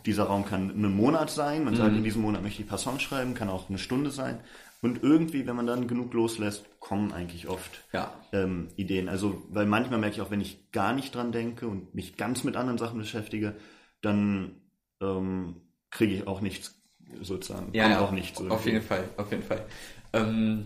dieser 0.06 0.24
Raum 0.24 0.46
kann 0.46 0.72
einen 0.72 0.96
Monat 0.96 1.30
sein, 1.30 1.66
man 1.66 1.74
mhm. 1.74 1.78
sagt, 1.78 1.96
in 1.98 2.04
diesem 2.04 2.22
Monat 2.22 2.42
möchte 2.42 2.62
ich 2.62 2.66
ein 2.66 2.70
paar 2.70 2.78
Songs 2.78 3.02
schreiben, 3.02 3.36
kann 3.36 3.50
auch 3.50 3.68
eine 3.70 3.78
Stunde 3.78 4.12
sein. 4.12 4.40
Und 4.82 5.04
irgendwie, 5.04 5.46
wenn 5.46 5.56
man 5.56 5.68
dann 5.68 5.88
genug 5.88 6.14
loslässt, 6.14 6.66
kommen 6.80 7.14
eigentlich 7.14 7.48
oft 7.48 7.86
ja. 7.94 8.14
ähm, 8.32 8.70
Ideen. 8.76 9.08
Also, 9.08 9.44
weil 9.50 9.66
manchmal 9.66 10.00
merke 10.00 10.16
ich 10.16 10.22
auch, 10.22 10.32
wenn 10.32 10.42
ich 10.42 10.72
gar 10.72 10.94
nicht 10.94 11.16
dran 11.16 11.32
denke 11.32 11.68
und 11.68 11.96
mich 11.96 12.18
ganz 12.18 12.44
mit 12.44 12.58
anderen 12.58 12.78
Sachen 12.78 13.00
beschäftige, 13.00 13.56
dann 14.04 14.62
ähm, 15.02 15.56
kriege 15.90 16.14
ich 16.14 16.28
auch 16.28 16.42
nichts 16.42 16.80
sozusagen. 17.22 17.74
Ja, 17.74 17.90
ja 17.90 18.00
auch 18.02 18.12
nichts. 18.12 18.40
Irgendwie. 18.40 18.56
Auf 18.56 18.66
jeden 18.66 18.82
Fall, 18.82 19.10
auf 19.18 19.32
jeden 19.32 19.44
Fall. 19.44 19.66
Ähm, 20.14 20.66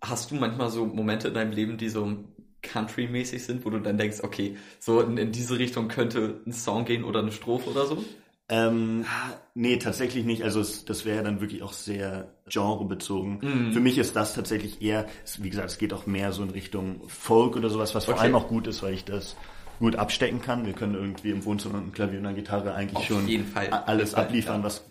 hast 0.00 0.30
du 0.30 0.34
manchmal 0.34 0.70
so 0.70 0.86
Momente 0.86 1.28
in 1.28 1.34
deinem 1.34 1.52
Leben, 1.52 1.78
die 1.78 1.88
so 1.88 2.16
country-mäßig 2.62 3.44
sind, 3.44 3.64
wo 3.64 3.70
du 3.70 3.78
dann 3.78 3.98
denkst, 3.98 4.18
okay, 4.22 4.56
so 4.78 5.00
in, 5.00 5.16
in 5.18 5.32
diese 5.32 5.58
Richtung 5.58 5.88
könnte 5.88 6.40
ein 6.46 6.52
Song 6.52 6.84
gehen 6.84 7.04
oder 7.04 7.20
eine 7.20 7.32
Strophe 7.32 7.70
oder 7.70 7.86
so? 7.86 8.04
Ähm, 8.48 9.04
nee, 9.54 9.78
tatsächlich 9.78 10.24
nicht. 10.24 10.42
Also 10.42 10.60
es, 10.60 10.84
das 10.84 11.04
wäre 11.04 11.22
dann 11.22 11.40
wirklich 11.40 11.62
auch 11.62 11.72
sehr 11.72 12.34
genrebezogen. 12.46 13.38
Mm. 13.40 13.72
Für 13.72 13.80
mich 13.80 13.98
ist 13.98 14.14
das 14.14 14.34
tatsächlich 14.34 14.82
eher, 14.82 15.06
wie 15.38 15.48
gesagt, 15.48 15.70
es 15.70 15.78
geht 15.78 15.92
auch 15.92 16.06
mehr 16.06 16.32
so 16.32 16.42
in 16.42 16.50
Richtung 16.50 17.08
Folk 17.08 17.56
oder 17.56 17.70
sowas, 17.70 17.94
was 17.94 18.04
vor 18.04 18.20
allem 18.20 18.34
auch 18.34 18.48
gut 18.48 18.66
ist, 18.66 18.82
weil 18.82 18.94
ich 18.94 19.04
das 19.04 19.36
gut 19.82 19.96
abstecken 19.96 20.40
kann. 20.40 20.64
Wir 20.64 20.74
können 20.74 20.94
irgendwie 20.94 21.30
im 21.30 21.44
Wohnzimmer 21.44 21.74
mit 21.74 21.82
einem 21.82 21.92
Klavier 21.92 22.20
und 22.20 22.26
einer 22.26 22.36
Gitarre 22.36 22.72
eigentlich 22.72 22.98
Auf 22.98 23.04
schon 23.04 23.28
alles 23.86 24.14
abliefern, 24.14 24.60
ja. 24.60 24.64
was 24.64 24.84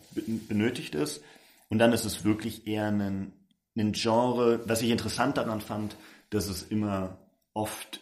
benötigt 0.50 0.96
ist. 0.96 1.24
Und 1.70 1.80
dann 1.80 1.94
ist 1.94 2.04
es 2.04 2.26
wirklich 2.26 2.68
eher 2.68 2.88
ein, 2.88 3.32
ein 3.78 3.94
Genre, 3.94 4.60
was 4.66 4.82
ich 4.82 4.90
interessant 4.90 5.38
daran 5.38 5.62
fand, 5.62 5.96
dass 6.30 6.50
es 6.50 6.64
immer 6.64 7.18
oft 7.54 8.02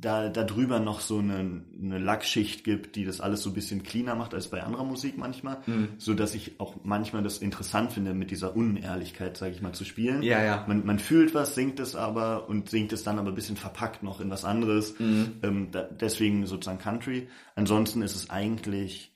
da, 0.00 0.28
da 0.30 0.44
drüber 0.44 0.80
noch 0.80 1.00
so 1.00 1.18
eine, 1.18 1.62
eine 1.80 1.98
Lackschicht 1.98 2.64
gibt, 2.64 2.96
die 2.96 3.04
das 3.04 3.20
alles 3.20 3.42
so 3.42 3.50
ein 3.50 3.54
bisschen 3.54 3.82
cleaner 3.82 4.14
macht 4.14 4.32
als 4.34 4.48
bei 4.48 4.62
anderer 4.62 4.84
Musik 4.84 5.18
manchmal, 5.18 5.58
mhm. 5.66 5.88
so 5.98 6.14
dass 6.14 6.34
ich 6.34 6.58
auch 6.58 6.76
manchmal 6.82 7.22
das 7.22 7.38
interessant 7.38 7.92
finde, 7.92 8.14
mit 8.14 8.30
dieser 8.30 8.56
Unehrlichkeit, 8.56 9.36
sage 9.36 9.52
ich 9.52 9.60
mal, 9.60 9.72
zu 9.72 9.84
spielen. 9.84 10.22
Ja, 10.22 10.42
ja. 10.42 10.64
Man, 10.66 10.86
man 10.86 10.98
fühlt 10.98 11.34
was, 11.34 11.54
singt 11.54 11.80
es 11.80 11.96
aber 11.96 12.48
und 12.48 12.70
singt 12.70 12.92
es 12.92 13.04
dann 13.04 13.18
aber 13.18 13.28
ein 13.28 13.34
bisschen 13.34 13.56
verpackt 13.56 14.02
noch 14.02 14.20
in 14.20 14.30
was 14.30 14.44
anderes. 14.44 14.98
Mhm. 14.98 15.32
Ähm, 15.42 15.68
da, 15.70 15.82
deswegen 15.82 16.46
sozusagen 16.46 16.78
Country. 16.78 17.28
Ansonsten 17.54 18.00
ist 18.02 18.14
es 18.14 18.30
eigentlich, 18.30 19.14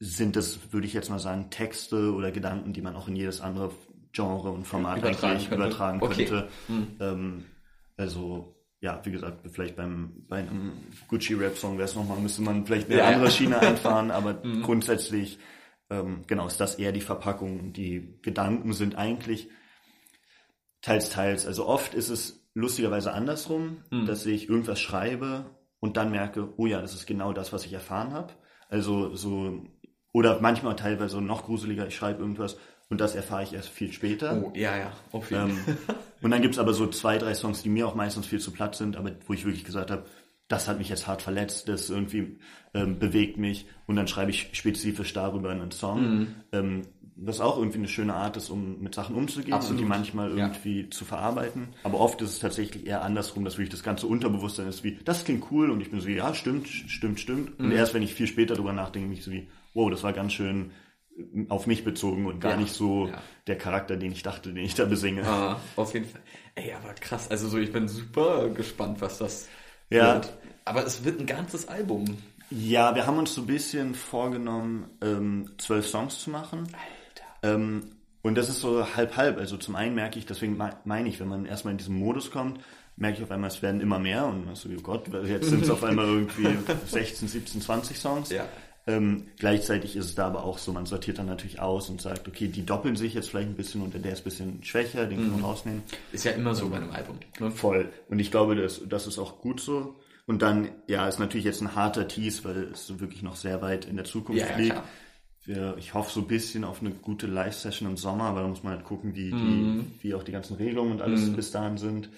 sind 0.00 0.36
es, 0.36 0.72
würde 0.72 0.86
ich 0.86 0.94
jetzt 0.94 1.10
mal 1.10 1.20
sagen, 1.20 1.50
Texte 1.50 2.12
oder 2.12 2.32
Gedanken, 2.32 2.72
die 2.72 2.82
man 2.82 2.96
auch 2.96 3.06
in 3.06 3.14
jedes 3.14 3.40
andere 3.40 3.70
Genre 4.12 4.50
und 4.50 4.66
Format 4.66 4.98
übertragen 4.98 5.32
eigentlich 5.32 5.48
könnte. 5.48 5.64
übertragen 5.64 6.00
könnte. 6.00 6.48
Okay. 6.68 6.72
Mhm. 6.72 6.86
Ähm, 7.00 7.44
also 7.96 8.53
ja, 8.84 9.00
wie 9.02 9.12
gesagt, 9.12 9.38
vielleicht 9.50 9.76
beim 9.76 10.26
bei 10.28 10.40
einem 10.40 10.72
Gucci-Rap-Song 11.08 11.78
wäre 11.78 11.88
es 11.88 11.94
nochmal, 11.94 12.18
müsste 12.18 12.42
man 12.42 12.66
vielleicht 12.66 12.90
eine 12.90 12.98
ja, 12.98 13.06
andere 13.06 13.30
Schiene 13.30 13.58
einfahren, 13.60 14.10
aber 14.10 14.44
mhm. 14.44 14.62
grundsätzlich, 14.62 15.38
ähm, 15.88 16.24
genau, 16.26 16.46
ist 16.46 16.60
das 16.60 16.74
eher 16.74 16.92
die 16.92 17.00
Verpackung. 17.00 17.72
Die 17.72 18.18
Gedanken 18.20 18.74
sind 18.74 18.96
eigentlich 18.96 19.48
teils, 20.82 21.08
teils. 21.08 21.46
Also 21.46 21.66
oft 21.66 21.94
ist 21.94 22.10
es 22.10 22.46
lustigerweise 22.52 23.14
andersrum, 23.14 23.78
mhm. 23.90 24.04
dass 24.04 24.26
ich 24.26 24.50
irgendwas 24.50 24.80
schreibe 24.80 25.46
und 25.80 25.96
dann 25.96 26.10
merke, 26.10 26.52
oh 26.58 26.66
ja, 26.66 26.82
das 26.82 26.92
ist 26.92 27.06
genau 27.06 27.32
das, 27.32 27.54
was 27.54 27.64
ich 27.64 27.72
erfahren 27.72 28.12
habe. 28.12 28.34
Also 28.68 29.14
so, 29.14 29.64
oder 30.12 30.40
manchmal 30.42 30.76
teilweise 30.76 31.22
noch 31.22 31.46
gruseliger, 31.46 31.86
ich 31.86 31.96
schreibe 31.96 32.20
irgendwas 32.20 32.58
und 32.88 33.00
das 33.00 33.14
erfahre 33.14 33.42
ich 33.42 33.52
erst 33.52 33.68
viel 33.68 33.92
später. 33.92 34.42
Oh, 34.42 34.52
ja, 34.54 34.76
ja, 34.76 34.92
auf 35.12 35.30
jeden 35.30 35.50
ähm, 35.50 35.78
Und 36.20 36.30
dann 36.30 36.42
gibt 36.42 36.54
es 36.54 36.58
aber 36.58 36.72
so 36.72 36.86
zwei, 36.86 37.18
drei 37.18 37.34
Songs, 37.34 37.62
die 37.62 37.68
mir 37.68 37.86
auch 37.86 37.94
meistens 37.94 38.26
viel 38.26 38.40
zu 38.40 38.50
platt 38.50 38.74
sind, 38.76 38.96
aber 38.96 39.12
wo 39.26 39.34
ich 39.34 39.44
wirklich 39.44 39.64
gesagt 39.64 39.90
habe, 39.90 40.04
das 40.48 40.68
hat 40.68 40.78
mich 40.78 40.88
jetzt 40.88 41.06
hart 41.06 41.22
verletzt, 41.22 41.68
das 41.68 41.90
irgendwie 41.90 42.38
ähm, 42.74 42.98
bewegt 42.98 43.38
mich 43.38 43.66
und 43.86 43.96
dann 43.96 44.08
schreibe 44.08 44.30
ich 44.30 44.50
spezifisch 44.52 45.12
darüber 45.12 45.50
einen 45.50 45.70
Song. 45.70 46.18
Mhm. 46.18 46.26
Ähm, 46.52 46.82
was 47.16 47.40
auch 47.40 47.58
irgendwie 47.58 47.78
eine 47.78 47.88
schöne 47.88 48.14
Art 48.14 48.36
ist, 48.36 48.50
um 48.50 48.80
mit 48.80 48.94
Sachen 48.94 49.14
umzugehen 49.14 49.52
Absolut. 49.52 49.78
und 49.78 49.84
die 49.84 49.88
manchmal 49.88 50.30
irgendwie 50.30 50.82
ja. 50.82 50.90
zu 50.90 51.04
verarbeiten. 51.04 51.68
Aber 51.84 52.00
oft 52.00 52.20
ist 52.22 52.30
es 52.30 52.38
tatsächlich 52.40 52.86
eher 52.86 53.02
andersrum, 53.02 53.44
dass 53.44 53.54
wirklich 53.54 53.70
das 53.70 53.84
ganze 53.84 54.06
Unterbewusstsein 54.06 54.66
ist 54.66 54.82
wie, 54.82 54.98
das 55.04 55.24
klingt 55.24 55.44
cool 55.50 55.70
und 55.70 55.80
ich 55.80 55.90
bin 55.90 56.00
so 56.00 56.08
wie, 56.08 56.16
ja, 56.16 56.34
stimmt, 56.34 56.66
stimmt, 56.68 57.20
stimmt. 57.20 57.58
Mhm. 57.58 57.66
Und 57.66 57.72
erst 57.72 57.94
wenn 57.94 58.02
ich 58.02 58.14
viel 58.14 58.26
später 58.26 58.54
darüber 58.54 58.72
nachdenke, 58.72 59.08
mich 59.08 59.22
so 59.22 59.30
wie, 59.30 59.46
wow, 59.74 59.90
das 59.90 60.02
war 60.02 60.12
ganz 60.12 60.32
schön 60.32 60.72
auf 61.48 61.66
mich 61.66 61.84
bezogen 61.84 62.26
und 62.26 62.40
gar 62.40 62.52
ja, 62.52 62.56
nicht 62.58 62.74
so 62.74 63.08
ja. 63.08 63.22
der 63.46 63.56
Charakter, 63.56 63.96
den 63.96 64.12
ich 64.12 64.22
dachte, 64.22 64.52
den 64.52 64.64
ich 64.64 64.74
da 64.74 64.84
besinge. 64.84 65.26
Ah, 65.26 65.60
auf 65.76 65.94
jeden 65.94 66.06
Fall. 66.06 66.20
Ey, 66.54 66.72
aber 66.72 66.94
krass. 66.94 67.30
Also 67.30 67.48
so, 67.48 67.58
ich 67.58 67.72
bin 67.72 67.88
super 67.88 68.48
gespannt, 68.48 69.00
was 69.00 69.18
das 69.18 69.48
ja. 69.90 70.14
wird. 70.14 70.32
Aber 70.64 70.84
es 70.84 71.04
wird 71.04 71.20
ein 71.20 71.26
ganzes 71.26 71.68
Album. 71.68 72.18
Ja, 72.50 72.94
wir 72.94 73.06
haben 73.06 73.18
uns 73.18 73.34
so 73.34 73.42
ein 73.42 73.46
bisschen 73.46 73.94
vorgenommen, 73.94 74.90
ähm, 75.02 75.50
zwölf 75.58 75.86
Songs 75.86 76.20
zu 76.20 76.30
machen. 76.30 76.60
Alter. 76.60 77.54
Ähm, 77.54 77.82
und 78.22 78.36
das 78.36 78.48
ist 78.48 78.60
so 78.60 78.96
halb 78.96 79.16
halb. 79.16 79.38
Also 79.38 79.56
zum 79.56 79.76
einen 79.76 79.94
merke 79.94 80.18
ich, 80.18 80.26
deswegen 80.26 80.56
meine 80.84 81.08
ich, 81.08 81.20
wenn 81.20 81.28
man 81.28 81.46
erstmal 81.46 81.72
in 81.72 81.78
diesen 81.78 81.96
Modus 81.96 82.30
kommt, 82.30 82.58
merke 82.96 83.18
ich 83.18 83.24
auf 83.24 83.30
einmal, 83.30 83.50
es 83.50 83.60
werden 83.60 83.80
immer 83.80 83.98
mehr 83.98 84.26
und 84.26 84.56
so, 84.56 84.68
oh 84.68 84.80
Gott, 84.82 85.08
jetzt 85.26 85.48
sind 85.48 85.62
es 85.62 85.70
auf 85.70 85.84
einmal 85.84 86.06
irgendwie 86.06 86.48
16, 86.86 87.28
17, 87.28 87.60
20 87.60 87.98
Songs. 87.98 88.30
Ja. 88.30 88.46
Ähm, 88.86 89.28
gleichzeitig 89.38 89.96
ist 89.96 90.04
es 90.04 90.14
da 90.14 90.26
aber 90.26 90.44
auch 90.44 90.58
so, 90.58 90.72
man 90.72 90.84
sortiert 90.84 91.18
dann 91.18 91.26
natürlich 91.26 91.58
aus 91.58 91.88
und 91.88 92.02
sagt, 92.02 92.28
okay, 92.28 92.48
die 92.48 92.66
doppeln 92.66 92.96
sich 92.96 93.14
jetzt 93.14 93.30
vielleicht 93.30 93.48
ein 93.48 93.54
bisschen 93.54 93.80
und 93.80 93.94
der 93.94 94.12
ist 94.12 94.20
ein 94.20 94.24
bisschen 94.24 94.64
schwächer, 94.64 95.06
den 95.06 95.18
kann 95.18 95.30
man 95.30 95.38
mhm. 95.40 95.44
rausnehmen. 95.46 95.82
Ist 96.12 96.24
ja 96.24 96.32
immer 96.32 96.54
so 96.54 96.68
bei 96.68 96.76
einem 96.76 96.90
Album. 96.90 97.18
Ne? 97.40 97.50
Voll. 97.50 97.90
Und 98.08 98.18
ich 98.18 98.30
glaube, 98.30 98.56
das, 98.56 98.82
das 98.86 99.06
ist 99.06 99.18
auch 99.18 99.40
gut 99.40 99.60
so. 99.60 99.96
Und 100.26 100.42
dann, 100.42 100.70
ja, 100.86 101.08
ist 101.08 101.18
natürlich 101.18 101.44
jetzt 101.44 101.62
ein 101.62 101.74
harter 101.74 102.08
Tease, 102.08 102.44
weil 102.44 102.64
es 102.72 102.86
so 102.86 103.00
wirklich 103.00 103.22
noch 103.22 103.36
sehr 103.36 103.62
weit 103.62 103.86
in 103.86 103.96
der 103.96 104.04
Zukunft 104.04 104.42
ja, 104.42 104.56
liegt. 104.56 104.74
Ja, 104.74 104.84
wir, 105.44 105.76
ich 105.78 105.94
hoffe 105.94 106.10
so 106.10 106.20
ein 106.20 106.26
bisschen 106.26 106.64
auf 106.64 106.80
eine 106.80 106.90
gute 106.90 107.26
Live-Session 107.26 107.88
im 107.88 107.96
Sommer, 107.96 108.24
aber 108.24 108.40
da 108.40 108.48
muss 108.48 108.62
man 108.62 108.74
halt 108.74 108.84
gucken, 108.84 109.14
wie, 109.14 109.32
mhm. 109.32 109.86
die, 110.00 110.04
wie 110.04 110.14
auch 110.14 110.22
die 110.22 110.32
ganzen 110.32 110.56
Regelungen 110.56 110.92
und 110.92 111.02
alles 111.02 111.22
mhm. 111.22 111.36
bis 111.36 111.50
dahin 111.50 111.78
sind. 111.78 112.10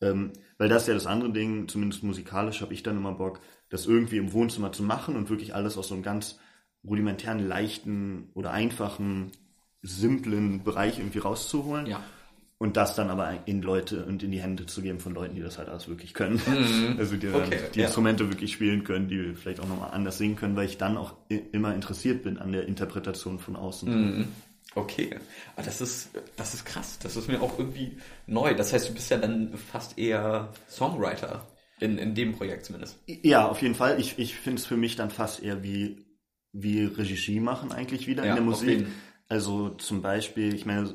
Ähm, 0.00 0.32
weil 0.58 0.68
das 0.68 0.82
ist 0.82 0.88
ja 0.88 0.94
das 0.94 1.06
andere 1.06 1.32
Ding, 1.32 1.66
zumindest 1.68 2.04
musikalisch 2.04 2.60
habe 2.60 2.72
ich 2.72 2.82
dann 2.82 2.96
immer 2.96 3.12
Bock, 3.12 3.40
das 3.68 3.86
irgendwie 3.86 4.16
im 4.16 4.32
Wohnzimmer 4.32 4.72
zu 4.72 4.82
machen 4.82 5.16
und 5.16 5.30
wirklich 5.30 5.54
alles 5.54 5.76
aus 5.76 5.88
so 5.88 5.94
einem 5.94 6.02
ganz 6.02 6.38
rudimentären, 6.86 7.46
leichten 7.46 8.30
oder 8.34 8.52
einfachen, 8.52 9.32
simplen 9.82 10.64
Bereich 10.64 10.98
irgendwie 10.98 11.18
rauszuholen. 11.18 11.86
Ja. 11.86 12.02
Und 12.60 12.76
das 12.76 12.96
dann 12.96 13.08
aber 13.08 13.46
in 13.46 13.62
Leute 13.62 14.04
und 14.04 14.24
in 14.24 14.32
die 14.32 14.40
Hände 14.40 14.66
zu 14.66 14.82
geben 14.82 14.98
von 14.98 15.14
Leuten, 15.14 15.36
die 15.36 15.42
das 15.42 15.58
halt 15.58 15.68
alles 15.68 15.86
wirklich 15.86 16.12
können. 16.12 16.42
Mhm. 16.44 16.96
Also 16.98 17.16
die 17.16 17.28
okay, 17.28 17.60
die 17.72 17.78
ja. 17.78 17.86
Instrumente 17.86 18.28
wirklich 18.28 18.52
spielen 18.52 18.82
können, 18.82 19.06
die 19.06 19.34
vielleicht 19.34 19.60
auch 19.60 19.68
nochmal 19.68 19.92
anders 19.92 20.18
singen 20.18 20.34
können, 20.34 20.56
weil 20.56 20.66
ich 20.66 20.76
dann 20.76 20.96
auch 20.96 21.14
immer 21.28 21.72
interessiert 21.72 22.24
bin 22.24 22.36
an 22.36 22.50
der 22.50 22.66
Interpretation 22.66 23.38
von 23.38 23.54
außen. 23.54 24.18
Mhm. 24.18 24.28
Okay, 24.74 25.16
aber 25.54 25.64
das 25.64 25.80
ist, 25.80 26.10
das 26.36 26.54
ist 26.54 26.64
krass. 26.64 26.98
Das 27.00 27.16
ist 27.16 27.28
mir 27.28 27.40
auch 27.40 27.58
irgendwie 27.58 27.96
neu. 28.26 28.54
Das 28.54 28.72
heißt, 28.72 28.88
du 28.88 28.94
bist 28.94 29.10
ja 29.10 29.18
dann 29.18 29.56
fast 29.56 29.96
eher 29.96 30.52
Songwriter. 30.68 31.46
In, 31.80 31.98
in 31.98 32.14
dem 32.14 32.32
Projekt 32.32 32.66
zumindest. 32.66 32.98
Ja, 33.06 33.48
auf 33.48 33.62
jeden 33.62 33.74
Fall. 33.74 34.00
Ich, 34.00 34.18
ich 34.18 34.34
finde 34.34 34.58
es 34.60 34.66
für 34.66 34.76
mich 34.76 34.96
dann 34.96 35.10
fast 35.10 35.42
eher 35.42 35.62
wie, 35.62 36.04
wie 36.52 36.84
Regie 36.84 37.40
machen 37.40 37.72
eigentlich 37.72 38.06
wieder 38.06 38.24
ja, 38.24 38.30
in 38.30 38.36
der 38.36 38.44
Musik. 38.44 38.86
Also 39.28 39.70
zum 39.70 40.02
Beispiel, 40.02 40.54
ich 40.54 40.66
meine, 40.66 40.94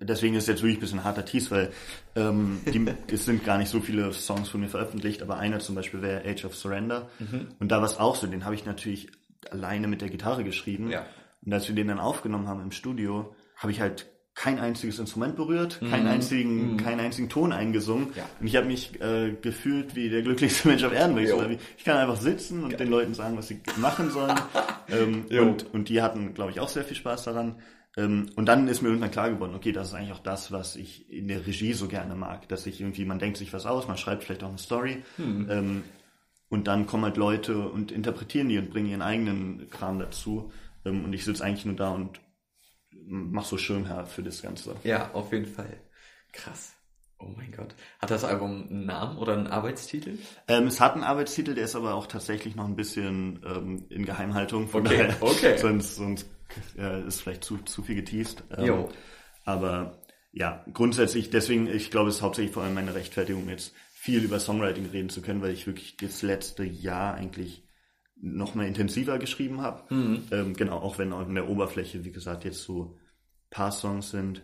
deswegen 0.00 0.34
ist 0.34 0.44
es 0.44 0.48
jetzt 0.48 0.62
wirklich 0.62 0.78
ein 0.78 0.80
bisschen 0.80 1.04
harter 1.04 1.24
Tease, 1.24 1.50
weil 1.50 1.72
ähm, 2.16 2.60
die, 2.66 2.86
es 3.12 3.24
sind 3.24 3.44
gar 3.44 3.58
nicht 3.58 3.70
so 3.70 3.80
viele 3.80 4.12
Songs 4.12 4.48
von 4.48 4.60
mir 4.60 4.68
veröffentlicht, 4.68 5.22
aber 5.22 5.38
einer 5.38 5.60
zum 5.60 5.74
Beispiel 5.74 6.02
wäre 6.02 6.28
Age 6.28 6.44
of 6.44 6.56
Surrender. 6.56 7.08
Mhm. 7.18 7.48
Und 7.58 7.70
da 7.70 7.78
war 7.78 7.86
es 7.86 7.96
auch 7.96 8.16
so, 8.16 8.26
den 8.26 8.44
habe 8.44 8.54
ich 8.54 8.64
natürlich 8.66 9.08
alleine 9.50 9.88
mit 9.88 10.00
der 10.00 10.10
Gitarre 10.10 10.44
geschrieben. 10.44 10.90
Ja. 10.90 11.06
Und 11.44 11.52
als 11.52 11.68
wir 11.68 11.74
den 11.74 11.88
dann 11.88 12.00
aufgenommen 12.00 12.48
haben 12.48 12.60
im 12.60 12.72
Studio, 12.72 13.34
habe 13.56 13.72
ich 13.72 13.80
halt 13.80 14.06
kein 14.38 14.60
einziges 14.60 15.00
Instrument 15.00 15.34
berührt, 15.34 15.80
keinen 15.80 16.04
mhm. 16.04 16.10
einzigen, 16.10 16.72
mhm. 16.72 16.76
keinen 16.76 17.00
einzigen 17.00 17.28
Ton 17.28 17.52
eingesungen. 17.52 18.12
Ja. 18.14 18.22
Und 18.38 18.46
ich 18.46 18.54
habe 18.54 18.68
mich 18.68 19.00
äh, 19.00 19.32
gefühlt 19.42 19.96
wie 19.96 20.08
der 20.08 20.22
glücklichste 20.22 20.68
Mensch 20.68 20.84
auf 20.84 20.92
Erden. 20.92 21.18
Ich, 21.18 21.30
ich 21.76 21.84
kann 21.84 21.96
einfach 21.96 22.16
sitzen 22.16 22.62
und 22.62 22.70
ja. 22.70 22.76
den 22.76 22.88
Leuten 22.88 23.14
sagen, 23.14 23.36
was 23.36 23.48
sie 23.48 23.60
machen 23.78 24.10
sollen. 24.10 24.38
ähm, 24.88 25.26
und, 25.28 25.74
und 25.74 25.88
die 25.88 26.02
hatten, 26.02 26.34
glaube 26.34 26.52
ich, 26.52 26.60
auch 26.60 26.68
sehr 26.68 26.84
viel 26.84 26.96
Spaß 26.96 27.24
daran. 27.24 27.56
Ähm, 27.96 28.30
und 28.36 28.46
dann 28.46 28.68
ist 28.68 28.80
mir 28.80 28.90
irgendwann 28.90 29.10
klar 29.10 29.28
geworden, 29.28 29.56
okay, 29.56 29.72
das 29.72 29.88
ist 29.88 29.94
eigentlich 29.94 30.12
auch 30.12 30.22
das, 30.22 30.52
was 30.52 30.76
ich 30.76 31.10
in 31.10 31.26
der 31.26 31.44
Regie 31.44 31.72
so 31.72 31.88
gerne 31.88 32.14
mag. 32.14 32.48
Dass 32.48 32.64
ich 32.66 32.80
irgendwie, 32.80 33.04
man 33.04 33.18
denkt 33.18 33.38
sich 33.38 33.52
was 33.52 33.66
aus, 33.66 33.88
man 33.88 33.96
schreibt 33.96 34.22
vielleicht 34.22 34.44
auch 34.44 34.50
eine 34.50 34.58
Story. 34.58 35.02
Mhm. 35.16 35.46
Ähm, 35.50 35.84
und 36.48 36.68
dann 36.68 36.86
kommen 36.86 37.02
halt 37.02 37.16
Leute 37.16 37.58
und 37.58 37.90
interpretieren 37.90 38.48
die 38.48 38.58
und 38.58 38.70
bringen 38.70 38.86
ihren 38.86 39.02
eigenen 39.02 39.68
Kram 39.68 39.98
dazu. 39.98 40.52
Ähm, 40.84 41.04
und 41.04 41.12
ich 41.12 41.24
sitze 41.24 41.44
eigentlich 41.44 41.64
nur 41.64 41.74
da 41.74 41.90
und 41.90 42.20
mach 43.08 43.44
so 43.44 43.58
Schirmherr 43.58 44.06
für 44.06 44.22
das 44.22 44.42
Ganze. 44.42 44.76
Ja, 44.84 45.10
auf 45.12 45.32
jeden 45.32 45.46
Fall. 45.46 45.80
Krass. 46.32 46.74
Oh 47.20 47.30
mein 47.36 47.50
Gott. 47.50 47.74
Hat 47.98 48.10
das 48.10 48.22
Album 48.22 48.68
einen 48.70 48.86
Namen 48.86 49.18
oder 49.18 49.32
einen 49.32 49.48
Arbeitstitel? 49.48 50.18
Ähm, 50.46 50.68
es 50.68 50.80
hat 50.80 50.94
einen 50.94 51.02
Arbeitstitel, 51.02 51.54
der 51.54 51.64
ist 51.64 51.74
aber 51.74 51.94
auch 51.94 52.06
tatsächlich 52.06 52.54
noch 52.54 52.66
ein 52.66 52.76
bisschen 52.76 53.40
ähm, 53.44 53.86
in 53.88 54.04
Geheimhaltung. 54.04 54.68
Von 54.68 54.86
okay, 54.86 54.98
daher, 54.98 55.16
okay. 55.20 55.56
sonst 55.58 55.96
sonst 55.96 56.28
äh, 56.76 57.04
ist 57.06 57.22
vielleicht 57.22 57.42
zu, 57.42 57.58
zu 57.58 57.82
viel 57.82 57.96
geteased. 57.96 58.44
Ähm, 58.56 58.86
aber 59.44 59.98
ja, 60.30 60.64
grundsätzlich, 60.72 61.30
deswegen, 61.30 61.66
ich 61.66 61.90
glaube, 61.90 62.10
es 62.10 62.16
ist 62.16 62.22
hauptsächlich 62.22 62.54
vor 62.54 62.62
allem 62.62 62.74
meine 62.74 62.94
Rechtfertigung, 62.94 63.48
jetzt 63.48 63.74
viel 63.92 64.22
über 64.22 64.38
Songwriting 64.38 64.86
reden 64.86 65.08
zu 65.08 65.20
können, 65.20 65.42
weil 65.42 65.52
ich 65.52 65.66
wirklich 65.66 65.96
das 65.96 66.22
letzte 66.22 66.62
Jahr 66.62 67.14
eigentlich 67.14 67.67
noch 68.20 68.54
mal 68.54 68.66
intensiver 68.66 69.18
geschrieben 69.18 69.60
habe. 69.60 69.94
Mhm. 69.94 70.22
Ähm, 70.30 70.54
genau, 70.54 70.78
auch 70.78 70.98
wenn 70.98 71.12
in 71.12 71.34
der 71.34 71.48
Oberfläche, 71.48 72.04
wie 72.04 72.12
gesagt, 72.12 72.44
jetzt 72.44 72.62
so 72.62 72.96
paar 73.50 73.72
Songs 73.72 74.10
sind, 74.10 74.42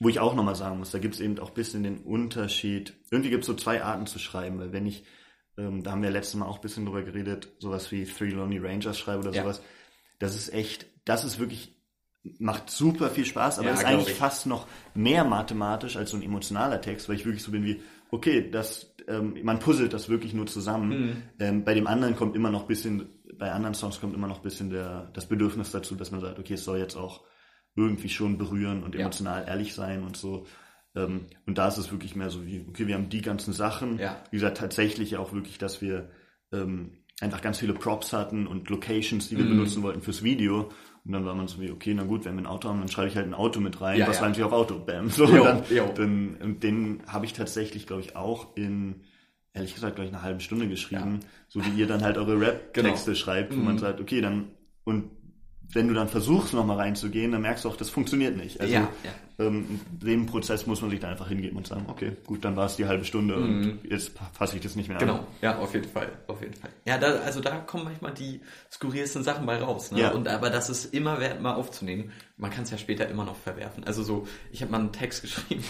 wo 0.00 0.08
ich 0.08 0.20
auch 0.20 0.34
nochmal 0.34 0.56
sagen 0.56 0.78
muss, 0.78 0.90
da 0.90 0.98
gibt 0.98 1.14
es 1.14 1.20
eben 1.20 1.38
auch 1.38 1.48
ein 1.48 1.54
bisschen 1.54 1.82
den 1.82 1.98
Unterschied. 1.98 2.94
Irgendwie 3.10 3.30
gibt 3.30 3.42
es 3.42 3.46
so 3.46 3.54
zwei 3.54 3.82
Arten 3.82 4.06
zu 4.06 4.18
schreiben, 4.18 4.58
weil 4.58 4.72
wenn 4.72 4.86
ich, 4.86 5.04
ähm, 5.56 5.82
da 5.82 5.92
haben 5.92 6.02
wir 6.02 6.10
letztes 6.10 6.34
Mal 6.34 6.46
auch 6.46 6.56
ein 6.56 6.62
bisschen 6.62 6.84
drüber 6.84 7.02
geredet, 7.02 7.48
sowas 7.58 7.90
wie 7.92 8.04
Three 8.04 8.30
Lonely 8.30 8.58
Rangers 8.58 8.98
schreibe 8.98 9.20
oder 9.20 9.32
ja. 9.32 9.42
sowas, 9.42 9.62
das 10.18 10.36
ist 10.36 10.52
echt 10.52 10.86
das 11.04 11.24
ist 11.24 11.38
wirklich, 11.38 11.74
macht 12.38 12.70
super 12.70 13.10
viel 13.10 13.26
Spaß, 13.26 13.58
aber 13.58 13.68
Ja, 13.68 13.74
ist 13.74 13.84
eigentlich 13.84 14.10
ich. 14.10 14.14
fast 14.14 14.46
noch 14.46 14.66
mehr 14.94 15.24
mathematisch 15.24 15.96
als 15.96 16.10
so 16.10 16.16
ein 16.16 16.22
emotionaler 16.22 16.80
Text, 16.80 17.08
weil 17.08 17.16
ich 17.16 17.24
wirklich 17.24 17.42
so 17.42 17.52
bin 17.52 17.64
wie, 17.64 17.82
okay, 18.10 18.50
das, 18.50 18.93
ähm, 19.08 19.38
man 19.42 19.58
puzzelt 19.58 19.92
das 19.92 20.08
wirklich 20.08 20.34
nur 20.34 20.46
zusammen. 20.46 20.88
Mhm. 20.88 21.16
Ähm, 21.38 21.64
bei 21.64 21.74
dem 21.74 21.86
anderen 21.86 22.16
kommt 22.16 22.34
immer 22.36 22.50
noch 22.50 22.62
ein 22.62 22.68
bisschen, 22.68 23.08
bei 23.38 23.50
anderen 23.52 23.74
Songs 23.74 24.00
kommt 24.00 24.14
immer 24.14 24.26
noch 24.28 24.38
ein 24.38 24.42
bisschen 24.42 24.70
der, 24.70 25.10
das 25.14 25.26
Bedürfnis 25.26 25.70
dazu, 25.72 25.94
dass 25.94 26.10
man 26.10 26.20
sagt, 26.20 26.38
okay, 26.38 26.54
es 26.54 26.64
soll 26.64 26.78
jetzt 26.78 26.96
auch 26.96 27.24
irgendwie 27.76 28.08
schon 28.08 28.38
berühren 28.38 28.82
und 28.84 28.94
Ja. 28.94 29.00
emotional 29.02 29.44
ehrlich 29.48 29.74
sein 29.74 30.02
und 30.04 30.16
so. 30.16 30.46
Ähm, 30.94 31.26
und 31.46 31.58
da 31.58 31.66
ist 31.68 31.76
es 31.78 31.90
wirklich 31.90 32.14
mehr 32.14 32.30
so 32.30 32.46
wie, 32.46 32.64
okay, 32.68 32.86
wir 32.86 32.94
haben 32.94 33.08
die 33.08 33.22
ganzen 33.22 33.52
Sachen. 33.52 33.98
Ja. 33.98 34.22
Wie 34.30 34.36
gesagt, 34.36 34.58
tatsächlich 34.58 35.16
auch 35.16 35.32
wirklich, 35.32 35.58
dass 35.58 35.82
wir 35.82 36.10
ähm, 36.52 36.98
einfach 37.20 37.42
ganz 37.42 37.58
viele 37.58 37.74
Props 37.74 38.12
hatten 38.12 38.46
und 38.46 38.70
Locations, 38.70 39.24
Mhm. 39.24 39.36
die 39.36 39.42
wir 39.42 39.50
benutzen 39.50 39.82
wollten 39.82 40.02
fürs 40.02 40.22
Video. 40.22 40.70
Und 41.06 41.12
dann 41.12 41.24
war 41.26 41.34
man 41.34 41.48
so 41.48 41.60
wie, 41.60 41.70
okay, 41.70 41.92
na 41.94 42.04
gut, 42.04 42.24
wenn 42.24 42.34
wir 42.36 42.42
ein 42.42 42.46
Auto 42.46 42.68
haben, 42.68 42.78
dann 42.80 42.88
schreibe 42.88 43.08
ich 43.08 43.16
halt 43.16 43.26
ein 43.26 43.34
Auto 43.34 43.60
mit 43.60 43.80
rein. 43.80 43.98
Ja, 43.98 44.08
was 44.08 44.16
ja. 44.16 44.22
reimt 44.22 44.36
sich 44.36 44.44
auf 44.44 44.52
Auto? 44.52 44.78
Bam. 44.78 45.10
So, 45.10 45.26
Jo, 45.26 45.42
und 45.42 45.44
dann, 45.44 45.62
jo. 45.70 45.92
dann, 45.94 46.36
und 46.40 46.62
den 46.62 47.02
habe 47.06 47.26
ich 47.26 47.34
tatsächlich, 47.34 47.86
glaube 47.86 48.00
ich, 48.02 48.16
auch 48.16 48.56
in, 48.56 49.02
ehrlich 49.52 49.74
gesagt, 49.74 49.96
glaube 49.96 50.08
ich, 50.08 50.14
eine 50.14 50.22
halbe 50.22 50.40
Stunde 50.40 50.66
geschrieben. 50.68 51.20
So 51.48 51.64
wie 51.64 51.78
ihr 51.78 51.86
dann 51.86 52.02
halt 52.02 52.16
eure 52.16 52.40
Rap-Texte 52.40 53.10
Genau. 53.12 53.16
schreibt, 53.22 53.54
wo 53.54 53.60
man 53.60 53.78
sagt, 53.78 54.00
okay, 54.00 54.20
dann, 54.22 54.48
und 54.84 55.10
wenn 55.72 55.88
du 55.88 55.94
dann 55.94 56.08
versuchst, 56.08 56.54
nochmal 56.54 56.76
reinzugehen, 56.78 57.32
dann 57.32 57.42
merkst 57.42 57.64
du 57.64 57.68
auch, 57.68 57.76
das 57.76 57.90
funktioniert 57.90 58.36
nicht. 58.36 58.60
Also, 58.60 58.72
Ja, 58.72 58.80
ja. 59.02 59.10
Ähm, 59.38 59.80
in 60.00 60.06
dem 60.06 60.26
Prozess 60.26 60.66
muss 60.66 60.80
man 60.80 60.90
sich 60.90 61.00
da 61.00 61.08
einfach 61.08 61.28
hingeben 61.28 61.56
und 61.56 61.66
sagen, 61.66 61.86
okay, 61.88 62.12
gut, 62.24 62.44
dann 62.44 62.54
war 62.54 62.66
es 62.66 62.76
die 62.76 62.86
halbe 62.86 63.04
Stunde 63.04 63.34
und 63.34 63.80
jetzt 63.88 64.12
fasse 64.32 64.56
ich 64.56 64.62
das 64.62 64.76
nicht 64.76 64.88
mehr 64.88 64.98
an. 65.00 65.04
Mhm. 65.04 65.10
Genau, 65.10 65.26
ja, 65.42 65.58
auf 65.58 65.74
jeden 65.74 65.88
Fall, 65.88 66.12
auf 66.28 66.40
jeden 66.40 66.54
Fall. 66.54 66.70
Ja, 66.84 66.98
da, 66.98 67.16
also 67.16 67.40
da 67.40 67.56
kommen 67.58 67.84
manchmal 67.84 68.14
die 68.14 68.40
skurrilsten 68.70 69.24
Sachen 69.24 69.44
bei 69.44 69.56
raus. 69.56 69.90
Ne? 69.90 70.02
Ja. 70.02 70.10
Und 70.12 70.28
aber 70.28 70.50
das 70.50 70.70
ist 70.70 70.94
immer 70.94 71.20
wert, 71.20 71.40
mal 71.40 71.54
aufzunehmen. 71.54 72.12
Man 72.36 72.50
kann 72.50 72.64
es 72.64 72.70
ja 72.70 72.78
später 72.78 73.08
immer 73.08 73.24
noch 73.24 73.36
verwerfen. 73.36 73.84
Also 73.84 74.02
so, 74.02 74.26
ich 74.50 74.60
habe 74.62 74.72
mal 74.72 74.80
einen 74.80 74.92
Text 74.92 75.22
geschrieben, 75.22 75.64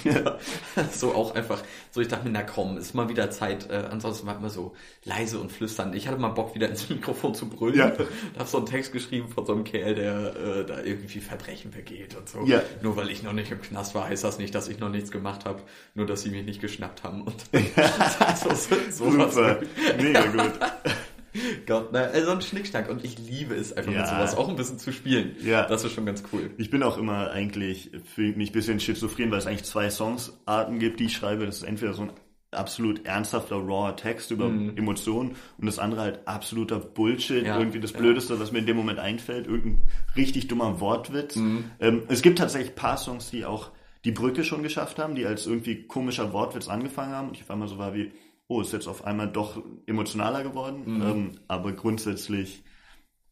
so 0.92 1.14
auch 1.14 1.35
einfach, 1.35 1.62
so 1.90 2.00
ich 2.00 2.09
dachte 2.09 2.24
mir, 2.24 2.33
na 2.33 2.42
komm, 2.42 2.77
ist 2.77 2.94
mal 2.94 3.09
wieder 3.09 3.31
Zeit. 3.31 3.70
Äh, 3.70 3.88
ansonsten 3.90 4.27
war 4.27 4.37
immer 4.37 4.50
so 4.50 4.74
leise 5.05 5.38
und 5.38 5.53
flüstern. 5.53 5.94
Ich 5.94 6.09
hatte 6.09 6.18
mal 6.18 6.29
Bock, 6.29 6.55
wieder 6.55 6.68
ins 6.68 6.88
Mikrofon 6.90 7.35
zu 7.35 7.48
brüllen. 7.48 7.79
Ja. 7.79 7.92
Hab 8.38 8.46
so 8.46 8.59
einen 8.59 8.66
Text 8.66 8.92
geschrieben 8.92 9.29
von 9.29 9.46
so 9.46 9.53
einem 9.53 9.64
Kerl, 9.64 9.94
der 9.94 10.37
äh, 10.37 10.64
da 10.66 10.83
irgendwie 10.83 11.20
Verbrechen 11.20 11.70
begeht 11.70 12.14
und 12.14 12.29
so. 12.29 12.44
Ja. 12.44 12.62
Nur 12.83 12.96
weil 12.96 13.11
ich 13.11 13.22
noch 13.22 13.33
nicht 13.33 13.53
im 13.54 13.62
Knast 13.62 13.94
war, 13.94 14.08
heißt 14.08 14.22
das 14.24 14.38
nicht, 14.38 14.54
dass 14.54 14.68
ich 14.68 14.78
noch 14.78 14.90
nichts 14.90 15.10
gemacht 15.10 15.44
habe. 15.44 15.62
Nur, 15.94 16.06
dass 16.06 16.22
sie 16.22 16.30
mich 16.30 16.44
nicht 16.44 16.60
geschnappt 16.60 17.02
haben. 17.02 17.22
Und 17.22 17.34
so, 17.52 18.54
so, 18.54 18.76
sowas. 18.90 19.34
Super, 19.34 19.58
mega 19.98 20.26
gut. 20.26 20.52
Gott, 21.66 21.92
ne, 21.92 22.10
also 22.12 22.30
ein 22.30 22.40
Schnickschnack 22.42 22.88
und 22.88 23.04
ich 23.04 23.18
liebe 23.18 23.54
es 23.56 23.72
einfach 23.72 23.90
Ja. 23.92 24.00
mit 24.02 24.08
sowas 24.08 24.36
auch 24.36 24.48
ein 24.48 24.54
bisschen 24.54 24.78
zu 24.78 24.92
spielen. 24.92 25.34
Ja. 25.42 25.66
Das 25.66 25.82
ist 25.82 25.92
schon 25.92 26.06
ganz 26.06 26.22
cool. 26.32 26.50
Ich 26.58 26.70
bin 26.70 26.82
auch 26.84 26.96
immer 26.96 27.30
eigentlich, 27.32 27.90
fühle 28.14 28.36
mich 28.36 28.50
ein 28.50 28.52
bisschen 28.52 28.78
schizophren, 28.78 29.32
weil 29.32 29.38
es 29.38 29.46
eigentlich 29.46 29.64
zwei 29.64 29.90
Songsarten 29.90 30.78
gibt, 30.78 31.00
die 31.00 31.06
ich 31.06 31.16
schreibe. 31.16 31.44
Das 31.44 31.56
ist 31.56 31.62
entweder 31.64 31.92
so 31.92 32.02
ein 32.02 32.12
absolut 32.54 33.04
ernsthafter, 33.06 33.56
rawer 33.56 33.96
Text 33.96 34.30
über 34.30 34.46
Emotionen 34.46 35.36
und 35.58 35.66
das 35.66 35.78
andere 35.78 36.00
halt 36.02 36.28
absoluter 36.28 36.78
Bullshit, 36.78 37.42
Mhm. 37.42 37.46
Ja, 37.46 37.58
irgendwie 37.58 37.80
das 37.80 37.92
ja. 37.92 37.98
Blödeste, 37.98 38.38
was 38.40 38.52
mir 38.52 38.58
in 38.60 38.66
dem 38.66 38.76
Moment 38.76 38.98
einfällt, 38.98 39.46
irgendein 39.46 39.82
richtig 40.16 40.48
dummer 40.48 40.80
Wortwitz. 40.80 41.36
Mhm. 41.36 41.64
Ähm, 41.80 42.02
es 42.08 42.22
gibt 42.22 42.38
tatsächlich 42.38 42.70
ein 42.72 42.76
paar 42.76 42.96
Songs, 42.96 43.30
die 43.30 43.44
auch 43.44 43.70
die 44.04 44.12
Brücke 44.12 44.44
schon 44.44 44.62
geschafft 44.62 44.98
haben, 44.98 45.14
die 45.14 45.24
als 45.26 45.46
irgendwie 45.46 45.84
komischer 45.84 46.32
Wortwitz 46.32 46.68
angefangen 46.68 47.12
haben 47.12 47.28
und 47.28 47.34
ich 47.36 47.42
auf 47.42 47.50
einmal 47.50 47.68
so 47.68 47.78
war 47.78 47.94
wie, 47.94 48.12
oh, 48.48 48.60
ist 48.60 48.72
jetzt 48.72 48.86
auf 48.86 49.04
einmal 49.04 49.28
doch 49.28 49.62
emotionaler 49.86 50.42
geworden, 50.42 50.82
Mhm. 50.96 51.02
ähm, 51.02 51.30
aber 51.48 51.72
grundsätzlich 51.72 52.62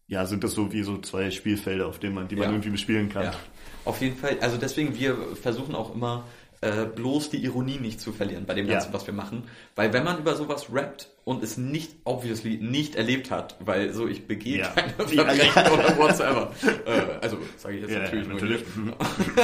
ja, 0.09 0.27
sind 0.27 0.45
das 0.45 0.53
so 0.53 0.73
wie 0.73 0.83
so 0.83 0.99
zwei 0.99 1.31
Spielfelder, 1.31 1.87
auf 1.87 1.99
denen 1.99 2.15
man, 2.15 2.29
die 2.29 2.37
man 2.37 2.45
Ja. 2.47 2.51
irgendwie 2.51 2.71
bespielen 2.71 3.09
kann. 3.09 3.25
Ja, 3.25 3.33
auf 3.87 4.01
jeden 4.03 4.17
Fall. 4.17 4.37
Also 4.41 4.59
deswegen, 4.59 4.99
wir 4.99 5.17
versuchen 5.41 5.75
auch 5.75 5.95
immer 5.95 6.25
äh, 6.63 6.87
bloß 6.87 7.31
die 7.31 7.45
Ironie 7.45 7.79
nicht 7.79 8.01
zu 8.01 8.13
verlieren 8.13 8.47
bei 8.47 8.55
dem 8.55 8.67
Ja. 8.67 8.75
Ganzen, 8.75 8.93
was 8.93 9.07
wir 9.07 9.13
machen. 9.13 9.45
Weil 9.75 9.93
wenn 9.93 10.05
man 10.05 10.19
über 10.19 10.35
sowas 10.37 10.69
rappt 10.73 11.11
und 11.25 11.43
es 11.43 11.57
nicht, 11.59 11.97
obviously, 12.05 12.57
nicht 12.59 12.95
erlebt 12.95 13.31
hat, 13.31 13.57
weil 13.61 13.93
so 13.93 14.07
ich 14.07 14.27
begehe 14.27 14.61
Ja. 14.61 14.69
keine 14.69 14.93
Verbrechen 14.93 15.51
ja. 15.55 15.73
oder 15.73 15.99
whatsoever, 15.99 16.53
äh, 16.87 17.19
also 17.21 17.37
sage 17.57 17.77
ich 17.77 17.83
jetzt 17.83 17.99
natürlich, 17.99 18.27
nur 18.29 18.35
natürlich. 18.35 18.65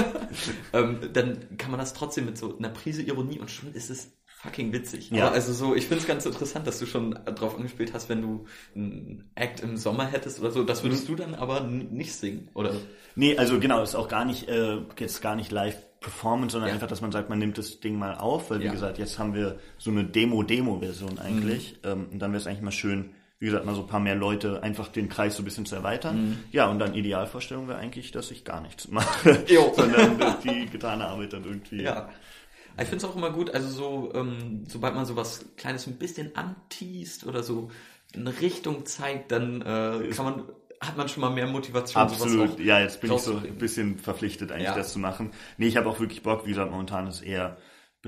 ähm, 0.73 0.99
dann 1.13 1.59
kann 1.59 1.71
man 1.71 1.81
das 1.81 1.93
trotzdem 1.93 2.25
mit 2.25 2.39
so 2.39 2.57
einer 2.57 2.71
Prise 2.71 3.03
Ironie 3.03 3.39
und 3.41 3.51
schon 3.51 3.73
ist 3.75 3.91
es 3.91 4.13
fucking 4.41 4.73
witzig. 4.73 5.11
Ja. 5.11 5.27
Aber 5.27 5.35
also 5.35 5.53
so, 5.53 5.75
ich 5.75 5.87
finde 5.87 6.03
es 6.03 6.07
ganz 6.07 6.25
interessant, 6.25 6.67
dass 6.69 6.79
du 6.79 6.87
schon 6.87 7.19
drauf 7.35 7.57
angespielt 7.57 7.93
hast, 7.93 8.09
wenn 8.09 8.23
du 8.23 8.47
einen 8.77 9.29
Act 9.35 9.61
im 9.61 9.77
Sommer 9.77 10.07
hättest 10.07 10.39
oder 10.39 10.53
so, 10.53 10.63
das 10.63 10.85
würdest 10.85 11.09
du 11.09 11.17
dann 11.17 11.35
aber 11.35 11.63
nicht 11.63 12.15
singen, 12.15 12.49
oder? 12.55 12.73
Nee, 13.17 13.37
also 13.37 13.59
genau, 13.59 13.83
ist 13.83 13.97
auch 13.97 14.07
gar 14.07 14.25
nicht, 14.25 14.49
äh, 14.49 14.79
jetzt 14.97 15.21
gar 15.21 15.35
nicht 15.35 15.51
live 15.51 15.77
Performance, 16.01 16.53
sondern 16.53 16.69
Ja. 16.69 16.75
einfach, 16.75 16.87
dass 16.89 17.01
man 17.01 17.11
sagt, 17.13 17.29
man 17.29 17.39
nimmt 17.39 17.59
das 17.59 17.81
Ding 17.81 17.99
mal 17.99 18.15
auf, 18.17 18.51
weil 18.51 18.61
wie 18.61 18.65
Ja. 18.65 18.71
Mhm. 18.71 18.75
gesagt, 18.75 18.99
jetzt 18.99 19.19
haben 19.19 19.35
wir 19.35 19.59
so 19.79 19.91
eine 19.91 20.05
Demo-Demo-Version 20.05 21.19
eigentlich. 21.19 21.79
Ähm, 21.85 22.07
und 22.13 22.19
dann 22.21 22.33
wäre 22.33 22.41
es 22.41 22.47
eigentlich 22.47 22.63
mal 22.63 22.71
schön, 22.73 23.11
wie 23.41 23.47
gesagt, 23.47 23.65
mal 23.67 23.75
so 23.75 23.83
ein 23.83 23.87
paar 23.87 24.01
mehr 24.01 24.15
Leute, 24.17 24.63
einfach 24.63 24.89
den 24.89 25.09
Kreis 25.09 25.37
so 25.37 25.43
ein 25.43 25.45
bisschen 25.45 25.67
zu 25.67 25.75
erweitern. 25.77 26.17
Mhm. 26.31 26.39
Ja, 26.53 26.69
und 26.71 26.79
dann 26.79 26.95
Idealvorstellung 26.95 27.69
wäre 27.69 27.79
eigentlich, 27.79 28.11
dass 28.13 28.31
ich 28.31 28.45
gar 28.45 28.61
nichts 28.61 28.89
mache, 28.89 29.45
Jo. 29.49 29.73
sondern 29.77 30.19
dass 30.19 30.41
die 30.41 30.67
getane 30.67 31.07
Arbeit 31.07 31.33
dann 31.33 31.45
irgendwie. 31.45 31.83
Ja. 31.83 32.09
Ich 32.81 32.85
finde 32.89 32.99
es 32.99 33.05
auch 33.05 33.17
immer 33.17 33.31
gut, 33.31 33.51
also 33.51 33.69
so, 33.69 34.13
ähm, 34.15 34.63
sobald 34.69 34.95
man 34.95 35.05
sowas 35.05 35.45
Kleines 35.57 35.89
ein 35.89 35.97
bisschen 35.99 36.37
anteast 36.37 37.27
oder 37.27 37.43
so 37.43 37.71
eine 38.15 38.41
Richtung 38.41 38.87
zeigt, 38.87 39.33
dann 39.33 39.63
äh, 39.63 40.09
kann 40.15 40.25
man, 40.25 40.43
hat 40.81 40.97
man 40.97 41.09
schon 41.09 41.21
mal 41.23 41.31
mehr 41.31 41.47
Motivation. 41.47 42.03
Absolut, 42.03 42.61
ja, 42.61 42.81
jetzt 42.81 43.01
bin 43.01 43.13
ich 43.13 43.21
so 43.21 43.37
ein 43.37 43.57
bisschen 43.57 43.99
verpflichtet, 43.99 44.53
eigentlich 44.53 44.65
Ja. 44.69 44.75
das 44.77 44.93
zu 44.93 44.99
machen. 44.99 45.33
Nee, 45.57 45.67
ich 45.67 45.77
habe 45.77 45.89
auch 45.89 45.99
wirklich 46.01 46.23
Bock, 46.23 46.45
wie 46.47 46.51
gesagt, 46.51 46.71
momentan 46.71 47.07
ist 47.07 47.21
eher 47.23 47.57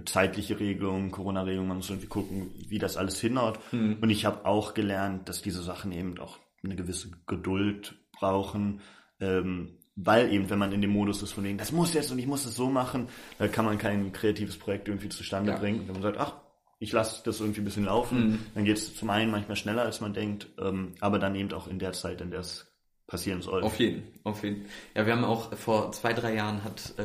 zeitliche 0.06 0.59
Regelung, 0.59 1.11
Corona-Regelung, 1.11 1.66
man 1.68 1.78
muss 1.78 1.90
irgendwie 1.90 2.06
gucken, 2.09 2.52
wie 2.68 2.78
das 2.78 2.96
alles 2.96 3.20
hinhaut. 3.20 3.59
Hm. 3.70 3.98
Und 4.00 4.09
ich 4.11 4.24
habe 4.24 4.46
auch 4.46 4.72
gelernt, 4.72 5.28
dass 5.28 5.42
diese 5.42 5.62
Sachen 5.62 5.92
eben 5.92 6.18
auch 6.20 6.38
eine 6.64 6.76
gewisse 6.76 7.11
Geduld 7.26 7.96
brauchen, 8.12 8.80
ähm, 9.20 9.76
weil 9.96 10.33
eben, 10.33 10.48
wenn 10.48 10.59
man 10.59 10.72
in 10.72 10.80
dem 10.80 10.90
Modus 10.90 11.22
ist 11.22 11.33
von 11.33 11.44
wegen, 11.44 11.59
das 11.59 11.72
muss 11.72 11.92
jetzt 11.92 12.11
und 12.12 12.18
ich 12.18 12.26
muss 12.26 12.46
es 12.46 12.54
so 12.54 12.70
machen, 12.70 13.09
da 13.38 13.48
kann 13.48 13.64
man 13.66 13.76
kein 13.78 14.12
kreatives 14.12 14.56
Projekt 14.56 14.88
irgendwie 14.88 15.09
zustande 15.11 15.52
Ja. 15.52 15.59
bringen. 15.59 15.83
Wenn 15.87 15.94
man 15.94 16.02
sagt, 16.02 16.18
ach, 16.18 16.35
ich 16.81 16.90
lasse 16.93 17.21
das 17.25 17.38
irgendwie 17.40 17.61
ein 17.61 17.64
bisschen 17.64 17.85
laufen, 17.85 18.19
Hm. 18.19 18.38
dann 18.55 18.64
geht 18.64 18.79
es 18.79 18.97
zum 18.97 19.11
einen 19.11 19.31
manchmal 19.31 19.57
schneller, 19.57 19.83
als 19.83 20.01
man 20.01 20.12
denkt, 20.14 20.49
ähm, 20.61 20.95
aber 21.01 21.19
dann 21.21 21.35
eben 21.37 21.53
auch 21.53 21.69
in 21.69 21.79
der 21.79 21.93
Zeit, 21.93 22.21
in 22.21 22.31
der 22.33 22.40
es 22.40 22.66
passieren 23.07 23.43
soll. 23.43 23.62
Auf 23.62 23.79
jeden, 23.79 24.03
auf 24.25 24.43
jeden. 24.43 24.66
Ja, 24.95 25.05
wir 25.07 25.12
haben 25.12 25.25
auch 25.25 25.55
vor 25.57 25.93
zwei, 25.93 26.12
drei 26.14 26.35
Jahren 26.35 26.64
hat 26.64 26.95
äh, 26.97 27.03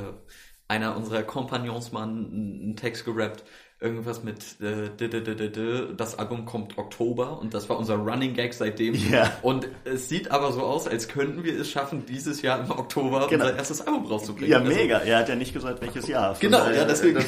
einer 0.67 0.95
unserer 0.97 1.23
Kompagnons 1.23 1.91
mal 1.91 2.03
einen, 2.03 2.75
Text 2.75 3.05
gerappt, 3.05 3.43
irgendwas 3.81 4.23
mit 4.23 4.59
äh, 4.61 4.89
d 4.97 5.87
das 5.97 6.17
Album 6.17 6.45
kommt 6.45 6.77
Oktober 6.77 7.39
und 7.39 7.53
das 7.53 7.67
war 7.69 7.77
unser 7.77 7.95
Running 7.95 8.33
Gag 8.33 8.53
seitdem. 8.53 8.95
Ja. 9.11 9.31
Und 9.41 9.67
es 9.83 10.07
sieht 10.09 10.31
aber 10.31 10.51
so 10.53 10.61
aus, 10.63 10.87
als 10.87 11.07
könnten 11.07 11.43
wir 11.43 11.59
es 11.59 11.69
schaffen, 11.69 12.05
dieses 12.07 12.41
Jahr 12.41 12.63
im 12.63 12.71
Oktober 12.71 13.27
Genau. 13.29 13.45
unser 13.45 13.57
erstes 13.57 13.81
Album 13.85 14.05
rauszubringen. 14.05 14.51
Ja, 14.51 14.59
Also, 14.59 14.71
mega. 14.71 14.99
Er 14.99 15.19
hat 15.19 15.29
ja 15.29 15.35
nicht 15.35 15.53
gesagt, 15.53 15.81
welches 15.81 16.07
Jahr. 16.07 16.33
Von 16.35 16.41
Genau, 16.41 16.59
daher, 16.59 16.77
ja, 16.77 16.85
deswegen. 16.85 17.15
Das, 17.15 17.25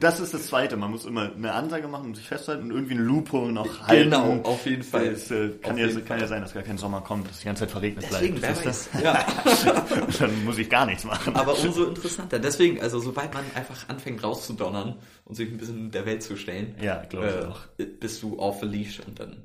das 0.00 0.20
ist 0.20 0.34
das 0.34 0.46
Zweite. 0.46 0.76
Man 0.76 0.90
muss 0.90 1.04
immer 1.04 1.30
eine 1.34 1.52
Ansage 1.52 1.88
machen 1.88 2.06
und 2.06 2.16
sich 2.16 2.26
festhalten 2.28 2.64
und 2.64 2.70
irgendwie 2.72 2.94
ein 2.94 3.04
Loophole 3.04 3.52
noch 3.52 3.86
halten. 3.86 4.04
Genau, 4.10 4.40
auf 4.42 4.66
jeden 4.66 4.82
Fall. 4.82 5.06
Es 5.06 5.30
äh, 5.30 5.50
kann, 5.62 5.76
ja, 5.78 5.88
kann 6.00 6.20
ja 6.20 6.26
sein, 6.26 6.42
dass 6.42 6.54
gar 6.54 6.62
kein 6.62 6.78
Sommer 6.78 7.00
kommt, 7.00 7.28
dass 7.28 7.38
die 7.40 7.44
ganze 7.46 7.60
Zeit 7.60 7.70
verregnet 7.70 8.04
Deswegen, 8.10 8.40
wer 8.40 8.52
bleibt. 8.52 8.66
weiß. 8.66 8.88
Siehst 8.92 9.04
Ja. 9.04 9.26
du? 9.44 10.12
Dann 10.18 10.44
muss 10.44 10.58
ich 10.58 10.68
gar 10.70 10.86
nichts 10.86 11.04
machen. 11.04 11.34
Aber 11.36 11.58
umso 11.58 11.84
interessanter. 11.84 12.38
Deswegen, 12.38 12.80
also 12.80 12.98
sobald 13.00 13.32
man 13.34 13.44
einfach 13.54 13.88
anfängt 13.88 14.22
rauszudonnern 14.22 14.96
und 15.24 15.34
sich 15.34 15.50
ein 15.50 15.56
bisschen 15.58 15.90
der 15.90 16.06
Welt 16.06 16.22
zu 16.22 16.36
stellen, 16.36 16.74
Ja, 16.80 17.02
glaub 17.08 17.24
ich 17.24 17.46
auch. 17.46 17.60
bist 18.00 18.22
du 18.22 18.38
off 18.38 18.60
the 18.60 18.66
leash 18.66 19.00
und 19.06 19.18
dann 19.20 19.42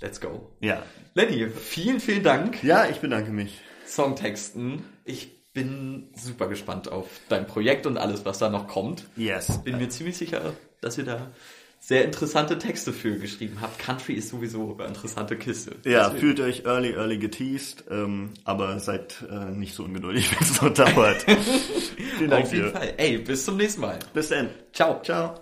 let's 0.00 0.20
go. 0.20 0.50
Ja. 0.60 0.82
Lenny, 1.14 1.48
vielen, 1.48 2.00
vielen 2.00 2.22
Dank. 2.22 2.62
Ja, 2.62 2.86
ich 2.88 2.98
bedanke 2.98 3.30
mich. 3.30 3.60
Songtexten. 3.86 4.84
Ich 5.04 5.39
bin 5.52 6.08
super 6.14 6.48
gespannt 6.48 6.90
auf 6.90 7.06
dein 7.28 7.46
Projekt 7.46 7.86
und 7.86 7.98
alles, 7.98 8.24
was 8.24 8.38
da 8.38 8.50
noch 8.50 8.68
kommt. 8.68 9.04
Yes. 9.16 9.62
Bin 9.64 9.78
mir 9.78 9.88
ziemlich 9.88 10.16
sicher, 10.16 10.54
dass 10.80 10.96
ihr 10.98 11.04
da 11.04 11.30
sehr 11.80 12.04
interessante 12.04 12.58
Texte 12.58 12.92
für 12.92 13.16
geschrieben 13.18 13.58
habt. 13.60 13.78
Country 13.78 14.12
ist 14.12 14.28
sowieso 14.28 14.76
eine 14.78 14.88
interessante 14.88 15.36
Kiste. 15.36 15.76
Ja, 15.84 16.04
Deswegen. 16.04 16.20
fühlt 16.20 16.40
euch 16.40 16.64
early, 16.66 16.92
early 16.92 17.18
geteased, 17.18 17.84
ähm, 17.90 18.30
aber 18.44 18.78
seid 18.80 19.24
äh, 19.30 19.50
nicht 19.50 19.74
so 19.74 19.84
ungeduldig, 19.84 20.30
wenn 20.38 20.46
es 20.46 20.60
noch 20.60 20.74
dauert. 20.74 21.22
Vielen 22.18 22.30
Dank 22.30 22.44
Auf 22.44 22.52
jeden 22.52 22.66
dir. 22.66 22.72
Fall. 22.72 22.94
Ey, 22.98 23.18
bis 23.18 23.46
zum 23.46 23.56
nächsten 23.56 23.80
Mal. 23.80 23.98
Bis 24.12 24.28
dann. 24.28 24.50
Ciao. 24.72 25.00
Ciao. 25.02 25.40